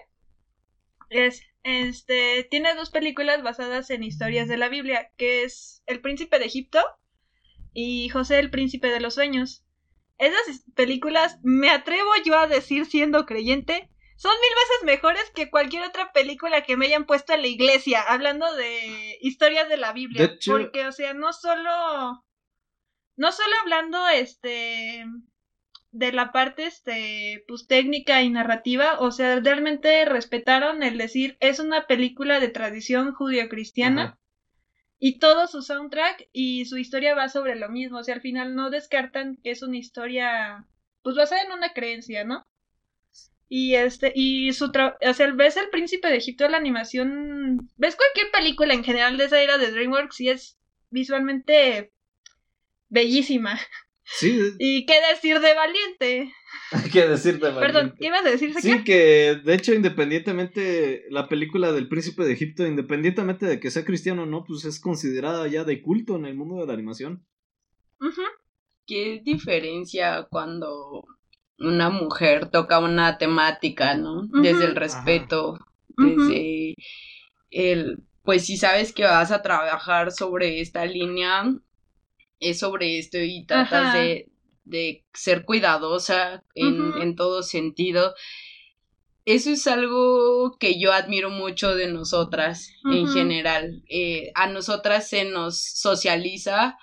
Es, 1.10 1.42
este, 1.64 2.48
tiene 2.50 2.76
dos 2.76 2.90
películas 2.90 3.42
basadas 3.42 3.90
en 3.90 4.04
historias 4.04 4.48
de 4.48 4.58
la 4.58 4.70
Biblia, 4.70 5.12
que 5.18 5.44
es 5.44 5.82
El 5.86 6.02
Príncipe 6.02 6.40
de 6.40 6.46
Egipto 6.46 6.80
y 7.74 8.10
José 8.10 8.40
el 8.40 8.52
Príncipe 8.52 8.88
de 8.88 9.00
los 9.00 9.16
Sueños. 9.16 9.66
Esas 10.18 10.64
películas, 10.76 11.40
me 11.42 11.70
atrevo 11.70 12.12
yo 12.24 12.38
a 12.38 12.48
decir 12.48 12.86
siendo 12.86 13.26
creyente, 13.26 13.90
son 14.16 14.32
mil 14.32 14.52
veces 14.52 14.86
mejores 14.86 15.32
que 15.34 15.50
cualquier 15.50 15.84
otra 15.84 16.12
película 16.14 16.64
que 16.64 16.78
me 16.78 16.86
hayan 16.86 17.06
puesto 17.06 17.34
en 17.34 17.42
la 17.42 17.48
iglesia, 17.48 18.02
hablando 18.02 18.54
de 18.56 19.18
historias 19.22 19.68
de 19.70 19.78
la 19.78 19.92
Biblia. 19.92 20.38
Porque, 20.46 20.86
o 20.88 20.92
sea, 20.92 21.14
no 21.14 21.34
solo. 21.34 22.24
No 23.16 23.32
solo 23.32 23.54
hablando, 23.62 24.08
este. 24.08 25.06
De 25.94 26.12
la 26.12 26.32
parte, 26.34 26.66
este. 26.66 27.46
pues 27.48 27.68
técnica 27.68 28.22
y 28.22 28.30
narrativa. 28.30 29.00
O 29.00 29.12
sea, 29.12 29.40
realmente 29.40 30.04
respetaron 30.06 30.84
el 30.84 30.98
decir, 30.98 31.38
es 31.40 31.60
una 31.60 31.88
película 31.88 32.40
de 32.42 32.50
tradición 32.50 33.14
judio-cristiana. 33.14 34.20
Y 35.00 35.20
todo 35.20 35.48
su 35.48 35.62
soundtrack 35.62 36.30
y 36.32 36.66
su 36.66 36.78
historia 36.78 37.14
va 37.16 37.30
sobre 37.30 37.56
lo 37.56 37.70
mismo. 37.70 38.00
O 38.00 38.04
sea, 38.04 38.16
al 38.16 38.22
final 38.22 38.56
no 38.56 38.70
descartan 38.70 39.38
que 39.44 39.52
es 39.52 39.62
una 39.62 39.78
historia, 39.78 40.66
pues 41.02 41.16
basada 41.16 41.42
en 41.44 41.52
una 41.52 41.74
creencia, 41.74 42.24
¿no? 42.24 42.46
Y 43.50 43.76
este, 43.76 44.12
y 44.16 44.52
su 44.54 44.72
tra- 44.72 44.98
o 45.08 45.14
sea, 45.14 45.32
ves 45.32 45.58
el 45.58 45.70
príncipe 45.70 46.08
de 46.08 46.18
Egipto, 46.18 46.48
la 46.48 46.58
animación, 46.58 47.70
ves 47.78 47.96
cualquier 47.96 48.32
película 48.32 48.74
en 48.74 48.84
general 48.84 49.18
de 49.18 49.26
esa 49.26 49.42
era 49.42 49.58
de 49.58 49.72
DreamWorks 49.72 50.22
y 50.22 50.30
es 50.30 50.58
visualmente 50.90 51.92
bellísima. 52.90 53.60
Sí, 54.16 54.40
Y 54.60 54.86
qué 54.86 54.94
decir 55.12 55.40
de 55.40 55.54
Valiente. 55.56 56.34
que 56.94 57.08
decirte, 57.08 57.52
Perdón, 57.52 57.74
Valiente. 57.74 57.98
¿qué 58.00 58.08
ibas 58.08 58.26
a 58.26 58.30
decir, 58.30 58.54
Sí, 58.60 58.84
que 58.84 59.40
de 59.44 59.56
hecho, 59.56 59.74
independientemente, 59.74 61.04
la 61.10 61.28
película 61.28 61.72
del 61.72 61.88
príncipe 61.88 62.24
de 62.24 62.34
Egipto, 62.34 62.66
independientemente 62.66 63.46
de 63.48 63.60
que 63.60 63.72
sea 63.72 63.86
cristiano 63.86 64.24
o 64.24 64.26
no, 64.28 64.44
pues 64.44 64.66
es 64.66 64.80
considerada 64.80 65.48
ya 65.48 65.64
de 65.64 65.82
culto 65.82 66.16
en 66.16 66.26
el 66.26 66.36
mundo 66.36 66.58
de 66.58 66.68
la 66.68 66.74
animación. 66.74 67.26
¿Qué 68.86 69.22
diferencia 69.24 70.28
cuando 70.30 71.06
una 71.58 71.90
mujer 71.90 72.50
toca 72.50 72.80
una 72.80 73.18
temática, 73.18 73.96
¿no? 73.96 74.28
Desde 74.42 74.66
el 74.66 74.76
respeto, 74.76 75.58
desde 75.98 76.76
el, 77.50 78.04
pues 78.24 78.46
si 78.46 78.58
sabes 78.58 78.94
que 78.94 79.04
vas 79.04 79.32
a 79.32 79.42
trabajar 79.42 80.12
sobre 80.12 80.60
esta 80.60 80.86
línea, 80.86 81.46
es 82.44 82.60
sobre 82.60 83.00
esto 83.00 83.18
y 83.18 83.46
tratas 83.46 83.88
Ajá. 83.88 83.98
de, 83.98 84.30
de 84.66 85.06
ser 85.14 85.46
cuidadosa 85.46 86.44
en, 86.56 86.94
en 87.02 87.16
todo 87.16 87.44
sentido. 87.44 88.14
Eso 89.26 89.52
es 89.52 89.68
algo 89.68 90.58
que 90.60 90.80
yo 90.80 90.92
admiro 90.92 91.30
mucho 91.30 91.76
de 91.76 91.88
nosotras 91.88 92.74
en 92.92 93.08
general. 93.08 93.84
Eh, 93.88 94.32
a 94.36 94.48
nosotras 94.48 95.08
se 95.08 95.24
nos 95.24 95.62
socializa 95.62 96.78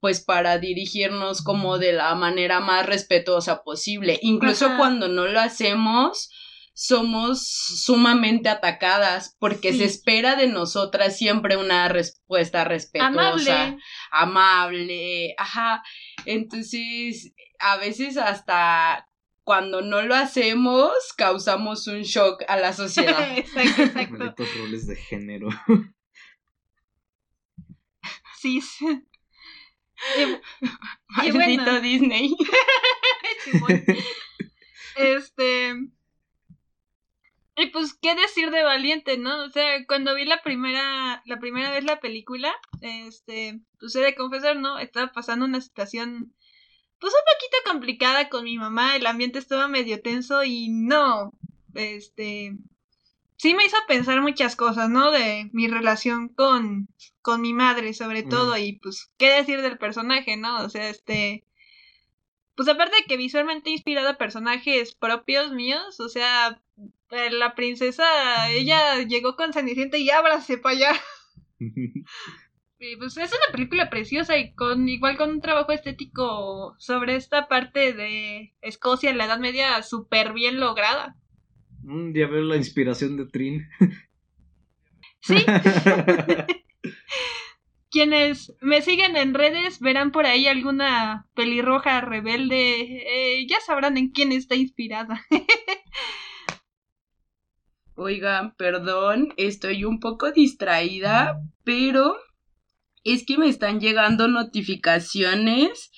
pues 0.00 0.20
para 0.20 0.58
dirigirnos 0.58 1.42
como 1.42 1.78
de 1.78 1.92
la 1.92 2.14
manera 2.14 2.60
más 2.60 2.86
respetuosa 2.86 3.62
posible. 3.62 4.18
Incluso 4.22 4.66
Ajá. 4.66 4.78
cuando 4.78 5.08
no 5.08 5.26
lo 5.26 5.38
hacemos, 5.40 6.30
somos 6.74 7.46
sumamente 7.46 8.48
atacadas 8.48 9.36
porque 9.38 9.72
Sí. 9.72 9.78
se 9.78 9.84
espera 9.84 10.36
de 10.36 10.46
nosotras 10.48 11.16
siempre 11.18 11.56
una 11.56 11.88
respuesta 11.88 12.64
respetuosa, 12.64 13.08
Amable. 13.64 13.78
amable, 14.10 15.34
ajá. 15.38 15.82
Entonces, 16.24 17.32
a 17.58 17.76
veces 17.76 18.16
hasta 18.16 19.06
cuando 19.44 19.82
no 19.82 20.02
lo 20.02 20.14
hacemos, 20.14 20.92
causamos 21.16 21.86
un 21.88 22.02
shock 22.02 22.42
a 22.48 22.56
la 22.56 22.72
sociedad. 22.72 23.36
exacto, 23.38 23.82
exacto. 23.82 24.16
Malditos 24.18 24.48
roles 24.58 24.86
de 24.86 24.96
género. 24.96 25.48
Sí. 28.40 28.60
sí. 28.60 28.86
Y- 30.18 31.26
Y 31.28 31.32
Maldito 31.32 31.62
bueno. 31.64 31.80
Disney. 31.80 32.34
Este. 34.96 35.74
Y 37.56 37.66
pues, 37.66 37.94
¿qué 38.00 38.14
decir 38.14 38.50
de 38.50 38.62
Valiente, 38.62 39.18
no? 39.18 39.44
O 39.44 39.50
sea, 39.50 39.84
cuando 39.86 40.14
vi 40.14 40.24
la 40.24 40.42
primera, 40.42 41.22
la 41.26 41.38
primera 41.38 41.70
vez 41.70 41.84
la 41.84 42.00
película, 42.00 42.52
este, 42.80 43.60
pues 43.78 43.94
he 43.94 44.00
de 44.00 44.14
confesar, 44.14 44.56
¿no? 44.56 44.78
Estaba 44.78 45.12
pasando 45.12 45.44
una 45.44 45.60
situación, 45.60 46.34
pues 46.98 47.12
un 47.12 47.20
poquito 47.34 47.70
complicada 47.70 48.30
con 48.30 48.44
mi 48.44 48.56
mamá, 48.56 48.96
el 48.96 49.06
ambiente 49.06 49.38
estaba 49.38 49.68
medio 49.68 50.00
tenso 50.00 50.44
y 50.44 50.68
no, 50.70 51.32
este, 51.74 52.56
sí 53.36 53.54
me 53.54 53.66
hizo 53.66 53.76
pensar 53.86 54.22
muchas 54.22 54.56
cosas, 54.56 54.88
¿no? 54.88 55.10
De 55.10 55.50
mi 55.52 55.68
relación 55.68 56.28
con, 56.28 56.88
con 57.20 57.42
mi 57.42 57.52
madre, 57.52 57.92
sobre 57.92 58.22
Mm. 58.22 58.28
todo, 58.30 58.56
y 58.56 58.78
pues, 58.78 59.10
¿qué 59.18 59.28
decir 59.28 59.60
del 59.60 59.76
personaje, 59.76 60.38
no? 60.38 60.62
O 60.64 60.70
sea, 60.70 60.88
este, 60.88 61.44
pues 62.54 62.68
aparte 62.68 62.96
de 62.96 63.04
que 63.04 63.16
visualmente 63.18 63.70
inspirado 63.70 64.08
a 64.08 64.18
personajes 64.18 64.94
propios 64.94 65.52
míos, 65.52 66.00
o 66.00 66.08
sea, 66.08 66.62
la 67.30 67.54
princesa, 67.54 68.50
ella 68.50 69.02
llegó 69.02 69.36
con 69.36 69.52
Cenicienta 69.52 69.98
y 69.98 70.10
ábrase 70.10 70.58
para 70.58 70.76
allá. 70.76 70.92
Y 72.84 72.96
pues 72.96 73.16
es 73.16 73.30
una 73.30 73.52
película 73.52 73.88
preciosa 73.88 74.36
y 74.36 74.56
con 74.56 74.88
igual 74.88 75.16
con 75.16 75.30
un 75.30 75.40
trabajo 75.40 75.70
estético 75.70 76.74
sobre 76.78 77.14
esta 77.14 77.46
parte 77.46 77.92
de 77.92 78.56
Escocia 78.60 79.08
en 79.08 79.18
la 79.18 79.26
Edad 79.26 79.38
Media 79.38 79.80
súper 79.84 80.32
bien 80.32 80.58
lograda. 80.58 81.14
Un 81.84 82.12
día 82.12 82.26
veo 82.26 82.42
la 82.42 82.56
inspiración 82.56 83.16
de 83.16 83.26
Trin. 83.26 83.68
Sí, 85.20 85.36
quienes 87.92 88.52
me 88.60 88.82
siguen 88.82 89.16
en 89.16 89.34
redes 89.34 89.78
verán 89.78 90.10
por 90.10 90.26
ahí 90.26 90.48
alguna 90.48 91.28
pelirroja 91.34 92.00
rebelde, 92.00 93.04
eh, 93.06 93.46
ya 93.46 93.60
sabrán 93.60 93.96
en 93.96 94.10
quién 94.10 94.32
está 94.32 94.56
inspirada. 94.56 95.24
Oigan, 98.02 98.56
perdón, 98.56 99.32
estoy 99.36 99.84
un 99.84 100.00
poco 100.00 100.32
distraída, 100.32 101.40
pero 101.62 102.16
es 103.04 103.24
que 103.24 103.38
me 103.38 103.48
están 103.48 103.78
llegando 103.78 104.26
notificaciones 104.26 105.92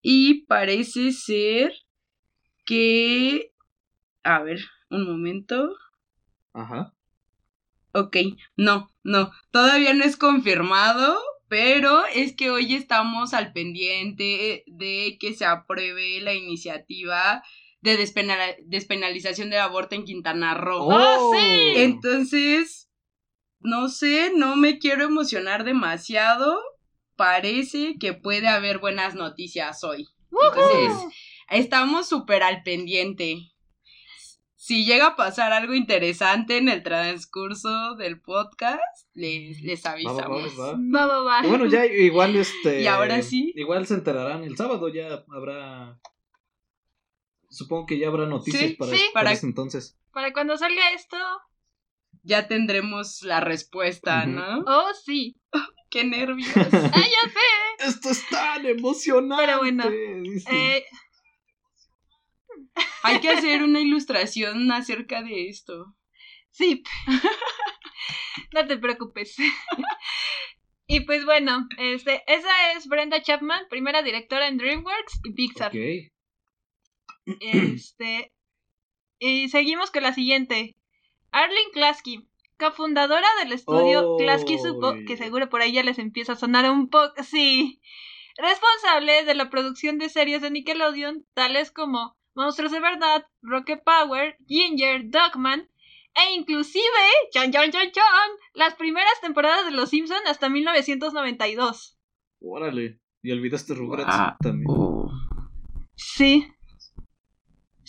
y 0.00 0.46
parece 0.46 1.10
ser 1.10 1.72
que... 2.64 3.52
A 4.22 4.42
ver, 4.44 4.60
un 4.90 5.04
momento. 5.10 5.74
Ajá. 6.52 6.94
Ok, 7.92 8.16
no, 8.56 8.88
no, 9.02 9.32
todavía 9.50 9.92
no 9.92 10.04
es 10.04 10.16
confirmado, 10.16 11.18
pero 11.48 12.04
es 12.06 12.36
que 12.36 12.52
hoy 12.52 12.76
estamos 12.76 13.34
al 13.34 13.52
pendiente 13.52 14.62
de 14.68 15.18
que 15.18 15.34
se 15.34 15.46
apruebe 15.46 16.20
la 16.20 16.32
iniciativa 16.32 17.42
de 17.82 17.96
despenala- 17.98 18.56
despenalización 18.64 19.50
del 19.50 19.60
aborto 19.60 19.94
en 19.94 20.04
Quintana 20.04 20.54
Roo. 20.54 20.82
¡Oh, 20.90 21.32
sí! 21.34 21.72
Entonces, 21.76 22.90
no 23.60 23.88
sé, 23.88 24.32
no 24.34 24.56
me 24.56 24.78
quiero 24.78 25.04
emocionar 25.04 25.64
demasiado. 25.64 26.58
Parece 27.16 27.96
que 27.98 28.12
puede 28.14 28.48
haber 28.48 28.78
buenas 28.78 29.14
noticias 29.14 29.84
hoy. 29.84 30.08
Entonces, 30.30 31.08
estamos 31.50 32.08
súper 32.08 32.42
al 32.42 32.62
pendiente. 32.62 33.52
Si 34.56 34.84
llega 34.84 35.06
a 35.08 35.16
pasar 35.16 35.52
algo 35.52 35.74
interesante 35.74 36.58
en 36.58 36.68
el 36.68 36.82
transcurso 36.82 37.94
del 37.96 38.20
podcast, 38.20 38.80
les, 39.14 39.60
les 39.62 39.84
Va, 39.84 39.90
va, 39.90 39.94
va, 39.94 40.10
avisamos. 40.36 40.60
va. 40.60 40.72
Va, 40.72 41.06
va, 41.06 41.20
va. 41.22 41.46
Y 41.46 41.48
Bueno, 41.48 41.66
ya 41.66 41.84
igual 41.86 42.36
este. 42.36 42.82
Y 42.82 42.86
ahora 42.86 43.22
sí. 43.22 43.52
Igual 43.56 43.86
se 43.86 43.94
enterarán 43.94 44.44
el 44.44 44.56
sábado, 44.56 44.88
ya 44.88 45.24
habrá. 45.34 45.98
Supongo 47.50 47.86
que 47.86 47.98
ya 47.98 48.08
habrá 48.08 48.26
noticias 48.26 48.62
Sí, 48.70 48.74
para, 48.76 48.92
sí. 48.92 49.02
para 49.12 49.24
Para- 49.24 49.32
ese 49.32 49.46
entonces. 49.46 49.98
Para 50.12 50.32
cuando 50.32 50.56
salga 50.56 50.90
esto, 50.92 51.16
Ya 52.22 52.48
tendremos 52.48 53.22
la 53.22 53.40
respuesta. 53.40 54.24
¿no? 54.26 54.60
oh 54.66 54.92
sí. 55.04 55.36
¡Qué 55.90 56.04
nervios! 56.04 56.48
Ah, 56.56 56.90
ya 56.92 57.30
sé. 57.30 57.88
Esto 57.88 58.10
es 58.10 58.28
tan 58.28 58.64
emocionante. 58.66 59.44
Pero 59.44 59.58
bueno. 59.58 59.84
Eh, 59.90 60.84
Hay 63.02 63.20
que 63.20 63.30
hacer 63.30 63.62
una 63.62 63.80
ilustración 63.80 64.70
acerca 64.70 65.22
de 65.22 65.48
esto. 65.48 65.96
Sí. 66.50 66.82
no 68.52 68.66
te 68.66 68.76
preocupes. 68.78 69.36
y 70.86 71.00
pues 71.00 71.24
bueno, 71.24 71.66
este, 71.78 72.22
esa 72.26 72.72
es 72.76 72.86
Brenda 72.86 73.22
Chapman, 73.22 73.64
primera 73.70 74.02
directora 74.02 74.48
en 74.48 74.58
DreamWorks 74.58 75.20
y 75.24 75.32
Pixar. 75.32 75.68
Ok. 75.70 76.12
Este. 77.40 78.32
Y 79.18 79.48
seguimos 79.48 79.90
con 79.90 80.02
la 80.02 80.14
siguiente. 80.14 80.76
Arlene 81.30 81.70
Klasky, 81.72 82.28
cofundadora 82.58 83.26
del 83.42 83.52
estudio 83.52 84.14
Oh, 84.14 84.16
Klasky 84.18 84.58
Supo, 84.58 84.94
que 85.06 85.16
seguro 85.16 85.48
por 85.48 85.60
ahí 85.60 85.72
ya 85.72 85.82
les 85.82 85.98
empieza 85.98 86.32
a 86.32 86.36
sonar 86.36 86.68
un 86.70 86.88
poco. 86.88 87.22
Sí. 87.22 87.80
Responsable 88.36 89.24
de 89.24 89.34
la 89.34 89.50
producción 89.50 89.98
de 89.98 90.08
series 90.08 90.40
de 90.42 90.50
Nickelodeon, 90.50 91.26
tales 91.34 91.70
como 91.70 92.16
Monstruos 92.34 92.72
de 92.72 92.80
Verdad, 92.80 93.26
Rocket 93.42 93.82
Power, 93.84 94.36
Ginger, 94.46 95.02
Dogman, 95.10 95.68
e 96.14 96.34
inclusive, 96.34 96.82
chan 97.32 97.52
chan 97.52 97.70
chan 97.70 97.90
chan, 97.92 98.30
las 98.54 98.74
primeras 98.74 99.20
temporadas 99.20 99.64
de 99.66 99.72
Los 99.72 99.90
Simpson 99.90 100.18
hasta 100.26 100.48
1992. 100.48 101.98
Órale. 102.40 102.98
Y 103.22 103.32
olvidaste 103.32 103.74
Rugrats 103.74 104.16
Guau. 104.16 104.36
también. 104.40 104.66
Oh. 104.70 105.10
Sí. 105.94 106.48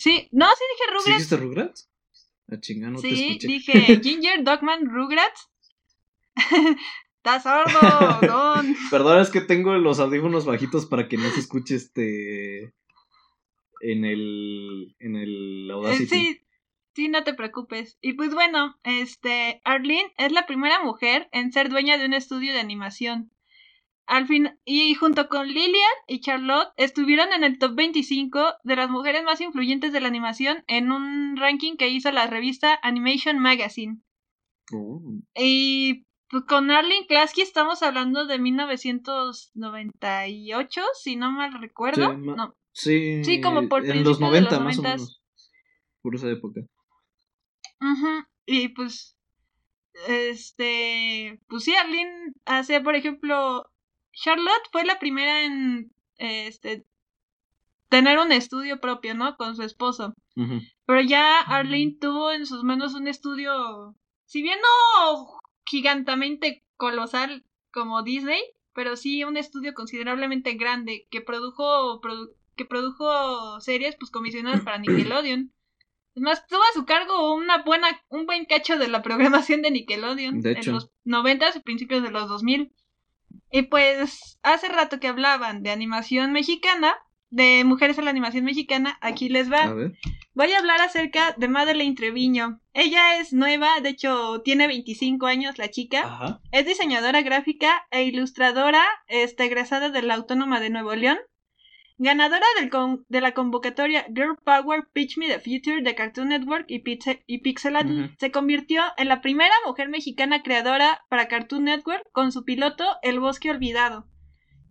Sí, 0.02 0.28
no, 0.32 0.46
sí 0.46 0.64
dije 0.72 0.84
¿Sí 0.84 0.90
Rugrats. 0.90 1.06
dijiste 1.06 1.36
Rugrats? 1.36 1.90
A 2.50 2.60
chinga, 2.60 2.90
no 2.90 3.00
te 3.00 3.08
Sí, 3.08 3.26
escuché. 3.40 3.46
dije 3.46 4.00
Ginger, 4.02 4.42
Dogman, 4.44 4.86
Rugrats. 4.90 5.48
¿Estás 7.16 7.44
sordo, 7.44 7.78
Don? 8.26 8.74
Perdón, 8.90 9.20
es 9.20 9.30
que 9.30 9.40
tengo 9.40 9.74
los 9.74 10.00
audífonos 10.00 10.44
bajitos 10.44 10.86
para 10.86 11.08
que 11.08 11.16
no 11.16 11.30
se 11.30 11.40
escuche 11.40 11.76
este. 11.76 12.74
En 13.80 14.04
el. 14.04 14.96
En 14.98 15.16
el 15.16 15.70
Audacity. 15.72 16.06
sí, 16.08 16.40
sí, 16.94 17.08
no 17.08 17.22
te 17.24 17.34
preocupes. 17.34 17.96
Y 18.00 18.14
pues 18.14 18.34
bueno, 18.34 18.76
este, 18.82 19.60
Arlene 19.64 20.12
es 20.18 20.32
la 20.32 20.46
primera 20.46 20.82
mujer 20.82 21.28
en 21.32 21.52
ser 21.52 21.68
dueña 21.68 21.96
de 21.98 22.06
un 22.06 22.14
estudio 22.14 22.52
de 22.52 22.60
animación. 22.60 23.30
Al 24.06 24.26
fin, 24.26 24.58
y 24.64 24.94
junto 24.94 25.28
con 25.28 25.46
Lillian 25.46 25.76
y 26.08 26.20
Charlotte 26.20 26.72
estuvieron 26.76 27.32
en 27.32 27.44
el 27.44 27.58
top 27.58 27.74
25 27.76 28.54
de 28.64 28.76
las 28.76 28.90
mujeres 28.90 29.22
más 29.24 29.40
influyentes 29.40 29.92
de 29.92 30.00
la 30.00 30.08
animación 30.08 30.64
en 30.66 30.90
un 30.90 31.36
ranking 31.36 31.76
que 31.76 31.88
hizo 31.88 32.10
la 32.10 32.26
revista 32.26 32.78
Animation 32.82 33.38
Magazine. 33.38 34.00
Oh, 34.72 35.00
Y 35.36 36.04
pues, 36.28 36.44
con 36.44 36.70
Arlene 36.70 37.06
Klasky 37.06 37.42
estamos 37.42 37.82
hablando 37.82 38.26
de 38.26 38.38
1998, 38.38 40.82
si 41.00 41.16
no 41.16 41.30
mal 41.30 41.52
recuerdo. 41.60 42.10
Sí, 42.10 42.16
no, 42.18 42.56
Sí, 42.74 43.22
Sí, 43.22 43.40
como 43.40 43.68
por 43.68 43.84
en 43.84 44.02
los 44.02 44.18
principios 44.18 44.18
de 44.18 44.24
90 44.24 44.50
los 44.50 44.60
más 44.64 44.78
o 44.78 44.82
90s. 44.82 44.96
menos. 44.96 45.22
Por 46.02 46.14
esa 46.16 46.28
época. 46.30 46.60
Y 48.46 48.68
pues, 48.68 49.16
este, 50.08 51.40
pues 51.48 51.64
sí, 51.64 51.74
Arlene 51.74 52.32
hace, 52.44 52.80
por 52.80 52.94
ejemplo, 52.96 53.70
Charlotte 54.12 54.68
fue 54.70 54.84
la 54.84 54.98
primera 54.98 55.44
en, 55.44 55.92
este, 56.18 56.84
tener 57.88 58.18
un 58.18 58.32
estudio 58.32 58.80
propio, 58.80 59.14
¿no? 59.14 59.36
Con 59.36 59.56
su 59.56 59.62
esposo. 59.62 60.14
Pero 60.86 61.00
ya 61.02 61.40
Arlene 61.40 61.96
tuvo 62.00 62.32
en 62.32 62.46
sus 62.46 62.64
manos 62.64 62.94
un 62.94 63.06
estudio, 63.08 63.94
si 64.26 64.42
bien 64.42 64.58
no 64.60 65.38
gigantamente 65.66 66.64
colosal 66.76 67.44
como 67.70 68.02
Disney, 68.02 68.40
pero 68.74 68.96
sí 68.96 69.24
un 69.24 69.36
estudio 69.36 69.74
considerablemente 69.74 70.54
grande 70.54 71.06
que 71.10 71.20
produjo, 71.20 72.00
produ- 72.00 72.32
que 72.56 72.64
produjo 72.64 73.60
series 73.60 73.96
pues 73.96 74.10
comisionadas 74.10 74.62
para 74.62 74.78
Nickelodeon. 74.78 75.52
Es 76.14 76.22
más, 76.22 76.46
tuvo 76.46 76.60
a 76.62 76.72
su 76.74 76.84
cargo 76.84 77.34
una 77.34 77.62
buena, 77.62 77.88
un 78.10 78.26
buen 78.26 78.44
cacho 78.44 78.76
de 78.78 78.88
la 78.88 79.00
programación 79.02 79.62
de 79.62 79.70
Nickelodeon 79.70 80.40
De 80.42 80.52
en 80.52 80.72
los 80.72 80.90
90 81.04 81.46
y 81.56 81.60
principios 81.60 82.02
de 82.02 82.10
los 82.10 82.28
2000. 82.28 82.70
Y 83.50 83.62
pues 83.62 84.38
hace 84.42 84.68
rato 84.68 85.00
que 85.00 85.08
hablaban 85.08 85.62
de 85.62 85.70
animación 85.70 86.32
mexicana, 86.32 86.94
de 87.30 87.64
mujeres 87.64 87.98
en 87.98 88.04
la 88.04 88.10
animación 88.10 88.44
mexicana, 88.44 88.98
aquí 89.00 89.28
les 89.28 89.50
va. 89.50 89.64
A 89.64 89.74
ver. 89.74 89.92
Voy 90.34 90.50
a 90.52 90.58
hablar 90.58 90.80
acerca 90.80 91.34
de 91.36 91.48
Madeleine 91.48 91.94
Treviño. 91.94 92.60
Ella 92.72 93.18
es 93.18 93.34
nueva, 93.34 93.80
de 93.82 93.90
hecho 93.90 94.40
tiene 94.42 94.66
25 94.66 95.26
años 95.26 95.58
la 95.58 95.70
chica. 95.70 96.00
Ajá. 96.04 96.40
Es 96.52 96.64
diseñadora 96.66 97.20
gráfica 97.20 97.86
e 97.90 98.04
ilustradora, 98.04 98.82
este, 99.08 99.44
egresada 99.44 99.90
de 99.90 100.02
la 100.02 100.14
Autónoma 100.14 100.60
de 100.60 100.70
Nuevo 100.70 100.94
León. 100.94 101.18
Ganadora 102.02 102.46
del 102.58 102.68
con- 102.68 103.04
de 103.08 103.20
la 103.20 103.32
convocatoria 103.32 104.04
Girl 104.14 104.36
Power 104.44 104.88
Pitch 104.92 105.16
Me 105.18 105.28
the 105.28 105.38
Future 105.38 105.82
de 105.82 105.94
Cartoon 105.94 106.28
Network 106.30 106.64
y, 106.68 106.80
Pixel 106.80 107.22
y 107.26 107.38
Pixelatl, 107.38 107.92
Ujú. 108.04 108.10
se 108.18 108.30
convirtió 108.32 108.82
en 108.96 109.08
la 109.08 109.20
primera 109.20 109.54
mujer 109.66 109.88
mexicana 109.88 110.42
creadora 110.42 111.04
para 111.08 111.28
Cartoon 111.28 111.64
Network 111.64 112.02
con 112.12 112.32
su 112.32 112.44
piloto 112.44 112.84
El 113.02 113.20
Bosque 113.20 113.50
Olvidado. 113.50 114.06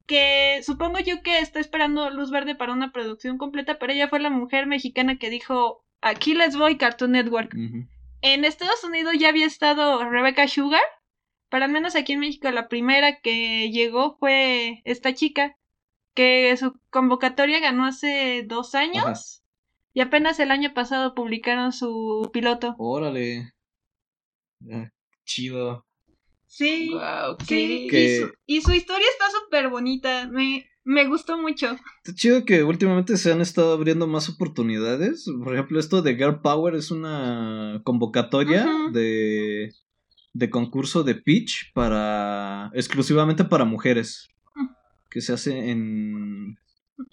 Que 0.07 0.59
supongo 0.63 0.99
yo 0.99 1.21
que 1.23 1.39
está 1.39 1.59
esperando 1.59 2.09
luz 2.09 2.32
verde 2.32 2.55
para 2.55 2.73
una 2.73 2.91
producción 2.91 3.38
completa, 3.38 3.79
pero 3.79 3.93
ella 3.93 4.09
fue 4.09 4.19
la 4.19 4.29
mujer 4.29 4.65
mexicana 4.67 5.17
que 5.17 5.29
dijo: 5.29 5.86
Aquí 6.01 6.34
les 6.34 6.57
voy, 6.57 6.77
Cartoon 6.77 7.11
Network. 7.11 7.53
En 8.21 8.43
Estados 8.45 8.84
Unidos 8.84 9.13
ya 9.17 9.29
había 9.29 9.45
estado 9.45 10.03
Rebecca 10.09 10.47
Sugar, 10.47 10.82
pero 11.49 11.63
al 11.65 11.71
menos 11.71 11.95
aquí 11.95 12.13
en 12.13 12.19
México 12.19 12.51
la 12.51 12.67
primera 12.67 13.19
que 13.21 13.71
llegó 13.71 14.17
fue 14.19 14.82
esta 14.86 15.13
chica, 15.13 15.55
que 16.14 16.55
su 16.57 16.80
convocatoria 16.89 17.59
ganó 17.59 17.86
hace 17.86 18.43
dos 18.47 18.76
años 18.76 19.03
Ajá. 19.05 19.20
y 19.93 20.01
apenas 20.01 20.39
el 20.39 20.51
año 20.51 20.74
pasado 20.74 21.16
publicaron 21.16 21.72
su 21.72 22.30
piloto. 22.34 22.76
Órale. 22.78 23.53
Ah, 24.72 24.89
chido. 25.26 25.86
Sí, 26.47 26.91
sí, 27.45 27.88
qué- 27.89 28.18
y, 28.18 28.20
su, 28.20 28.34
y 28.45 28.62
su 28.62 28.74
historia 28.74 29.07
está 29.12 29.26
súper 29.39 29.70
bonita, 29.70 30.28
me, 30.28 30.68
me 30.84 31.07
gustó 31.07 31.38
mucho. 31.38 31.78
Está 32.03 32.14
chido 32.14 32.43
que 32.43 32.64
últimamente 32.64 33.16
se 33.16 33.32
han 33.32 33.39
estado 33.39 33.72
abriendo 33.74 34.05
más 34.05 34.28
oportunidades. 34.28 35.26
Por 35.43 35.53
ejemplo, 35.53 35.80
esto 35.80 36.01
de 36.01 36.16
Girl 36.16 36.41
Power 36.41 36.76
es 36.76 36.91
una 36.91 37.80
convocatoria 37.86 38.68
de, 38.91 39.74
de 40.34 40.49
concurso 40.49 41.03
de 41.03 41.16
pitch 41.16 41.72
para 41.74 42.70
exclusivamente 42.74 43.45
para 43.45 43.64
mujeres. 43.64 44.28
Que 45.12 45.22
se 45.22 45.34
hace 45.34 45.70
en 45.70 46.57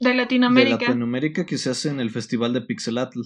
De 0.00 0.14
Latinoamérica. 0.14 0.78
de 0.78 0.84
Latinoamérica, 0.86 1.44
que 1.44 1.58
se 1.58 1.68
hace 1.70 1.90
en 1.90 2.00
el 2.00 2.10
Festival 2.10 2.52
de 2.54 2.62
Pixelatl. 2.62 3.20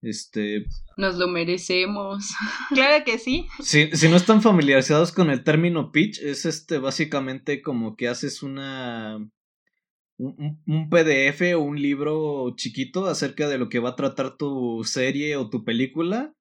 Este, 0.00 0.66
Nos 0.96 1.16
lo 1.18 1.26
merecemos. 1.28 2.28
Claro 2.70 3.04
que 3.04 3.18
sí. 3.18 3.46
si, 3.60 3.90
si 3.96 4.08
no 4.08 4.16
están 4.16 4.42
familiarizados 4.42 5.10
con 5.12 5.30
el 5.30 5.42
término 5.42 5.90
pitch, 5.90 6.20
es 6.22 6.44
este 6.46 6.78
básicamente 6.78 7.62
como 7.62 7.96
que 7.96 8.06
haces 8.08 8.42
una 8.44 9.16
un, 10.18 10.34
un- 10.38 10.62
un 10.66 10.88
PDF 10.90 11.54
o 11.56 11.60
un 11.60 11.80
libro 11.80 12.54
chiquito 12.56 13.06
acerca 13.06 13.48
de 13.48 13.58
lo 13.58 13.68
que 13.68 13.78
va 13.80 13.90
a 13.90 13.96
tratar 13.96 14.36
tu 14.36 14.84
serie 14.84 15.36
o 15.36 15.48
tu 15.50 15.64
película. 15.64 16.34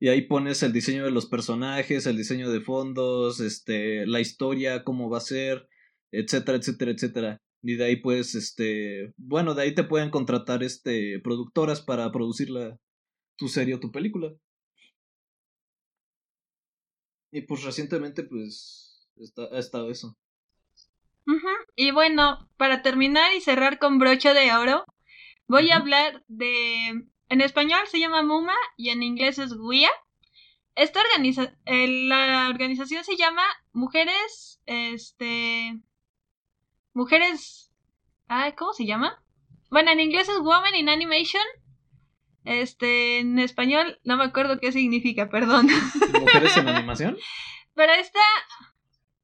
Y 0.00 0.08
ahí 0.08 0.22
pones 0.22 0.62
el 0.64 0.72
diseño 0.72 1.04
de 1.04 1.10
los 1.12 1.26
personajes, 1.26 2.06
el 2.06 2.16
diseño 2.16 2.50
de 2.50 2.60
fondos, 2.60 3.38
este, 3.40 4.06
la 4.06 4.20
historia, 4.20 4.82
cómo 4.84 5.08
va 5.08 5.18
a 5.18 5.20
ser, 5.20 5.68
etcétera, 6.12 6.58
etcétera, 6.58 6.90
etcétera. 6.92 7.42
Y 7.62 7.76
de 7.76 7.84
ahí 7.84 7.96
pues, 7.96 8.34
este, 8.34 9.14
bueno, 9.16 9.54
de 9.54 9.62
ahí 9.62 9.74
te 9.74 9.84
pueden 9.84 10.10
contratar 10.10 10.62
este 10.62 11.20
productoras 11.20 11.80
para 11.80 12.10
producir 12.12 12.50
la, 12.50 12.78
tu 13.36 13.48
serie 13.48 13.74
o 13.74 13.80
tu 13.80 13.90
película. 13.90 14.32
Y 17.32 17.42
pues 17.42 17.64
recientemente 17.64 18.22
pues 18.22 19.08
está, 19.16 19.44
ha 19.50 19.58
estado 19.58 19.90
eso. 19.90 20.16
Y 21.74 21.90
bueno, 21.90 22.48
para 22.56 22.82
terminar 22.82 23.34
y 23.34 23.40
cerrar 23.40 23.78
con 23.78 23.98
broche 23.98 24.34
de 24.34 24.52
oro, 24.52 24.84
voy 25.48 25.70
a 25.70 25.76
hablar 25.76 26.22
de... 26.28 27.06
En 27.30 27.40
español 27.40 27.80
se 27.90 27.98
llama 27.98 28.22
MUMA 28.22 28.54
y 28.76 28.90
en 28.90 29.02
inglés 29.02 29.38
es 29.38 29.54
GUIA. 29.54 29.90
Esta 30.76 31.00
organiza... 31.00 31.56
eh, 31.64 31.88
la 31.88 32.48
organización 32.50 33.04
se 33.04 33.16
llama 33.16 33.42
Mujeres... 33.72 34.60
Este... 34.66 35.80
Mujeres... 36.94 37.72
Ay, 38.28 38.52
¿cómo 38.52 38.72
se 38.72 38.86
llama? 38.86 39.22
Bueno, 39.70 39.90
en 39.90 40.00
inglés 40.00 40.28
es 40.28 40.38
Women 40.38 40.76
in 40.76 40.88
Animation. 40.88 41.42
Este, 42.44 43.18
en 43.18 43.38
español 43.38 44.00
no 44.04 44.16
me 44.16 44.24
acuerdo 44.24 44.60
qué 44.60 44.72
significa, 44.72 45.28
perdón. 45.30 45.68
¿Mujeres 46.20 46.56
en 46.56 46.68
animación? 46.68 47.18
Pero 47.74 47.92
esta... 47.92 48.20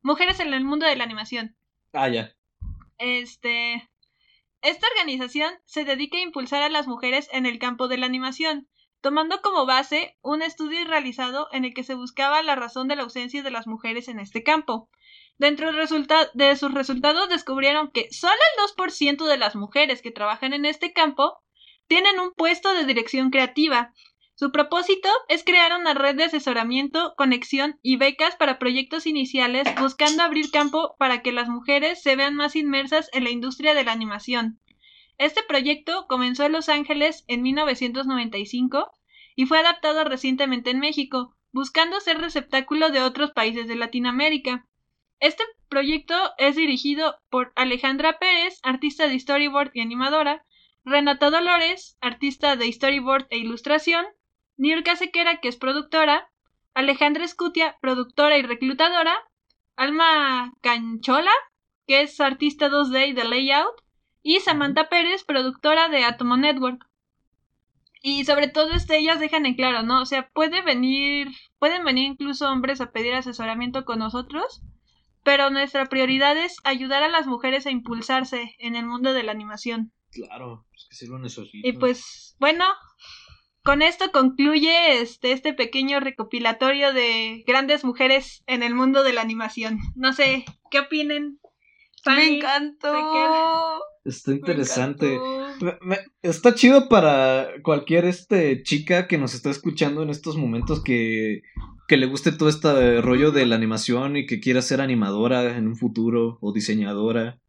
Mujeres 0.02 0.40
en 0.40 0.52
el 0.52 0.64
mundo 0.64 0.86
de 0.86 0.96
la 0.96 1.04
animación. 1.04 1.56
Ah, 1.92 2.08
ya. 2.08 2.34
Este. 2.98 3.88
Esta 4.62 4.86
organización 4.96 5.52
se 5.64 5.84
dedica 5.84 6.18
a 6.18 6.22
impulsar 6.22 6.62
a 6.62 6.68
las 6.68 6.86
mujeres 6.86 7.28
en 7.32 7.46
el 7.46 7.58
campo 7.58 7.86
de 7.86 7.98
la 7.98 8.06
animación, 8.06 8.68
tomando 9.00 9.40
como 9.42 9.66
base 9.66 10.18
un 10.22 10.42
estudio 10.42 10.84
realizado 10.86 11.48
en 11.52 11.64
el 11.64 11.74
que 11.74 11.84
se 11.84 11.94
buscaba 11.94 12.42
la 12.42 12.56
razón 12.56 12.88
de 12.88 12.96
la 12.96 13.02
ausencia 13.02 13.42
de 13.42 13.50
las 13.50 13.66
mujeres 13.66 14.08
en 14.08 14.20
este 14.20 14.42
campo. 14.42 14.90
Dentro 15.41 15.72
de 15.72 16.55
sus 16.55 16.74
resultados 16.74 17.30
descubrieron 17.30 17.91
que 17.93 18.12
solo 18.12 18.34
el 18.34 18.76
2% 18.76 19.24
de 19.24 19.38
las 19.38 19.57
mujeres 19.57 20.03
que 20.03 20.11
trabajan 20.11 20.53
en 20.53 20.66
este 20.66 20.93
campo 20.93 21.38
tienen 21.88 22.20
un 22.20 22.34
puesto 22.34 22.74
de 22.74 22.84
dirección 22.84 23.30
creativa. 23.30 23.95
Su 24.34 24.53
propósito 24.53 25.09
es 25.30 25.43
crear 25.43 25.80
una 25.80 25.95
red 25.95 26.14
de 26.16 26.24
asesoramiento, 26.24 27.14
conexión 27.16 27.78
y 27.80 27.97
becas 27.97 28.36
para 28.36 28.59
proyectos 28.59 29.07
iniciales 29.07 29.66
buscando 29.80 30.22
abrir 30.22 30.51
campo 30.51 30.95
para 30.99 31.22
que 31.22 31.32
las 31.32 31.49
mujeres 31.49 32.03
se 32.03 32.16
vean 32.16 32.34
más 32.34 32.55
inmersas 32.55 33.09
en 33.14 33.24
la 33.24 33.30
industria 33.30 33.72
de 33.72 33.84
la 33.84 33.93
animación. 33.93 34.61
Este 35.16 35.43
proyecto 35.43 36.05
comenzó 36.07 36.45
en 36.45 36.53
Los 36.53 36.68
Ángeles 36.68 37.24
en 37.28 37.41
1995 37.41 38.93
y 39.36 39.47
fue 39.47 39.61
adaptado 39.61 40.05
recientemente 40.05 40.68
en 40.68 40.80
México, 40.80 41.34
buscando 41.51 41.99
ser 42.01 42.18
receptáculo 42.18 42.91
de 42.91 43.01
otros 43.01 43.30
países 43.30 43.68
de 43.68 43.76
Latinoamérica. 43.76 44.66
Este 45.20 45.44
proyecto 45.68 46.14
es 46.38 46.56
dirigido 46.56 47.20
por 47.28 47.52
Alejandra 47.54 48.18
Pérez, 48.18 48.58
artista 48.62 49.06
de 49.06 49.20
storyboard 49.20 49.70
y 49.74 49.82
animadora, 49.82 50.46
Renata 50.82 51.28
Dolores, 51.28 51.98
artista 52.00 52.56
de 52.56 52.72
storyboard 52.72 53.26
e 53.28 53.36
ilustración, 53.36 54.06
Nirka 54.56 54.96
Sequera, 54.96 55.36
que 55.40 55.48
es 55.48 55.56
productora, 55.56 56.30
Alejandra 56.72 57.24
Escutia, 57.24 57.76
productora 57.82 58.38
y 58.38 58.42
reclutadora, 58.42 59.14
Alma 59.76 60.54
Canchola, 60.62 61.32
que 61.86 62.00
es 62.00 62.18
artista 62.18 62.70
2D 62.70 63.08
y 63.08 63.12
de 63.12 63.24
layout, 63.24 63.74
y 64.22 64.40
Samantha 64.40 64.88
Pérez, 64.88 65.24
productora 65.24 65.90
de 65.90 66.02
Atomo 66.02 66.38
Network. 66.38 66.86
Y 68.02 68.24
sobre 68.24 68.48
todo 68.48 68.72
este, 68.72 68.96
ellas 68.96 69.20
dejan 69.20 69.44
en 69.44 69.54
claro, 69.54 69.82
¿no? 69.82 70.00
O 70.00 70.06
sea, 70.06 70.30
puede 70.30 70.62
venir, 70.62 71.28
pueden 71.58 71.84
venir 71.84 72.06
incluso 72.06 72.50
hombres 72.50 72.80
a 72.80 72.90
pedir 72.90 73.12
asesoramiento 73.12 73.84
con 73.84 73.98
nosotros, 73.98 74.62
pero 75.22 75.50
nuestra 75.50 75.86
prioridad 75.86 76.36
es 76.36 76.56
ayudar 76.64 77.02
a 77.02 77.08
las 77.08 77.26
mujeres 77.26 77.66
a 77.66 77.70
impulsarse 77.70 78.54
en 78.58 78.76
el 78.76 78.86
mundo 78.86 79.12
de 79.12 79.22
la 79.22 79.32
animación. 79.32 79.92
Claro, 80.10 80.66
es 80.74 80.86
que 80.88 80.96
sí 80.96 81.06
lo 81.06 81.18
necesito. 81.18 81.66
Y 81.66 81.72
pues, 81.72 82.36
bueno, 82.38 82.64
con 83.62 83.82
esto 83.82 84.10
concluye 84.12 85.00
este, 85.00 85.32
este 85.32 85.52
pequeño 85.52 86.00
recopilatorio 86.00 86.92
de 86.92 87.44
grandes 87.46 87.84
mujeres 87.84 88.42
en 88.46 88.62
el 88.62 88.74
mundo 88.74 89.02
de 89.02 89.12
la 89.12 89.20
animación. 89.20 89.78
No 89.94 90.12
sé, 90.12 90.44
¿qué 90.70 90.80
opinen? 90.80 91.38
Me 92.06 92.36
encantó. 92.36 93.82
Está 94.04 94.32
interesante. 94.32 95.20
está 96.22 96.54
chido 96.54 96.88
para 96.88 97.48
cualquier 97.62 98.06
este 98.06 98.62
chica 98.62 99.06
que 99.06 99.18
nos 99.18 99.34
está 99.34 99.50
escuchando 99.50 100.02
en 100.02 100.08
estos 100.08 100.38
momentos 100.38 100.82
que, 100.82 101.42
que 101.91 101.97
le 101.97 102.07
guste 102.07 102.30
todo 102.30 102.49
este 102.49 103.01
rollo 103.01 103.32
de 103.32 103.45
la 103.47 103.57
animación 103.57 104.16
y 104.16 104.24
que 104.24 104.38
quiera 104.38 104.62
ser 104.62 104.80
animadora 104.80 105.57
en 105.57 105.66
un 105.66 105.74
futuro 105.74 106.38
o 106.41 106.53
diseñadora. 106.53 107.41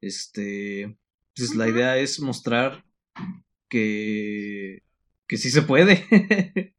Este, 0.00 0.96
pues 1.34 1.56
la 1.56 1.68
idea 1.68 1.98
es 1.98 2.20
mostrar 2.20 2.84
que 3.68 4.84
que 5.26 5.36
sí 5.36 5.50
se 5.50 5.62
puede. 5.62 6.06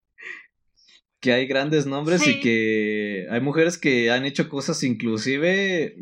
que 1.20 1.34
hay 1.34 1.46
grandes 1.46 1.86
nombres 1.88 2.26
y 2.26 2.40
que 2.40 3.28
hay 3.30 3.42
mujeres 3.42 3.78
que 3.78 4.10
han 4.10 4.24
hecho 4.24 4.48
cosas 4.48 4.82
inclusive 4.84 5.98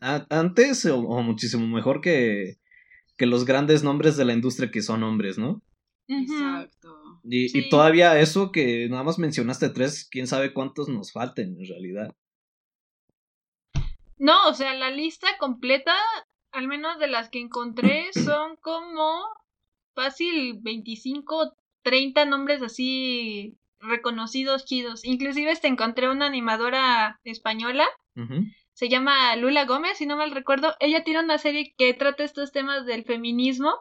antes 0.00 0.84
o, 0.86 1.22
muchísimo 1.22 1.68
mejor 1.68 2.00
que, 2.00 2.58
que 3.16 3.26
los 3.26 3.44
grandes 3.44 3.84
nombres 3.84 4.16
de 4.16 4.24
la 4.24 4.32
industria 4.32 4.72
que 4.72 4.82
son 4.82 5.04
hombres, 5.04 5.38
¿no? 5.38 5.62
Exacto. 6.08 6.79
Y, 7.24 7.58
y, 7.58 7.68
todavía 7.68 8.18
eso 8.18 8.52
que 8.52 8.88
nada 8.88 9.02
más 9.02 9.18
mencionaste 9.18 9.70
tres, 9.70 10.08
quién 10.10 10.26
sabe 10.26 10.52
cuántos 10.52 10.88
nos 10.88 11.12
falten 11.12 11.56
en 11.58 11.66
realidad. 11.66 12.14
No, 14.16 14.48
o 14.48 14.54
sea, 14.54 14.74
la 14.74 14.90
lista 14.90 15.26
completa, 15.38 15.94
al 16.52 16.68
menos 16.68 16.98
de 16.98 17.08
las 17.08 17.30
que 17.30 17.40
encontré, 17.40 18.12
son 18.12 18.56
como 18.56 19.24
fácil 19.94 20.58
25 20.60 21.54
30 21.82 22.24
nombres 22.26 22.62
así 22.62 23.56
reconocidos, 23.80 24.64
chidos. 24.64 25.04
Inclusive 25.04 25.50
este 25.50 25.68
encontré 25.68 26.08
una 26.08 26.26
animadora 26.26 27.20
española. 27.24 27.86
Se 28.74 28.90
llama 28.90 29.34
Lula 29.36 29.64
Gómez, 29.64 29.96
si 29.96 30.06
no 30.06 30.16
mal 30.16 30.30
recuerdo. 30.30 30.74
Ella 30.80 31.04
tiene 31.04 31.20
una 31.20 31.38
serie 31.38 31.74
que 31.76 31.94
trata 31.94 32.24
estos 32.24 32.52
temas 32.52 32.84
del 32.84 33.04
feminismo. 33.04 33.74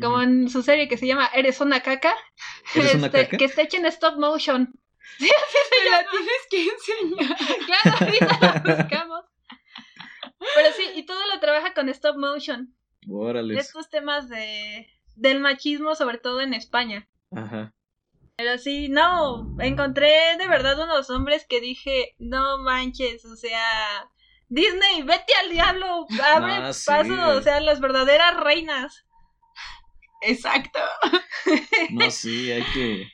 Como 0.00 0.22
en 0.22 0.48
su 0.48 0.62
serie 0.62 0.88
que 0.88 0.96
se 0.96 1.06
llama 1.06 1.30
Eres 1.34 1.60
una 1.60 1.80
caca. 1.80 2.14
Este, 2.74 3.28
que 3.28 3.44
está 3.44 3.62
hecha 3.62 3.78
en 3.78 3.86
stop 3.86 4.18
motion. 4.18 4.72
Sí, 5.18 5.24
así 5.24 5.58
se 5.70 5.90
la 5.90 6.06
tienes 6.10 6.46
que 6.50 6.68
enseñar. 6.68 7.36
claro, 7.66 7.96
ahorita 7.98 8.38
la 8.40 8.76
buscamos. 8.76 9.24
Pero 10.54 10.72
sí, 10.76 10.84
y 10.94 11.06
todo 11.06 11.18
lo 11.32 11.40
trabaja 11.40 11.74
con 11.74 11.88
stop 11.88 12.16
motion. 12.18 12.72
Órale. 13.08 13.58
Estos 13.58 13.88
temas 13.88 14.28
de 14.28 14.86
del 15.16 15.40
machismo, 15.40 15.94
sobre 15.94 16.18
todo 16.18 16.40
en 16.40 16.54
España. 16.54 17.08
Ajá. 17.34 17.74
Pero 18.36 18.56
sí, 18.58 18.88
no, 18.88 19.56
encontré 19.58 20.36
de 20.38 20.46
verdad 20.46 20.78
unos 20.78 21.10
hombres 21.10 21.44
que 21.48 21.60
dije, 21.60 22.14
no 22.18 22.58
manches, 22.58 23.24
o 23.24 23.34
sea, 23.34 24.08
Disney, 24.48 25.02
vete 25.02 25.34
al 25.42 25.50
diablo, 25.50 26.06
abre 26.34 26.52
ah, 26.52 26.70
paso, 26.86 27.36
o 27.36 27.42
sea, 27.42 27.58
las 27.58 27.80
verdaderas 27.80 28.36
reinas. 28.36 29.04
Exacto. 30.22 30.78
No, 31.90 32.10
sí, 32.10 32.50
hay 32.50 32.64
que, 32.72 33.08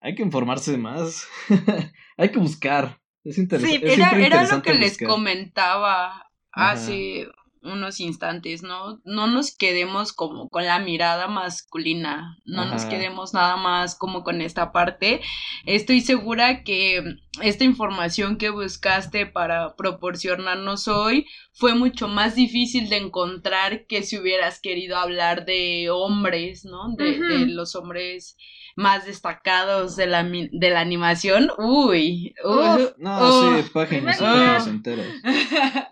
hay 0.00 0.14
que 0.14 0.22
informarse 0.22 0.76
más, 0.76 1.26
hay 2.16 2.30
que 2.30 2.38
buscar. 2.38 3.00
Es 3.24 3.38
interesante. 3.38 3.94
Sí, 3.94 4.00
era, 4.24 4.44
lo 4.44 4.62
que 4.62 4.74
les 4.74 4.98
comentaba 4.98 6.30
hace 6.52 7.28
unos 7.62 8.00
instantes, 8.00 8.62
¿no? 8.62 9.00
No 9.04 9.26
nos 9.26 9.56
quedemos 9.56 10.12
como 10.12 10.48
con 10.48 10.64
la 10.64 10.78
mirada 10.78 11.28
masculina, 11.28 12.36
no 12.44 12.64
nos 12.66 12.84
quedemos 12.84 13.34
nada 13.34 13.56
más 13.56 13.94
como 13.94 14.24
con 14.24 14.40
esta 14.40 14.72
parte. 14.72 15.20
Estoy 15.66 16.00
segura 16.00 16.62
que 16.62 17.02
esta 17.42 17.64
información 17.64 18.36
que 18.36 18.50
buscaste 18.50 19.26
para 19.26 19.76
proporcionarnos 19.76 20.88
hoy 20.88 21.26
fue 21.52 21.74
mucho 21.74 22.08
más 22.08 22.34
difícil 22.34 22.88
de 22.88 22.98
encontrar 22.98 23.86
que 23.86 24.02
si 24.02 24.18
hubieras 24.18 24.60
querido 24.60 24.96
hablar 24.96 25.44
de 25.44 25.90
hombres, 25.90 26.64
¿no? 26.64 26.94
De, 26.96 27.18
de 27.18 27.46
los 27.46 27.74
hombres 27.74 28.36
más 28.78 29.06
destacados 29.06 29.96
de 29.96 30.06
la, 30.06 30.22
de 30.22 30.70
la 30.70 30.78
animación. 30.78 31.50
Uy, 31.58 32.32
no, 32.98 33.60
sí, 33.60 33.70
páginas, 33.72 34.18
páginas 34.18 34.66
enteras. 34.68 35.06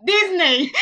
Disney. 0.03 0.73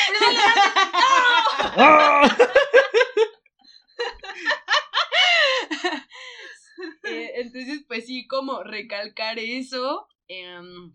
Eh, 7.06 7.32
entonces, 7.36 7.84
pues 7.86 8.06
sí, 8.06 8.26
como 8.26 8.62
recalcar 8.62 9.38
eso. 9.38 10.08
Em, 10.26 10.94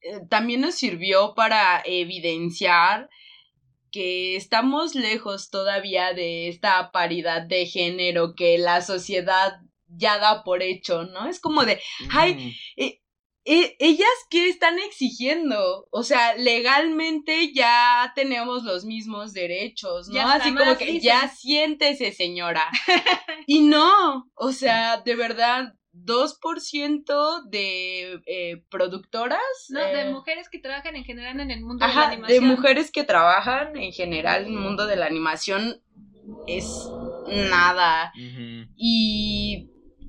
eh, 0.00 0.20
también 0.28 0.62
nos 0.62 0.74
sirvió 0.74 1.34
para 1.34 1.82
evidenciar 1.84 3.08
que 3.90 4.36
estamos 4.36 4.94
lejos 4.94 5.50
todavía 5.50 6.14
de 6.14 6.48
esta 6.48 6.90
paridad 6.92 7.42
de 7.42 7.66
género 7.66 8.34
que 8.34 8.58
la 8.58 8.80
sociedad 8.80 9.60
ya 9.96 10.18
da 10.18 10.42
por 10.44 10.62
hecho, 10.62 11.04
¿no? 11.04 11.26
Es 11.28 11.40
como 11.40 11.64
de, 11.64 11.80
ay, 12.10 12.56
eh, 12.76 13.00
eh, 13.46 13.74
ellas 13.78 14.08
qué 14.28 14.48
están 14.48 14.78
exigiendo, 14.78 15.88
o 15.90 16.02
sea, 16.02 16.34
legalmente 16.36 17.52
ya 17.54 18.12
tenemos 18.14 18.64
los 18.64 18.84
mismos 18.84 19.32
derechos, 19.32 20.08
¿no? 20.08 20.20
Así 20.28 20.54
como 20.54 20.76
que 20.76 21.00
ya 21.00 21.28
siéntese, 21.28 22.12
señora. 22.12 22.68
y 23.46 23.60
no, 23.60 24.30
o 24.34 24.52
sea, 24.52 24.98
de 24.98 25.16
verdad, 25.16 25.74
2% 25.92 27.48
de 27.48 28.20
eh, 28.26 28.62
productoras. 28.68 29.40
No, 29.70 29.80
de 29.80 30.02
eh, 30.02 30.12
mujeres 30.12 30.48
que 30.50 30.58
trabajan 30.58 30.94
en 30.96 31.04
general 31.04 31.40
en 31.40 31.50
el 31.50 31.62
mundo 31.62 31.86
de 31.86 31.94
la 31.94 32.08
animación. 32.08 32.40
De 32.40 32.46
mujeres 32.46 32.90
que 32.92 33.04
trabajan 33.04 33.76
en 33.76 33.92
general 33.92 34.42
en 34.42 34.52
el 34.52 34.58
mundo 34.58 34.86
de 34.86 34.96
la 34.96 35.06
animación 35.06 35.82
es 36.46 36.88
nada. 37.26 38.12
Y 38.76 39.09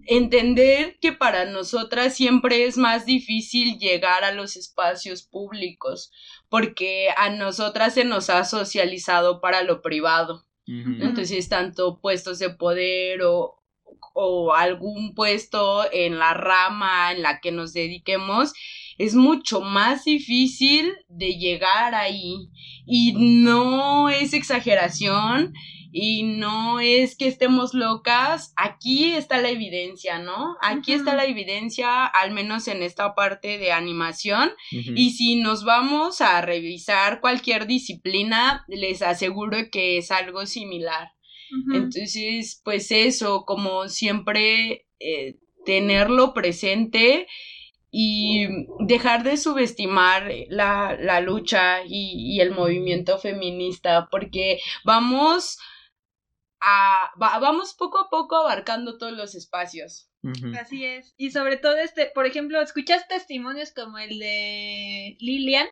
entender 0.06 0.98
que 1.00 1.12
para 1.12 1.46
nosotras 1.46 2.16
siempre 2.16 2.66
es 2.66 2.78
más 2.78 3.06
difícil 3.06 3.78
llegar 3.78 4.24
a 4.24 4.32
los 4.32 4.56
espacios 4.56 5.24
públicos, 5.24 6.12
porque 6.50 7.10
a 7.18 7.30
nosotras 7.30 7.94
se 7.94 8.04
nos 8.04 8.30
ha 8.30 8.44
socializado 8.44 9.42
para 9.42 9.64
lo 9.64 9.82
privado. 9.82 10.46
Entonces, 10.68 11.50
tanto 11.50 12.00
puestos 12.00 12.40
de 12.40 12.50
poder 12.50 13.24
o, 13.24 13.62
o 14.14 14.54
algún 14.54 15.14
puesto 15.14 15.84
en 15.92 16.18
la 16.18 16.34
rama 16.34 17.12
en 17.12 17.22
la 17.24 17.42
que 17.42 17.52
nos 17.52 17.74
dediquemos, 17.74 18.54
es 18.98 19.16
mucho 19.16 19.62
más 19.62 20.06
difícil 20.06 20.94
de 21.10 21.38
llegar 21.38 21.94
ahí. 21.94 22.50
Y 22.86 23.14
no 23.18 24.10
es 24.10 24.34
exageración 24.34 25.54
y 25.92 26.24
no 26.24 26.80
es 26.80 27.16
que 27.18 27.28
estemos 27.28 27.74
locas, 27.74 28.54
aquí 28.56 29.14
está 29.14 29.42
la 29.42 29.50
evidencia, 29.50 30.20
¿no? 30.20 30.56
Aquí 30.62 30.94
está 30.94 31.16
la 31.16 31.26
evidencia, 31.26 32.06
al 32.06 32.32
menos 32.32 32.68
en 32.68 32.82
esta 32.82 33.14
parte 33.14 33.58
de 33.58 33.72
animación, 33.72 34.52
y 34.72 35.12
si 35.12 35.36
nos 35.36 35.64
vamos 35.64 36.22
a 36.22 36.42
revisar 36.42 37.20
cualquier 37.20 37.68
disciplina, 37.68 38.66
les 38.68 39.02
aseguro 39.02 39.58
que 39.72 39.98
es 39.98 40.12
algo 40.12 40.46
similar. 40.46 41.12
Entonces, 41.74 42.62
pues 42.64 42.92
eso, 42.92 43.44
como 43.46 43.90
siempre, 43.90 44.86
eh, 45.00 45.36
tenerlo 45.66 46.34
presente 46.34 47.28
y 47.92 48.48
dejar 48.80 49.24
de 49.24 49.36
subestimar 49.36 50.32
la, 50.48 50.98
la 50.98 51.20
lucha 51.20 51.84
y, 51.86 52.36
y, 52.36 52.40
el 52.40 52.52
movimiento 52.52 53.18
feminista, 53.18 54.08
porque 54.10 54.60
vamos 54.86 55.58
a, 56.62 57.12
vamos 57.18 57.74
poco 57.74 58.00
a 58.00 58.10
poco 58.10 58.36
abarcando 58.38 58.98
todos 58.98 59.14
los 59.14 59.36
espacios. 59.36 60.08
Así 60.60 60.86
es. 60.86 61.14
Y 61.18 61.32
sobre 61.32 61.58
todo 61.58 61.76
este, 61.78 62.06
por 62.14 62.28
ejemplo, 62.28 62.62
escuchas 62.62 63.08
testimonios 63.08 63.74
como 63.74 63.98
el 63.98 64.20
de 64.20 65.18
Lilian, 65.20 65.68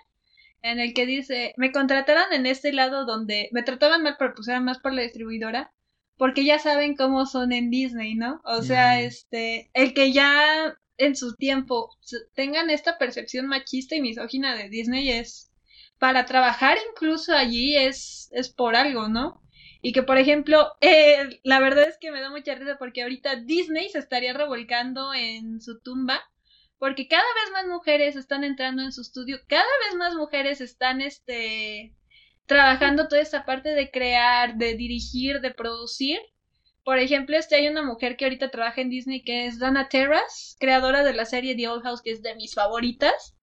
en 0.61 0.79
el 0.79 0.93
que 0.93 1.05
dice, 1.05 1.53
me 1.55 1.71
contrataron 1.71 2.33
en 2.33 2.45
este 2.45 2.73
lado 2.73 3.05
donde 3.05 3.49
me 3.51 3.63
trataban 3.63 4.03
mal, 4.03 4.15
pero 4.17 4.33
pues 4.33 4.47
más 4.61 4.79
por 4.79 4.93
la 4.93 5.03
distribuidora, 5.03 5.71
porque 6.17 6.43
ya 6.43 6.59
saben 6.59 6.95
cómo 6.95 7.25
son 7.25 7.53
en 7.53 7.69
Disney, 7.69 8.15
¿no? 8.15 8.41
O 8.43 8.61
sea, 8.61 8.99
este, 9.01 9.69
el 9.73 9.93
que 9.93 10.11
ya 10.11 10.77
en 10.97 11.15
su 11.15 11.35
tiempo 11.35 11.95
tengan 12.33 12.69
esta 12.69 12.97
percepción 12.97 13.47
machista 13.47 13.95
y 13.95 14.01
misógina 14.01 14.55
de 14.55 14.67
Disney 14.67 15.09
es 15.09 15.49
para 15.97 16.25
trabajar 16.25 16.77
incluso 16.91 17.33
allí 17.33 17.77
es, 17.77 18.29
es 18.33 18.49
por 18.49 18.75
algo, 18.75 19.07
¿no? 19.07 19.41
Y 19.82 19.93
que, 19.93 20.03
por 20.03 20.17
ejemplo, 20.17 20.73
eh, 20.82 21.39
la 21.43 21.59
verdad 21.59 21.88
es 21.88 21.97
que 21.97 22.11
me 22.11 22.21
da 22.21 22.30
mucha 22.30 22.55
risa 22.55 22.77
porque 22.77 23.03
ahorita 23.03 23.38
Disney 23.38 23.89
se 23.89 23.99
estaría 23.99 24.34
revolcando 24.34 25.13
en 25.13 25.61
su 25.61 25.80
tumba 25.80 26.21
porque 26.77 27.07
cada 27.09 27.23
vez 27.23 27.51
más 27.51 27.67
mujeres 27.67 28.15
están 28.15 28.45
entrando 28.45 28.82
en 28.82 28.93
su 28.93 29.01
estudio, 29.01 29.39
cada 29.47 29.63
vez 29.86 29.97
más 29.97 30.15
mujeres 30.15 30.61
están 30.61 31.01
este 31.01 31.93
trabajando 32.45 33.07
toda 33.07 33.21
esta 33.21 33.45
parte 33.45 33.69
de 33.69 33.91
crear, 33.91 34.55
de 34.55 34.75
dirigir, 34.75 35.41
de 35.41 35.51
producir 35.51 36.19
por 36.89 36.97
ejemplo, 36.97 37.38
este 37.38 37.55
hay 37.55 37.67
una 37.67 37.84
mujer 37.84 38.17
que 38.17 38.25
ahorita 38.25 38.49
trabaja 38.49 38.82
en 38.82 38.89
Disney 38.89 39.21
que 39.23 39.45
es 39.45 39.59
Dana 39.59 39.89
Terras, 39.89 40.55
creadora 40.59 41.03
de 41.03 41.13
la 41.13 41.25
serie 41.25 41.55
The 41.55 41.67
Old 41.67 41.84
House, 41.84 42.01
que 42.01 42.09
es 42.09 42.23
de 42.23 42.36
mis 42.36 42.55
favoritas. 42.55 43.36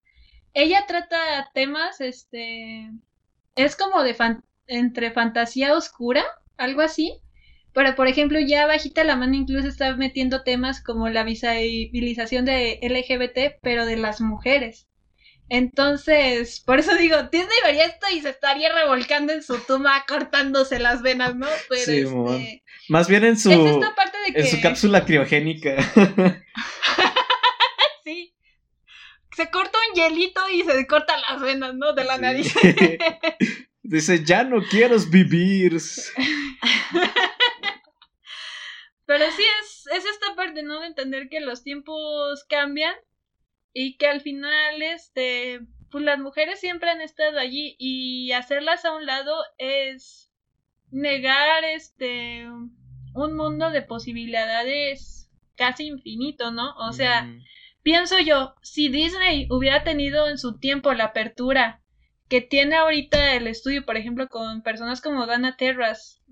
Ella 0.52 0.84
trata 0.88 1.50
temas, 1.54 2.00
este, 2.00 2.90
es 3.54 3.76
como 3.76 4.02
de 4.02 4.14
entre 4.66 5.10
fantasía 5.10 5.74
oscura, 5.74 6.24
algo 6.56 6.82
así. 6.82 7.20
Pero, 7.72 7.94
por 7.94 8.08
ejemplo, 8.08 8.40
ya 8.40 8.66
bajita 8.66 9.04
la 9.04 9.16
mano 9.16 9.34
incluso 9.34 9.68
está 9.68 9.94
metiendo 9.96 10.42
temas 10.42 10.82
como 10.82 11.10
la 11.10 11.24
visibilización 11.24 12.46
de 12.46 12.78
LGBT, 12.82 13.60
pero 13.60 13.84
de 13.84 13.96
las 13.96 14.20
mujeres. 14.20 14.86
Entonces, 15.48 16.60
por 16.60 16.80
eso 16.80 16.96
digo, 16.96 17.22
Disney 17.24 17.56
vería 17.64 17.84
esto 17.84 18.06
y 18.12 18.20
se 18.20 18.30
estaría 18.30 18.72
revolcando 18.72 19.32
en 19.32 19.42
su 19.42 19.58
tumba 19.58 20.04
cortándose 20.08 20.78
las 20.80 21.02
venas, 21.02 21.36
¿no? 21.36 21.46
Pero 21.68 21.82
sí, 21.82 21.98
este, 21.98 22.64
Más 22.88 23.08
bien 23.08 23.24
en 23.24 23.38
su, 23.38 23.52
en 23.52 24.46
su 24.46 24.60
cápsula 24.60 25.04
criogénica. 25.04 25.76
sí. 28.04 28.34
Se 29.36 29.50
corta 29.50 29.78
un 29.90 29.94
hielito 29.94 30.40
y 30.48 30.62
se 30.62 30.86
corta 30.86 31.14
las 31.30 31.40
venas, 31.40 31.74
¿no? 31.74 31.92
De 31.92 32.04
la 32.04 32.18
nariz. 32.18 32.52
Dice, 33.88 34.24
ya 34.24 34.42
no 34.42 34.62
quiero 34.62 34.98
vivir. 35.10 35.78
Pero 39.06 39.24
sí 39.30 39.42
es, 39.62 39.86
es 39.94 40.04
esta 40.04 40.34
parte, 40.34 40.64
¿no? 40.64 40.80
De 40.80 40.88
entender 40.88 41.28
que 41.28 41.40
los 41.40 41.62
tiempos 41.62 42.44
cambian 42.48 42.94
y 43.72 43.96
que 43.96 44.08
al 44.08 44.20
final, 44.20 44.82
este, 44.82 45.60
pues 45.90 46.02
las 46.02 46.18
mujeres 46.18 46.58
siempre 46.58 46.90
han 46.90 47.00
estado 47.00 47.38
allí 47.38 47.76
y 47.78 48.32
hacerlas 48.32 48.84
a 48.84 48.96
un 48.96 49.06
lado 49.06 49.36
es 49.58 50.32
negar, 50.90 51.62
este, 51.64 52.48
un 53.14 53.36
mundo 53.36 53.70
de 53.70 53.82
posibilidades 53.82 55.30
casi 55.54 55.86
infinito, 55.86 56.50
¿no? 56.50 56.74
O 56.78 56.92
sea, 56.92 57.32
pienso 57.82 58.18
yo, 58.18 58.56
si 58.62 58.88
Disney 58.88 59.46
hubiera 59.48 59.84
tenido 59.84 60.28
en 60.28 60.38
su 60.38 60.58
tiempo 60.58 60.92
la 60.92 61.04
apertura 61.04 61.82
que 62.28 62.40
tiene 62.40 62.76
ahorita 62.76 63.34
el 63.34 63.46
estudio, 63.46 63.84
por 63.84 63.96
ejemplo, 63.96 64.28
con 64.28 64.62
personas 64.62 65.00
como 65.00 65.26
Dana 65.26 65.56
Terras, 65.56 66.22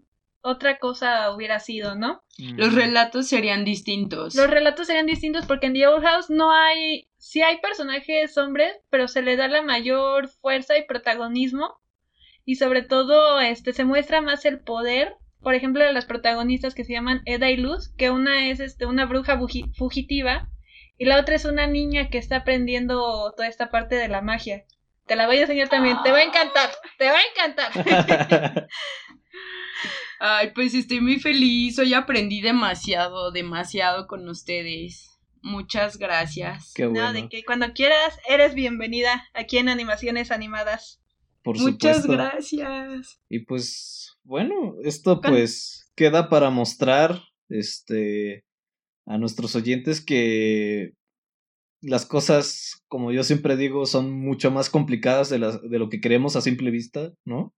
otra 0.43 0.79
cosa 0.79 1.31
hubiera 1.31 1.59
sido, 1.59 1.95
¿no? 1.95 2.23
Los 2.37 2.75
relatos 2.75 3.29
serían 3.29 3.65
distintos. 3.65 4.35
Los 4.35 4.51
relatos 4.51 4.87
serían 4.87 5.07
distintos 5.07 5.47
porque 5.47 5.69
en 5.69 5.73
The 5.73 5.87
Old 5.87 6.05
House 6.05 6.29
no 6.29 6.53
hay, 6.53 7.09
sí 7.17 7.41
hay 7.41 7.61
personajes 7.61 8.37
hombres, 8.37 8.77
pero 8.91 9.09
se 9.09 9.23
le 9.23 9.37
da 9.37 9.49
la 9.49 9.63
mayor 9.63 10.29
fuerza 10.29 10.77
y 10.77 10.85
protagonismo 10.85 11.81
y 12.45 12.57
sobre 12.57 12.83
todo 12.83 13.41
este 13.41 13.73
se 13.73 13.85
muestra 13.85 14.21
más 14.21 14.45
el 14.45 14.61
poder, 14.61 15.17
por 15.41 15.55
ejemplo, 15.55 15.83
de 15.83 15.93
las 15.93 16.05
protagonistas 16.05 16.75
que 16.75 16.85
se 16.85 16.93
llaman 16.93 17.23
Eda 17.25 17.51
y 17.51 17.57
Luz, 17.57 17.89
que 17.97 18.11
una 18.11 18.51
es 18.51 18.61
este 18.61 18.85
una 18.85 19.07
bruja 19.07 19.41
fugitiva 19.75 20.51
y 20.99 21.07
la 21.07 21.19
otra 21.19 21.37
es 21.37 21.47
una 21.47 21.67
niña 21.67 22.09
que 22.11 22.19
está 22.19 22.37
aprendiendo 22.37 23.33
toda 23.35 23.49
esta 23.49 23.71
parte 23.71 23.95
de 23.95 24.09
la 24.09 24.21
magia. 24.21 24.65
Te 25.07 25.17
la 25.17 25.27
voy 25.27 25.37
a 25.37 25.43
enseñar 25.43 25.69
también, 25.69 25.99
te 26.03 26.11
va 26.11 26.19
a 26.19 26.23
encantar, 26.23 26.71
te 26.99 27.07
va 27.07 27.19
a 27.19 27.23
encantar. 27.31 28.69
Ay, 30.21 30.53
pues 30.55 30.73
estoy 30.75 31.01
muy 31.01 31.21
feliz. 31.21 31.79
Hoy 31.79 31.93
aprendí 31.93 32.41
demasiado, 32.41 33.31
demasiado 33.31 34.07
con 34.07 34.27
ustedes. 34.29 35.19
Muchas 35.43 35.99
gracias. 35.99 36.73
Qué 36.75 36.87
bueno. 36.87 37.09
No, 37.09 37.13
de 37.13 37.29
que 37.29 37.45
cuando 37.45 37.75
quieras 37.75 38.19
eres 38.27 38.55
bienvenida 38.55 39.29
aquí 39.35 39.59
en 39.59 39.69
Animaciones 39.69 40.31
Animadas. 40.31 41.03
Por 41.43 41.59
Muchas 41.59 42.07
gracias. 42.07 43.21
Y 43.29 43.41
pues, 43.41 44.17
bueno, 44.23 44.77
esto 44.83 45.21
pues 45.21 45.93
queda 45.95 46.31
para 46.31 46.49
mostrar 46.49 47.21
este 47.51 48.47
a 49.05 49.19
nuestros 49.19 49.55
oyentes 49.55 50.03
que 50.03 50.95
las 51.85 52.07
cosas, 52.07 52.85
como 52.89 53.13
yo 53.13 53.23
siempre 53.23 53.57
digo, 53.57 53.87
son 53.87 54.13
mucho 54.13 54.51
más 54.51 54.71
complicadas 54.71 55.29
de, 55.29 55.39
las, 55.39 55.63
de 55.63 55.79
lo 55.79 55.89
que 55.89 56.01
creemos 56.01 56.37
a 56.37 56.41
simple 56.41 56.71
vista, 56.71 57.13
¿no? 57.25 57.55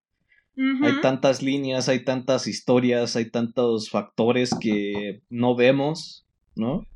Hay 0.58 1.02
tantas 1.02 1.42
líneas, 1.42 1.90
hay 1.90 2.02
tantas 2.02 2.46
historias, 2.46 3.14
hay 3.14 3.30
tantos 3.30 3.90
factores 3.90 4.54
que 4.58 5.20
no 5.28 5.54
vemos, 5.54 6.26
¿no? 6.54 6.86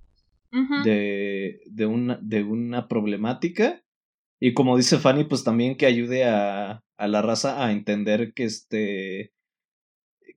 de, 0.84 1.60
de, 1.66 1.86
una, 1.86 2.18
de 2.22 2.42
una 2.42 2.88
problemática. 2.88 3.82
Y 4.40 4.54
como 4.54 4.76
dice 4.76 4.98
Fanny, 4.98 5.24
pues 5.24 5.44
también 5.44 5.76
que 5.76 5.86
ayude 5.86 6.24
a, 6.24 6.82
a 6.96 7.08
la 7.08 7.22
raza 7.22 7.64
a 7.64 7.72
entender 7.72 8.32
que 8.34 8.44
este 8.44 9.32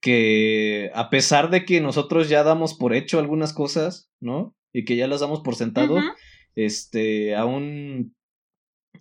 que 0.02 0.92
a 0.94 1.10
pesar 1.10 1.50
de 1.50 1.64
que 1.64 1.80
nosotros 1.80 2.28
ya 2.28 2.44
damos 2.44 2.74
por 2.74 2.94
hecho 2.94 3.20
algunas 3.20 3.54
cosas, 3.54 4.10
¿no? 4.20 4.54
Y 4.74 4.84
que 4.84 4.98
ya 4.98 5.08
las 5.08 5.22
damos 5.22 5.40
por 5.40 5.56
sentado, 5.56 5.98
este, 6.56 7.36
aún, 7.36 8.16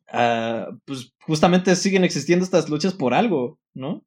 ah, 0.09 0.68
pues 0.84 1.12
justamente 1.20 1.74
siguen 1.76 2.05
existiendo 2.05 2.44
estas 2.44 2.68
luchas 2.68 2.94
por 2.94 3.14
algo, 3.14 3.59
¿no? 3.74 4.05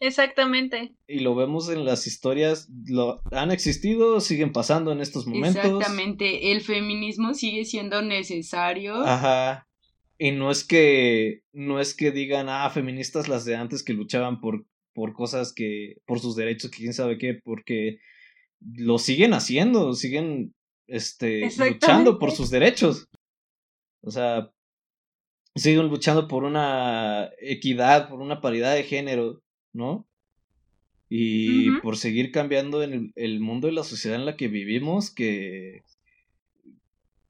Exactamente. 0.00 0.94
Y 1.06 1.20
lo 1.20 1.34
vemos 1.34 1.68
en 1.68 1.84
las 1.84 2.06
historias, 2.06 2.70
lo 2.86 3.20
han 3.32 3.50
existido, 3.50 4.20
siguen 4.20 4.52
pasando 4.52 4.92
en 4.92 5.00
estos 5.00 5.26
momentos. 5.26 5.62
Exactamente, 5.62 6.52
el 6.52 6.62
feminismo 6.62 7.34
sigue 7.34 7.66
siendo 7.66 8.00
necesario. 8.00 8.94
Ajá. 9.04 9.68
Y 10.18 10.32
no 10.32 10.50
es 10.50 10.64
que 10.64 11.42
no 11.52 11.80
es 11.80 11.94
que 11.94 12.12
digan, 12.12 12.48
ah, 12.48 12.68
feministas 12.70 13.28
las 13.28 13.44
de 13.44 13.56
antes 13.56 13.82
que 13.82 13.92
luchaban 13.92 14.40
por 14.40 14.64
por 14.92 15.12
cosas 15.14 15.52
que 15.52 15.96
por 16.06 16.20
sus 16.20 16.36
derechos, 16.36 16.70
que 16.70 16.78
quién 16.78 16.92
sabe 16.92 17.18
qué, 17.18 17.34
porque 17.34 17.98
lo 18.60 18.98
siguen 18.98 19.32
haciendo, 19.32 19.92
siguen 19.94 20.54
este 20.90 21.48
luchando 21.56 22.18
por 22.18 22.32
sus 22.32 22.50
derechos. 22.50 23.08
O 24.02 24.10
sea, 24.10 24.50
siguen 25.54 25.88
luchando 25.88 26.28
por 26.28 26.44
una 26.44 27.30
equidad, 27.40 28.08
por 28.08 28.20
una 28.20 28.40
paridad 28.40 28.74
de 28.74 28.84
género, 28.84 29.42
¿no? 29.72 30.06
Y 31.08 31.72
por 31.80 31.96
seguir 31.96 32.30
cambiando 32.30 32.84
en 32.84 33.12
el, 33.16 33.40
mundo 33.40 33.68
y 33.68 33.72
la 33.72 33.82
sociedad 33.82 34.16
en 34.16 34.26
la 34.26 34.36
que 34.36 34.46
vivimos, 34.46 35.10
que, 35.10 35.82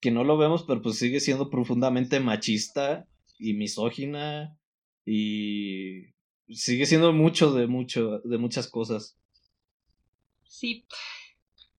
que 0.01 0.11
no 0.11 0.23
lo 0.23 0.37
vemos, 0.37 0.65
pero 0.65 0.83
pues 0.83 0.99
sigue 0.99 1.19
siendo 1.19 1.49
profundamente 1.49 2.21
machista 2.21 3.07
y 3.39 3.55
misógina 3.55 4.55
y 5.07 6.13
sigue 6.51 6.85
siendo 6.85 7.15
mucho 7.15 7.55
de 7.55 7.67
mucho, 7.67 8.19
de 8.19 8.37
muchas 8.37 8.69
cosas. 8.69 9.17
Sí. 10.45 10.85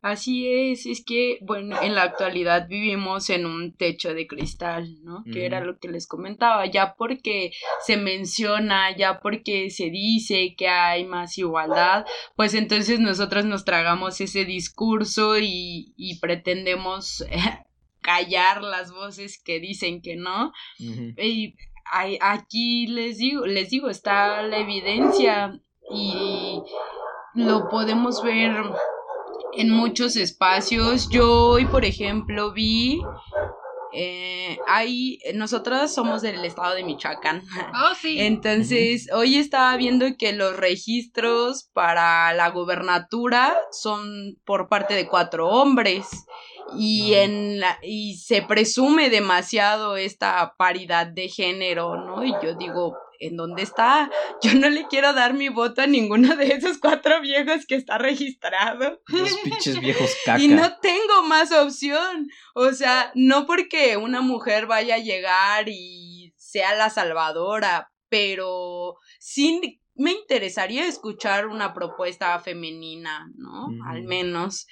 Así 0.02 0.48
es, 0.48 0.88
es 0.88 1.06
que, 1.06 1.38
bueno, 1.42 1.80
en 1.80 1.94
la 1.94 2.02
actualidad 2.02 2.68
vivimos 2.68 3.30
en 3.30 3.46
un 3.46 3.72
techo 3.74 4.16
de 4.16 4.26
cristal, 4.26 4.96
¿no? 5.04 5.24
Que 5.32 5.46
era 5.46 5.64
lo 5.64 5.78
que 5.78 5.90
les 5.90 6.08
comentaba, 6.08 6.66
ya 6.66 6.96
porque 6.96 7.52
se 7.86 7.98
menciona, 7.98 8.96
ya 8.98 9.20
porque 9.20 9.70
se 9.70 9.92
dice 9.92 10.56
que 10.58 10.68
hay 10.68 11.06
más 11.06 11.38
igualdad, 11.38 12.06
pues 12.36 12.56
entonces 12.56 13.00
nosotros 13.00 13.46
nos 13.46 13.64
tragamos 13.64 14.20
ese 14.22 14.44
discurso 14.44 15.38
y, 15.38 15.94
y 15.98 16.20
pretendemos 16.20 17.24
callar 18.02 18.64
las 18.64 18.92
voces 18.92 19.40
que 19.40 19.60
dicen 19.60 20.02
que 20.02 20.16
no. 20.16 20.52
Y 20.80 21.56
aquí 22.22 22.88
les 22.88 23.20
digo, 23.20 23.46
les 23.46 23.70
digo, 23.70 23.90
está 23.90 24.42
la 24.42 24.58
evidencia 24.58 25.60
y 25.94 26.60
lo 27.36 27.70
podemos 27.70 28.24
ver 28.24 28.52
en 29.54 29.70
muchos 29.70 30.16
espacios. 30.16 31.10
Yo 31.10 31.48
hoy, 31.48 31.66
por 31.66 31.86
ejemplo, 31.86 32.52
vi 32.52 33.00
eh, 33.94 34.58
ahí, 34.68 35.20
nosotros 35.34 35.94
somos 35.94 36.22
del 36.22 36.44
estado 36.46 36.76
de 36.76 36.84
Michoacán. 36.84 37.44
Oh, 37.74 37.94
sí. 38.00 38.20
Entonces, 38.20 39.10
hoy 39.14 39.36
estaba 39.36 39.76
viendo 39.78 40.06
que 40.18 40.32
los 40.34 40.56
registros 40.56 41.70
para 41.74 42.34
la 42.34 42.50
gubernatura 42.50 43.58
son 43.72 44.38
por 44.46 44.70
parte 44.70 44.94
de 44.94 45.08
cuatro 45.08 45.50
hombres. 45.50 46.08
Y, 46.78 47.14
en 47.16 47.60
la, 47.60 47.80
y 47.82 48.18
se 48.18 48.42
presume 48.42 49.10
demasiado 49.10 49.98
esta 49.98 50.56
paridad 50.58 51.08
de 51.08 51.30
género, 51.30 51.96
¿no? 51.96 52.24
Y 52.24 52.34
yo 52.44 52.56
digo, 52.56 52.98
¿en 53.20 53.38
dónde 53.38 53.64
está? 53.64 54.10
Yo 54.42 54.54
no 54.56 54.70
le 54.70 54.88
quiero 54.88 55.14
dar 55.14 55.34
mi 55.34 55.50
voto 55.50 55.82
a 55.82 55.88
ninguno 55.88 56.36
de 56.36 56.48
esos 56.48 56.78
cuatro 56.80 57.22
viejos 57.22 57.66
que 57.66 57.76
está 57.76 57.98
registrado. 57.98 59.02
Los 59.08 59.38
pinches 59.38 59.80
viejos 59.80 60.12
caca. 60.26 60.42
Y 60.42 60.48
no 60.48 60.78
tengo 60.80 61.24
más 61.24 61.52
opción. 61.52 62.28
O 62.56 62.72
sea, 62.74 63.12
no 63.16 63.46
porque 63.46 63.98
una 63.98 64.22
mujer 64.22 64.66
vaya 64.66 64.96
a 64.96 65.00
llegar 65.00 65.70
y 65.70 66.34
sea 66.38 66.76
la 66.76 66.90
salvadora, 66.90 67.92
pero 68.10 68.98
sí 69.20 69.82
me 69.96 70.12
interesaría 70.12 70.88
escuchar 70.88 71.48
una 71.48 71.74
propuesta 71.74 72.38
femenina, 72.40 73.30
¿no? 73.36 73.68
Al 73.88 74.04
menos. 74.04 74.68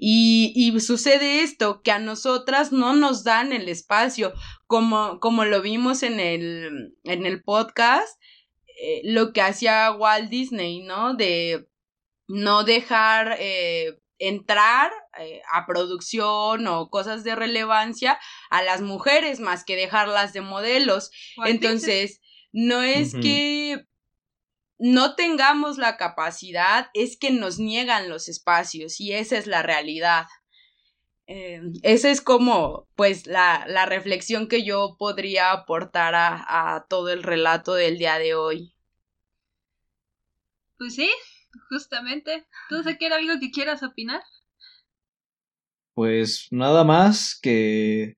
Y, 0.00 0.52
y, 0.54 0.78
sucede 0.78 1.42
esto, 1.42 1.82
que 1.82 1.90
a 1.90 1.98
nosotras 1.98 2.70
no 2.70 2.94
nos 2.94 3.24
dan 3.24 3.52
el 3.52 3.68
espacio, 3.68 4.32
como, 4.68 5.18
como 5.18 5.44
lo 5.44 5.60
vimos 5.60 6.04
en 6.04 6.20
el, 6.20 6.94
en 7.02 7.26
el 7.26 7.42
podcast, 7.42 8.16
eh, 8.80 9.00
lo 9.02 9.32
que 9.32 9.42
hacía 9.42 9.90
Walt 9.90 10.30
Disney, 10.30 10.82
¿no? 10.82 11.14
De 11.14 11.66
no 12.28 12.62
dejar 12.62 13.36
eh, 13.40 13.98
entrar 14.18 14.92
eh, 15.18 15.42
a 15.52 15.66
producción 15.66 16.68
o 16.68 16.90
cosas 16.90 17.24
de 17.24 17.34
relevancia 17.34 18.20
a 18.50 18.62
las 18.62 18.82
mujeres 18.82 19.40
más 19.40 19.64
que 19.64 19.74
dejarlas 19.74 20.32
de 20.32 20.42
modelos. 20.42 21.10
Entonces, 21.44 22.20
no 22.52 22.82
es 22.82 23.14
que 23.14 23.84
no 24.78 25.14
tengamos 25.14 25.78
la 25.78 25.96
capacidad, 25.96 26.88
es 26.94 27.18
que 27.18 27.30
nos 27.30 27.58
niegan 27.58 28.08
los 28.08 28.28
espacios 28.28 29.00
y 29.00 29.12
esa 29.12 29.36
es 29.36 29.46
la 29.46 29.62
realidad. 29.62 30.26
Eh, 31.26 31.60
esa 31.82 32.10
es 32.10 32.22
como, 32.22 32.88
pues, 32.94 33.26
la, 33.26 33.66
la, 33.68 33.84
reflexión 33.84 34.48
que 34.48 34.64
yo 34.64 34.96
podría 34.98 35.52
aportar 35.52 36.14
a, 36.14 36.74
a 36.74 36.86
todo 36.86 37.10
el 37.10 37.22
relato 37.22 37.74
del 37.74 37.98
día 37.98 38.18
de 38.18 38.34
hoy. 38.34 38.74
Pues 40.78 40.94
sí, 40.94 41.10
justamente. 41.68 42.46
¿Tú 42.70 42.82
sé 42.82 42.96
que 42.96 43.06
era 43.06 43.16
algo 43.16 43.38
que 43.40 43.50
quieras 43.50 43.82
opinar? 43.82 44.22
Pues 45.94 46.48
nada 46.50 46.84
más 46.84 47.38
que... 47.40 48.16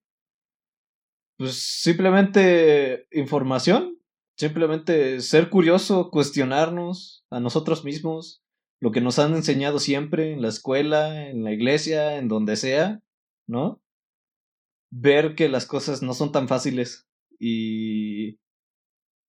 Pues 1.36 1.54
simplemente 1.54 3.06
información, 3.10 3.99
Simplemente 4.40 5.20
ser 5.20 5.50
curioso, 5.50 6.10
cuestionarnos 6.10 7.26
a 7.28 7.40
nosotros 7.40 7.84
mismos, 7.84 8.42
lo 8.80 8.90
que 8.90 9.02
nos 9.02 9.18
han 9.18 9.34
enseñado 9.34 9.78
siempre 9.78 10.32
en 10.32 10.40
la 10.40 10.48
escuela, 10.48 11.28
en 11.28 11.44
la 11.44 11.52
iglesia, 11.52 12.16
en 12.16 12.28
donde 12.28 12.56
sea, 12.56 13.02
¿no? 13.46 13.82
Ver 14.90 15.34
que 15.34 15.50
las 15.50 15.66
cosas 15.66 16.00
no 16.00 16.14
son 16.14 16.32
tan 16.32 16.48
fáciles 16.48 17.06
y 17.38 18.38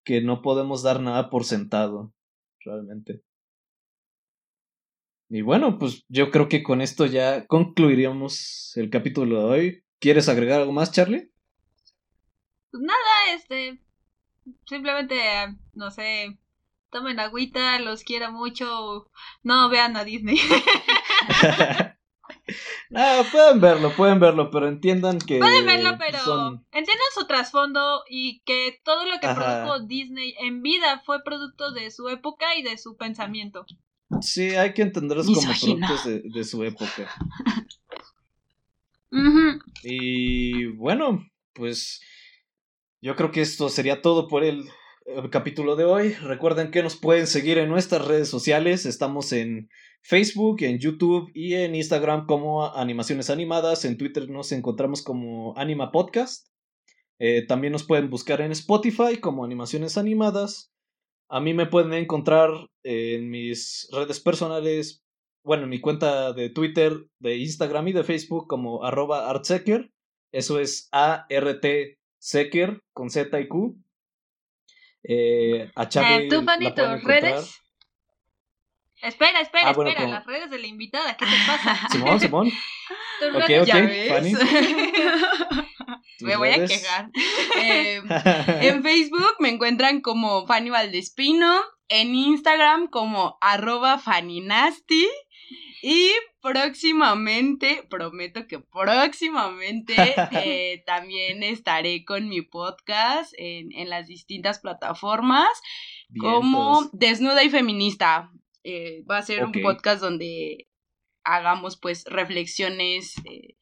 que 0.05 0.21
no 0.21 0.41
podemos 0.41 0.81
dar 0.81 1.01
nada 1.01 1.29
por 1.29 1.43
sentado, 1.43 2.13
realmente. 2.61 3.21
Y 5.27 5.41
bueno, 5.41 5.77
pues 5.77 6.05
yo 6.07 6.31
creo 6.31 6.47
que 6.47 6.63
con 6.63 6.79
esto 6.79 7.05
ya 7.05 7.47
concluiríamos 7.47 8.71
el 8.77 8.89
capítulo 8.89 9.39
de 9.39 9.43
hoy. 9.43 9.83
¿Quieres 9.99 10.29
agregar 10.29 10.61
algo 10.61 10.71
más, 10.71 10.93
Charlie? 10.93 11.33
Pues 12.71 12.81
nada, 12.81 13.35
este, 13.35 13.81
Simplemente, 14.65 15.17
no 15.73 15.91
sé, 15.91 16.37
tomen 16.91 17.19
agüita, 17.19 17.79
los 17.79 18.03
quiero 18.03 18.31
mucho. 18.31 19.09
No 19.43 19.69
vean 19.69 19.95
a 19.97 20.03
Disney. 20.03 20.39
no, 22.89 23.01
pueden 23.31 23.61
verlo, 23.61 23.91
pueden 23.95 24.19
verlo, 24.19 24.51
pero 24.51 24.67
entiendan 24.67 25.19
que. 25.19 25.39
Pueden 25.39 25.65
verlo, 25.65 25.97
pero 25.97 26.63
entiendan 26.71 27.07
su 27.13 27.25
trasfondo 27.25 28.03
y 28.09 28.41
que 28.41 28.79
todo 28.83 29.05
lo 29.05 29.19
que 29.19 29.27
produjo 29.33 29.79
Disney 29.79 30.35
en 30.39 30.61
vida 30.61 31.01
fue 31.05 31.23
producto 31.23 31.71
de 31.71 31.89
su 31.91 32.09
época 32.09 32.55
y 32.55 32.63
de 32.63 32.77
su 32.77 32.97
pensamiento. 32.97 33.65
Sí, 34.21 34.55
hay 34.55 34.73
que 34.73 34.81
entenderlos 34.81 35.25
como 35.25 35.41
productos 35.41 36.05
de, 36.05 36.43
su 36.43 36.63
época. 36.63 37.09
Y 39.83 40.67
bueno, 40.67 41.25
pues 41.53 42.01
yo 43.01 43.15
creo 43.15 43.31
que 43.31 43.41
esto 43.41 43.69
sería 43.69 44.01
todo 44.01 44.27
por 44.27 44.43
el, 44.43 44.69
capítulo 45.31 45.75
de 45.75 45.83
hoy. 45.83 46.13
Recuerden 46.13 46.69
que 46.69 46.83
nos 46.83 46.95
pueden 46.95 47.25
seguir 47.25 47.57
en 47.57 47.69
nuestras 47.69 48.05
redes 48.05 48.29
sociales. 48.29 48.85
Estamos 48.85 49.33
en 49.33 49.67
Facebook, 50.03 50.61
en 50.61 50.77
YouTube 50.77 51.31
y 51.33 51.55
en 51.55 51.73
Instagram 51.73 52.27
como 52.27 52.67
Animaciones 52.75 53.31
Animadas. 53.31 53.83
En 53.83 53.97
Twitter 53.97 54.29
nos 54.29 54.51
encontramos 54.51 55.01
como 55.01 55.57
Anima 55.57 55.91
Podcast. 55.91 56.47
Eh, 57.19 57.45
también 57.47 57.73
nos 57.73 57.83
pueden 57.83 58.11
buscar 58.11 58.41
en 58.41 58.51
Spotify 58.51 59.17
como 59.19 59.43
Animaciones 59.43 59.97
Animadas. 59.97 60.71
A 61.29 61.39
mí 61.39 61.55
me 61.55 61.65
pueden 61.65 61.93
encontrar 61.93 62.51
en 62.83 63.31
mis 63.31 63.89
redes 63.91 64.19
personales, 64.19 65.03
bueno, 65.43 65.63
en 65.63 65.69
mi 65.69 65.81
cuenta 65.81 66.31
de 66.33 66.51
Twitter, 66.51 67.07
de 67.19 67.37
Instagram 67.37 67.87
y 67.87 67.93
de 67.93 68.03
Facebook 68.03 68.45
como 68.47 68.83
arroba 68.83 69.31
artsecker. 69.31 69.89
Eso 70.31 70.59
es 70.59 70.87
A-R-T 70.91 71.97
Secker 72.21 72.83
con 72.93 73.09
Z 73.09 73.39
y 73.39 73.47
Q. 73.47 73.75
Eh, 75.03 75.71
a 75.75 75.89
Charlie. 75.89 76.27
Eh, 76.27 76.29
¿Tú, 76.29 76.45
Panito, 76.45 76.97
redes? 76.97 77.59
Espera, 79.01 79.41
espera, 79.41 79.69
ah, 79.69 79.71
espera, 79.71 80.07
las 80.07 80.25
redes 80.27 80.51
de 80.51 80.59
la 80.59 80.67
invitada, 80.67 81.17
¿qué 81.17 81.25
te 81.25 81.31
pasa? 81.47 81.87
Simón, 81.91 82.19
Simón. 82.19 82.47
ok, 83.35 83.49
ok, 83.61 83.69
Fanny. 84.09 84.33
me 86.21 86.35
voy 86.35 86.49
a 86.49 86.65
quejar. 86.67 87.09
Eh, 87.59 88.03
en 88.61 88.83
Facebook 88.83 89.37
me 89.39 89.49
encuentran 89.49 90.01
como 90.01 90.45
Fanny 90.45 90.69
Valdespino, 90.69 91.59
en 91.89 92.13
Instagram 92.13 92.87
como 92.87 93.39
arroba 93.41 93.97
Fanny 93.97 94.41
Nasty 94.41 95.09
y 95.81 96.11
próximamente, 96.41 97.85
prometo 97.89 98.47
que 98.47 98.59
próximamente 98.59 99.93
eh, 100.31 100.83
también 100.85 101.43
estaré 101.43 102.03
con 102.03 102.27
mi 102.27 102.41
podcast 102.41 103.33
en, 103.37 103.71
en 103.73 103.89
las 103.89 104.07
distintas 104.07 104.59
plataformas 104.59 105.49
como 106.19 106.89
Desnuda 106.91 107.43
y 107.43 107.49
Feminista. 107.49 108.31
Eh, 108.63 109.03
va 109.09 109.17
a 109.17 109.23
ser 109.23 109.45
un 109.45 109.53
podcast 109.53 110.01
donde 110.01 110.67
hagamos 111.23 111.77
pues 111.77 112.03
reflexiones 112.05 113.15
eh, 113.25 113.55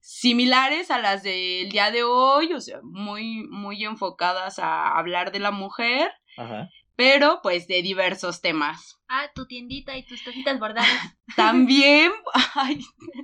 similares 0.00 0.90
a 0.90 0.98
las 0.98 1.22
del 1.22 1.68
día 1.70 1.90
de 1.90 2.04
hoy, 2.04 2.52
o 2.52 2.60
sea, 2.60 2.80
muy, 2.82 3.46
muy 3.48 3.84
enfocadas 3.84 4.58
a 4.58 4.96
hablar 4.98 5.30
de 5.32 5.40
la 5.40 5.50
mujer. 5.50 6.10
Ajá 6.36 6.68
pero 7.00 7.40
pues 7.42 7.66
de 7.66 7.80
diversos 7.80 8.42
temas. 8.42 9.00
Ah, 9.08 9.30
tu 9.34 9.46
tiendita 9.46 9.96
y 9.96 10.04
tus 10.04 10.20
cositas 10.20 10.60
bordadas. 10.60 10.86
También, 11.36 12.12
ay, 12.54 12.78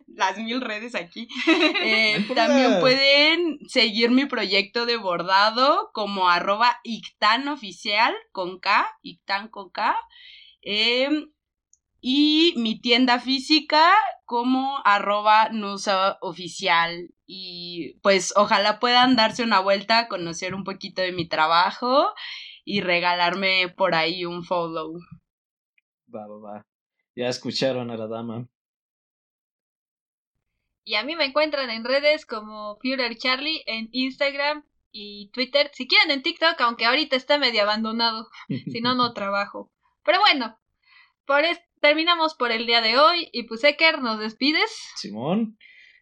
las 0.06 0.38
mil 0.38 0.62
redes 0.62 0.94
aquí. 0.94 1.28
Eh, 1.82 2.26
también 2.34 2.80
pueden 2.80 3.58
seguir 3.68 4.10
mi 4.10 4.24
proyecto 4.24 4.86
de 4.86 4.96
bordado 4.96 5.90
como 5.92 6.30
arroba 6.30 6.80
ictan 6.84 7.48
oficial 7.48 8.14
con 8.32 8.60
K, 8.60 8.88
ictan 9.02 9.48
con 9.48 9.68
K. 9.68 9.94
Em, 10.62 11.30
y 12.00 12.54
mi 12.56 12.80
tienda 12.80 13.20
física 13.20 13.92
como 14.24 14.80
arroba 14.86 15.50
nusa 15.50 16.16
oficial. 16.22 17.10
Y 17.26 17.98
pues 18.02 18.32
ojalá 18.36 18.80
puedan 18.80 19.16
darse 19.16 19.42
una 19.42 19.60
vuelta, 19.60 20.08
conocer 20.08 20.54
un 20.54 20.64
poquito 20.64 21.02
de 21.02 21.12
mi 21.12 21.28
trabajo 21.28 22.14
y 22.66 22.80
regalarme 22.80 23.68
por 23.68 23.94
ahí 23.94 24.26
un 24.26 24.44
follow. 24.44 24.98
Va, 26.14 26.26
va, 26.26 26.38
va. 26.38 26.66
Ya 27.14 27.28
escucharon 27.28 27.90
a 27.90 27.96
la 27.96 28.08
dama. 28.08 28.48
Y 30.84 30.96
a 30.96 31.04
mí 31.04 31.14
me 31.14 31.24
encuentran 31.24 31.70
en 31.70 31.84
redes 31.84 32.26
como 32.26 32.76
Führer 32.80 33.16
Charlie 33.16 33.62
en 33.66 33.88
Instagram 33.92 34.64
y 34.90 35.30
Twitter. 35.32 35.70
Si 35.74 35.86
quieren 35.86 36.10
en 36.10 36.22
TikTok, 36.22 36.60
aunque 36.60 36.86
ahorita 36.86 37.14
está 37.14 37.38
medio 37.38 37.62
abandonado. 37.62 38.28
si 38.48 38.80
no, 38.80 38.96
no 38.96 39.14
trabajo. 39.14 39.72
Pero 40.04 40.18
bueno, 40.18 40.58
por 41.24 41.44
terminamos 41.80 42.34
por 42.34 42.50
el 42.50 42.66
día 42.66 42.80
de 42.80 42.98
hoy. 42.98 43.30
Y 43.32 43.44
pues, 43.44 43.62
Eker, 43.62 44.02
¿nos 44.02 44.18
despides? 44.18 44.70
Simón. 44.96 45.56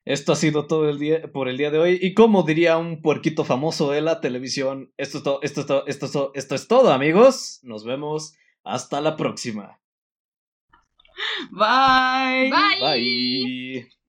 Esto 0.05 0.33
ha 0.33 0.37
sido 0.37 0.67
todo 0.67 0.89
el 0.91 0.99
día 0.99 1.33
por 1.33 1.49
el 1.49 1.57
día 1.57 1.71
de 1.71 1.79
hoy. 1.79 1.99
Y 2.01 2.13
como 2.13 2.43
diría 2.43 2.77
un 2.77 3.01
puerquito 3.01 3.45
famoso 3.45 3.91
de 3.91 4.03
la 4.03 4.21
televisión, 4.21 4.93
esto 4.99 5.19
es 5.19 5.25
todo, 5.25 5.39
esto 5.43 5.61
es 5.63 5.67
todo, 5.67 5.85
esto 5.87 6.33
esto 6.35 6.55
es 6.55 6.69
todo, 6.69 6.93
amigos. 6.93 7.61
Nos 7.63 7.85
vemos 7.85 8.35
hasta 8.65 9.01
la 9.01 9.17
próxima. 9.17 9.81
Bye. 11.51 12.51
Bye. 12.51 12.81
Bye. 12.81 14.04